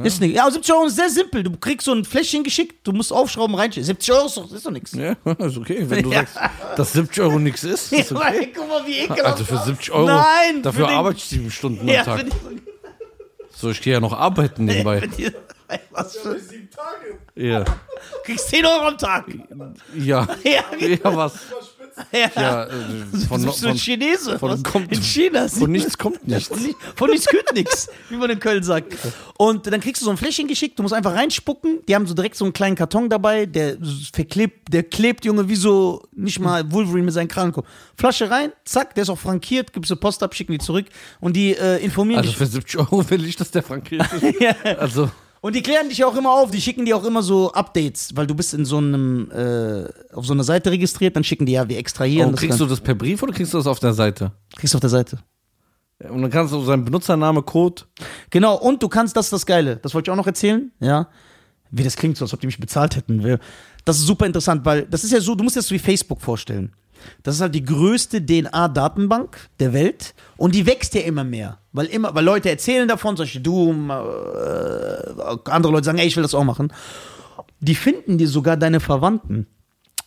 Ist 0.04 0.22
nicht. 0.22 0.36
Ja, 0.36 0.50
70 0.50 0.74
Euro 0.76 0.86
ist 0.86 0.96
sehr 0.96 1.10
simpel. 1.10 1.42
Du 1.44 1.58
kriegst 1.58 1.86
so 1.86 1.94
ein 1.94 2.06
Fläschchen 2.06 2.44
geschickt, 2.44 2.76
du 2.86 2.92
musst 2.92 3.12
aufschrauben, 3.12 3.56
reinschicken. 3.56 3.86
70 3.86 4.12
Euro 4.14 4.26
ist 4.28 4.38
doch, 4.38 4.52
ist 4.52 4.66
doch 4.66 4.72
nichts. 4.72 4.92
Ja, 4.94 5.12
ist 5.40 5.58
okay. 5.58 5.84
Wenn 5.88 6.04
du 6.04 6.12
Ja. 6.12 6.20
sagst, 6.20 6.38
dass 6.76 6.94
70 6.94 7.24
Euro 7.24 7.40
nichts 7.40 7.64
ist, 7.64 7.92
ist 7.94 8.12
Ja, 8.12 8.18
okay. 8.18 8.54
guck 8.56 8.68
mal, 8.68 8.86
wie 8.86 9.00
ekelhaft. 9.00 9.24
Also 9.26 9.44
für 9.46 9.58
70 9.58 9.92
Euro, 9.92 10.06
Nein, 10.08 10.62
dafür 10.62 10.88
arbeite 10.90 11.18
ich 11.18 11.24
sieben 11.26 11.50
Stunden 11.50 11.88
ja, 11.88 12.00
am 12.02 12.06
Tag. 12.06 12.26
So, 13.56 13.72
ich 13.72 13.82
gehe 13.82 13.94
ja 13.94 14.00
noch 14.00 14.14
arbeiten 14.14 14.66
nebenbei. 14.66 15.10
was 15.90 16.16
für, 16.18 16.40
Sieben 16.40 16.70
Tage. 16.70 17.18
Ja. 17.36 17.66
kriegst 18.24 18.50
10 18.50 18.66
Euro 18.66 18.88
am 18.90 18.98
Tag. 19.00 19.26
Ja. 19.96 20.28
Ja, 20.44 20.64
Ja, 20.80 21.16
was? 21.16 21.34
Ja. 22.12 22.30
Ja, 22.36 22.64
äh, 22.66 22.70
von, 23.28 23.28
Von, 23.28 23.40
so 23.42 23.48
ein 23.68 23.74
von, 23.74 23.78
Chinese. 23.78 24.38
von- 24.40 24.52
was? 24.52 24.64
kommt- 24.64 24.92
in 24.92 25.02
China. 25.02 25.48
von 25.48 25.72
nichts 25.72 25.98
kommt 25.98 26.28
nichts. 26.28 26.48
Von, 26.48 26.62
ni- 26.64 26.76
von 26.96 27.10
nichts 27.10 27.26
kommt 27.28 27.54
nichts, 27.54 27.90
wie 28.10 28.16
man 28.18 28.30
in 28.30 28.40
Köln 28.40 28.64
sagt. 28.64 28.94
Und 29.38 29.68
dann 29.68 29.80
kriegst 29.82 30.02
du 30.02 30.06
so 30.06 30.12
ein 30.12 30.18
Fläschchen 30.18 30.48
geschickt, 30.48 30.78
du 30.80 30.84
musst 30.84 30.94
einfach 30.94 31.14
reinspucken. 31.16 31.80
Die 31.88 31.96
haben 31.96 32.06
so 32.08 32.14
direkt 32.14 32.36
so 32.36 32.46
einen 32.46 32.54
kleinen 32.54 32.76
Karton 32.76 33.10
dabei, 33.10 33.46
der 33.46 33.78
verklebt, 34.14 34.72
der 34.74 34.84
klebt, 34.84 35.26
Junge, 35.26 35.48
wie 35.50 35.56
so, 35.56 36.04
nicht 36.16 36.40
mal 36.40 36.72
Wolverine 36.72 37.04
mit 37.04 37.14
seinen 37.14 37.28
Kragen. 37.28 37.54
Flasche 37.96 38.30
rein, 38.30 38.52
zack, 38.66 38.94
der 38.96 39.04
ist 39.04 39.10
auch 39.10 39.18
frankiert, 39.20 39.74
gibst 39.74 39.90
du 39.92 39.96
Post 39.96 40.22
ab, 40.24 40.36
schicken 40.36 40.52
die 40.54 40.60
zurück. 40.60 40.86
Und 41.20 41.36
die 41.36 41.56
äh, 41.56 41.78
informieren 41.84 42.20
Also 42.20 42.30
dich. 42.30 42.38
für 42.38 42.46
70 42.46 42.78
Euro 42.80 43.10
will 43.10 43.26
ich, 43.26 43.36
dass 43.36 43.52
der 43.52 43.64
frankiert 43.64 44.06
ist. 44.14 44.40
Ja. 44.42 44.54
Also, 44.78 45.10
Und 45.41 45.56
die 45.56 45.62
klären 45.62 45.89
dich 45.89 46.00
ja 46.00 46.08
auch 46.08 46.15
immer 46.15 46.32
auf, 46.32 46.52
die 46.52 46.62
schicken 46.62 46.86
dir 46.86 46.97
auch 46.97 47.04
immer 47.04 47.21
so 47.21 47.52
Updates, 47.54 48.15
weil 48.15 48.28
du 48.28 48.36
bist 48.36 48.54
in 48.54 48.65
so 48.65 48.78
einem, 48.78 49.30
äh, 49.32 49.86
auf 50.13 50.26
so 50.26 50.34
einer 50.34 50.43
Seite 50.43 50.71
registriert, 50.71 51.15
dann 51.15 51.23
schicken 51.23 51.45
die 51.45 51.54
ja, 51.54 51.69
wir 51.69 51.78
extrahieren 51.78 52.30
oh, 52.30 52.32
das. 52.32 52.39
kriegst 52.39 52.60
dann. 52.60 52.67
du 52.67 52.73
das 52.73 52.82
per 52.82 52.95
Brief 52.95 53.21
oder 53.21 53.34
kriegst 53.34 53.54
du 53.54 53.58
das 53.58 53.67
auf 53.67 53.80
der 53.80 53.93
Seite? 53.93 54.32
kriegst 54.56 54.73
du 54.73 54.78
auf 54.78 54.82
der 54.82 54.89
Seite. 54.89 55.19
Und 56.10 56.21
dann 56.21 56.32
kannst 56.32 56.54
du 56.54 56.62
seinen 56.62 56.86
Benutzername, 56.86 57.41
Code. 57.41 57.84
Genau, 58.30 58.56
und 58.56 58.84
du 58.84 58.88
kannst, 58.88 59.15
das 59.17 59.28
ist 59.28 59.34
das 59.34 59.45
Geile, 59.45 59.78
das 59.78 59.93
wollte 59.93 60.10
ich 60.10 60.12
auch 60.12 60.17
noch 60.17 60.28
erzählen, 60.28 60.71
ja. 60.80 61.08
Wie 61.69 61.84
das 61.84 61.97
klingt 61.97 62.15
so, 62.15 62.23
als 62.23 62.34
ob 62.34 62.39
die 62.39 62.47
mich 62.47 62.60
bezahlt 62.60 62.95
hätten. 62.95 63.39
Das 63.84 63.97
ist 63.97 64.06
super 64.06 64.26
interessant, 64.26 64.63
weil 64.63 64.84
das 64.84 65.04
ist 65.04 65.12
ja 65.12 65.19
so, 65.19 65.36
du 65.36 65.43
musst 65.43 65.56
dir 65.56 65.60
das 65.60 65.71
wie 65.71 65.80
Facebook 65.80 66.21
vorstellen. 66.21 66.73
Das 67.24 67.36
ist 67.36 67.42
halt 67.42 67.56
die 67.56 67.64
größte 67.64 68.26
DNA-Datenbank 68.26 69.50
der 69.60 69.74
Welt 69.74 70.14
und 70.38 70.56
die 70.56 70.66
wächst 70.66 70.94
ja 70.96 71.02
immer 71.02 71.24
mehr. 71.24 71.60
Weil 71.72 71.88
immer, 71.88 72.14
weil 72.16 72.26
Leute 72.26 72.50
erzählen 72.50 72.88
davon, 72.88 73.18
solche 73.18 73.40
du, 73.40 73.72
äh, 73.72 75.52
andere 75.52 75.72
Leute 75.72 75.86
sagen, 75.86 75.98
ey, 75.98 76.08
ich 76.08 76.16
will 76.16 76.24
das 76.24 76.36
auch 76.36 76.44
machen. 76.44 76.74
Die 77.60 77.76
finden 77.76 78.18
dir 78.18 78.28
sogar 78.28 78.58
deine 78.58 78.80
Verwandten. 78.80 79.48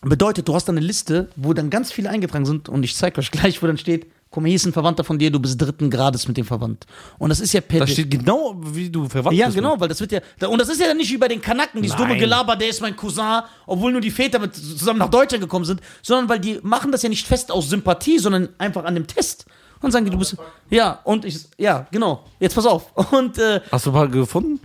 Bedeutet, 0.03 0.48
du 0.48 0.55
hast 0.55 0.68
eine 0.68 0.81
Liste, 0.81 1.29
wo 1.37 1.53
dann 1.53 1.68
ganz 1.68 1.92
viele 1.92 2.09
eingetragen 2.11 2.46
sind 2.46 2.68
und 2.68 2.83
ich 2.85 2.96
zeige 2.96 3.18
euch 3.18 3.31
gleich, 3.31 3.62
wo 3.62 3.66
dann 3.66 3.79
steht, 3.79 4.07
guck 4.30 4.42
mal, 4.42 4.48
hier 4.48 4.56
ist 4.56 4.66
ein 4.66 4.72
Verwandter 4.72 5.02
von 5.04 5.18
dir, 5.18 5.30
du 5.30 5.40
bist 5.40 5.60
dritten 5.60 5.90
Grades 5.90 6.28
mit 6.28 6.36
dem 6.36 6.44
Verwandt. 6.46 6.86
Und 7.18 7.30
das 7.30 7.40
ist 7.40 7.52
ja 7.52 7.60
per 7.60 7.80
Da 7.80 7.86
steht 7.86 8.10
genau, 8.10 8.54
wie 8.62 8.88
du 8.88 9.08
verwandt 9.08 9.36
ja, 9.36 9.46
bist. 9.46 9.56
genau, 9.56 9.78
weil 9.80 9.88
das 9.88 10.00
wird 10.00 10.12
ja. 10.12 10.20
da- 10.38 10.48
Und 10.48 10.60
das 10.60 10.68
ist 10.68 10.80
ja 10.80 10.86
dann 10.86 10.96
nicht 10.96 11.10
wie 11.10 11.16
bei 11.18 11.28
den 11.28 11.40
Kanaken, 11.40 11.82
dieses 11.82 11.98
Nein. 11.98 12.08
dumme 12.08 12.20
Gelaber, 12.20 12.54
der 12.56 12.68
ist 12.68 12.80
mein 12.80 12.94
Cousin, 12.96 13.40
obwohl 13.66 13.92
nur 13.92 14.00
die 14.00 14.10
Väter 14.10 14.38
mit 14.38 14.54
zusammen 14.54 15.00
nach 15.00 15.10
Deutschland 15.10 15.42
gekommen 15.42 15.64
sind, 15.64 15.80
sondern 16.02 16.28
weil 16.28 16.38
die 16.38 16.60
machen 16.62 16.92
das 16.92 17.02
ja 17.02 17.08
nicht 17.08 17.26
fest 17.26 17.50
aus 17.50 17.68
Sympathie, 17.68 18.18
sondern 18.18 18.48
einfach 18.58 18.84
an 18.84 18.94
dem 18.94 19.06
Test. 19.06 19.46
Und 19.82 19.92
sagen 19.92 20.04
die, 20.04 20.10
du 20.10 20.18
bist. 20.18 20.36
Ja, 20.68 21.00
und 21.04 21.24
ich. 21.24 21.38
Ja, 21.58 21.86
genau. 21.90 22.24
Jetzt 22.38 22.54
pass 22.54 22.66
auf. 22.66 22.94
Und 23.12 23.38
äh, 23.38 23.60
Hast 23.72 23.86
du 23.86 23.90
ein 23.90 23.94
paar 23.94 24.08
gefunden? 24.08 24.60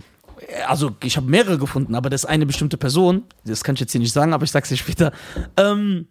also 0.68 0.90
ich 1.02 1.16
habe 1.16 1.26
mehrere 1.28 1.56
gefunden, 1.58 1.94
aber 1.94 2.10
das 2.10 2.24
ist 2.24 2.26
eine 2.30 2.44
bestimmte 2.44 2.76
Person, 2.76 3.24
das 3.44 3.64
kann 3.64 3.74
ich 3.74 3.80
jetzt 3.80 3.92
hier 3.92 4.00
nicht 4.02 4.12
sagen, 4.12 4.34
aber 4.34 4.44
ich 4.44 4.50
sag's 4.50 4.68
dir 4.68 4.76
später. 4.76 5.10
Ähm, 5.56 6.06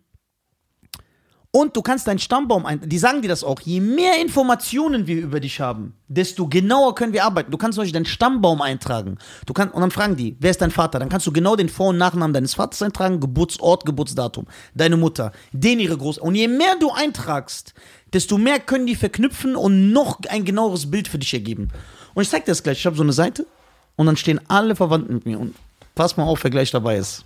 und 1.56 1.74
du 1.74 1.82
kannst 1.82 2.06
deinen 2.06 2.20
Stammbaum 2.20 2.66
ein. 2.66 2.82
Die 2.82 2.98
sagen 2.98 3.22
dir 3.22 3.30
das 3.30 3.42
auch. 3.42 3.62
Je 3.62 3.80
mehr 3.80 4.20
Informationen 4.20 5.08
wir 5.08 5.22
über 5.22 5.40
dich 5.40 5.62
haben, 5.62 5.94
desto 6.10 6.48
genauer 6.50 6.96
können 6.96 7.14
wir 7.14 7.24
arbeiten. 7.24 7.50
Du 7.50 7.58
kannst 7.58 7.76
zum 7.76 7.84
Beispiel 7.84 7.94
deinen 7.94 8.06
Stammbaum 8.06 8.62
eintragen. 8.62 9.18
Du 9.46 9.54
kannst, 9.54 9.74
und 9.74 9.80
dann 9.80 9.90
fragen 9.90 10.18
die, 10.18 10.36
wer 10.42 10.52
ist 10.52 10.60
dein 10.60 10.72
Vater? 10.72 11.00
Dann 11.00 11.08
kannst 11.08 11.26
du 11.28 11.32
genau 11.32 11.56
den 11.56 11.70
Vor- 11.70 11.92
und 11.92 11.98
Nachnamen 11.98 12.34
deines 12.34 12.56
Vaters 12.56 12.82
eintragen, 12.82 13.22
Geburtsort, 13.22 13.86
Geburtsdatum, 13.86 14.48
deine 14.74 14.98
Mutter, 14.98 15.32
den 15.54 15.80
ihre 15.80 15.96
Groß. 15.96 16.18
Und 16.18 16.36
je 16.36 16.50
mehr 16.50 16.76
du 16.78 16.92
eintragst, 16.92 17.74
desto 18.12 18.38
mehr 18.38 18.60
können 18.60 18.86
die 18.86 18.96
verknüpfen 18.96 19.56
und 19.56 19.94
noch 19.94 20.20
ein 20.28 20.44
genaueres 20.44 20.92
Bild 20.92 21.08
für 21.08 21.20
dich 21.20 21.34
ergeben. 21.34 21.70
Und 22.16 22.24
ich 22.24 22.30
zeig 22.30 22.44
dir 22.44 22.52
das 22.52 22.64
gleich. 22.64 22.80
Ich 22.80 22.86
habe 22.86 22.98
so 22.98 23.04
eine 23.04 23.14
Seite 23.14 23.48
und 23.96 24.08
dann 24.08 24.18
stehen 24.18 24.42
alle 24.50 24.76
Verwandten 24.76 25.14
mit 25.14 25.26
mir. 25.26 25.40
Und 25.40 25.56
pass 25.96 26.18
mal 26.18 26.26
auf, 26.26 26.44
wer 26.44 26.52
gleich 26.52 26.72
dabei 26.72 26.98
ist. 26.98 27.24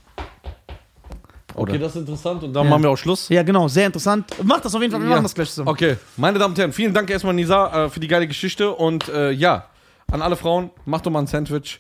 Okay, 1.62 1.78
das 1.78 1.96
ist 1.96 2.02
interessant 2.02 2.44
und 2.44 2.54
dann 2.54 2.68
machen 2.70 2.84
wir 2.84 2.90
auch 2.90 2.98
Schluss. 2.98 3.30
Ja, 3.30 3.44
genau, 3.44 3.68
sehr 3.68 3.86
interessant. 3.88 4.26
Mach 4.44 4.60
das 4.62 4.74
auf 4.76 4.82
jeden 4.82 4.92
Fall, 4.92 5.02
wir 5.02 5.08
Ja. 5.10 5.16
machen 5.16 5.24
das 5.24 5.34
gleich 5.36 5.50
zusammen. 5.50 5.70
Okay, 5.70 5.98
meine 6.18 6.40
Damen 6.40 6.54
und 6.54 6.58
Herren, 6.60 6.74
vielen 6.74 6.94
Dank 6.94 7.10
erstmal, 7.10 7.34
Nisa, 7.34 7.86
äh, 7.86 7.90
für 7.90 8.00
die 8.00 8.08
geile 8.08 8.28
Geschichte. 8.28 8.72
Und 8.72 9.08
äh, 9.10 9.32
ja, 9.32 9.66
an 10.12 10.22
alle 10.22 10.36
Frauen, 10.36 10.72
macht 10.86 11.06
doch 11.06 11.12
mal 11.12 11.20
ein 11.20 11.28
Sandwich. 11.28 11.78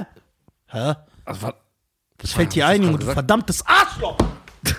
Hä? 0.66 0.94
Also, 1.24 1.42
wa- 1.42 1.54
Das 2.18 2.32
fällt 2.32 2.54
dir 2.54 2.66
ein, 2.66 2.82
Junge, 2.82 2.98
du 2.98 3.06
verdammtes 3.06 3.64
Arschloch! 3.66 4.16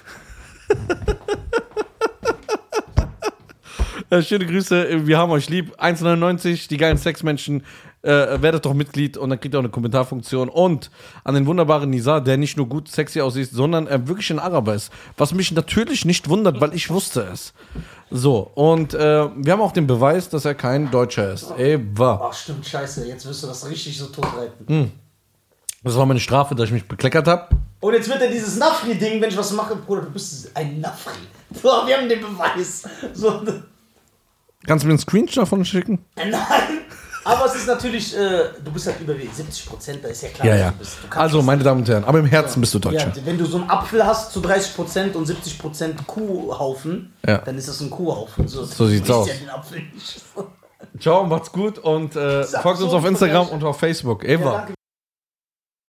äh, 4.09 4.21
schöne 4.21 4.45
Grüße, 4.45 5.07
wir 5.07 5.17
haben 5.17 5.31
euch 5.31 5.49
lieb. 5.49 5.75
1,99, 5.79 6.67
die 6.69 6.77
geilen 6.77 6.97
Sexmenschen. 6.97 7.63
Äh, 8.05 8.41
werdet 8.41 8.65
doch 8.65 8.73
Mitglied 8.73 9.15
und 9.15 9.29
dann 9.29 9.39
kriegt 9.39 9.55
ihr 9.55 9.59
auch 9.59 9.63
eine 9.63 9.69
Kommentarfunktion. 9.71 10.49
Und 10.49 10.91
an 11.23 11.35
den 11.35 11.45
wunderbaren 11.45 11.89
Nisa, 11.89 12.19
der 12.19 12.35
nicht 12.35 12.57
nur 12.57 12.67
gut 12.67 12.89
sexy 12.89 13.21
aussieht, 13.21 13.49
sondern 13.51 13.87
er 13.87 14.09
wirklich 14.09 14.29
ein 14.29 14.39
Araber 14.39 14.75
ist. 14.75 14.91
Was 15.15 15.33
mich 15.33 15.53
natürlich 15.53 16.03
nicht 16.03 16.27
wundert, 16.27 16.59
weil 16.59 16.73
ich 16.73 16.89
wusste 16.89 17.21
es. 17.31 17.53
So, 18.11 18.51
und 18.55 18.93
äh, 18.93 19.29
wir 19.37 19.53
haben 19.53 19.61
auch 19.61 19.71
den 19.71 19.87
Beweis, 19.87 20.27
dass 20.27 20.43
er 20.43 20.53
kein 20.53 20.91
Deutscher 20.91 21.31
ist. 21.31 21.53
Eva. 21.57 22.27
Ach, 22.29 22.33
stimmt, 22.33 22.65
scheiße, 22.65 23.07
jetzt 23.07 23.25
wirst 23.25 23.41
du 23.43 23.47
das 23.47 23.69
richtig 23.69 23.97
so 23.97 24.07
totreiten. 24.07 24.91
Das 25.81 25.95
war 25.95 26.05
meine 26.05 26.19
Strafe, 26.19 26.55
dass 26.55 26.65
ich 26.65 26.73
mich 26.73 26.87
bekleckert 26.87 27.27
habe. 27.27 27.55
Und 27.79 27.93
jetzt 27.93 28.09
wird 28.09 28.21
er 28.21 28.29
dieses 28.29 28.57
Nafri-Ding, 28.57 29.21
wenn 29.21 29.29
ich 29.29 29.37
was 29.37 29.53
mache, 29.53 29.77
Bruder, 29.77 30.01
du 30.01 30.11
bist 30.11 30.51
ein 30.55 30.81
Nafri. 30.81 31.13
So, 31.55 31.69
wir 31.85 31.97
haben 31.97 32.09
den 32.09 32.19
Beweis. 32.19 32.83
So, 33.13 33.43
Kannst 34.65 34.83
du 34.83 34.87
mir 34.87 34.93
einen 34.93 34.99
Screenshot 34.99 35.43
davon 35.43 35.63
schicken? 35.63 36.03
nein. 36.15 36.82
Aber 37.25 37.45
es 37.45 37.55
ist 37.55 37.67
natürlich, 37.67 38.15
äh, 38.17 38.49
du 38.63 38.71
bist 38.71 38.85
halt 38.87 38.99
überwiegend 38.99 39.33
70 39.35 39.65
Prozent, 39.65 40.03
da 40.03 40.09
ist 40.09 40.23
ja 40.23 40.29
klar, 40.29 40.47
Ja, 40.47 40.55
ja. 40.55 40.71
du 40.71 40.77
bist. 40.77 40.97
Du 41.09 41.17
Also, 41.19 41.41
meine 41.41 41.63
Damen 41.63 41.81
und 41.81 41.87
Herren, 41.89 42.03
aber 42.03 42.19
im 42.19 42.25
Herzen 42.25 42.59
bist 42.59 42.73
du 42.73 42.79
Deutscher. 42.79 43.11
Ja, 43.15 43.25
wenn 43.25 43.37
du 43.37 43.45
so 43.45 43.57
einen 43.57 43.69
Apfel 43.69 44.05
hast 44.05 44.33
zu 44.33 44.41
30% 44.41 45.13
und 45.15 45.27
70% 45.27 46.05
Kuhhaufen, 46.05 47.13
Ja. 47.25 47.37
dann 47.39 47.57
ist 47.57 47.67
das 47.69 47.79
ein 47.79 47.89
Kuhhaufen. 47.89 48.47
So, 48.47 48.65
So 48.65 48.87
sieht's 48.87 49.09
aus. 49.09 49.27
Ja 49.27 49.33
den 49.35 49.49
Apfel 49.49 49.81
nicht. 49.93 50.21
Ciao, 50.99 51.23
macht's 51.23 51.51
gut 51.51 51.79
und 51.79 52.15
äh, 52.15 52.43
folgt 52.43 52.81
uns 52.81 52.93
auf 52.93 53.05
Instagram 53.05 53.47
und 53.49 53.63
auf 53.63 53.79
Facebook. 53.79 54.23
Eva. 54.25 54.51
danke. 54.51 54.73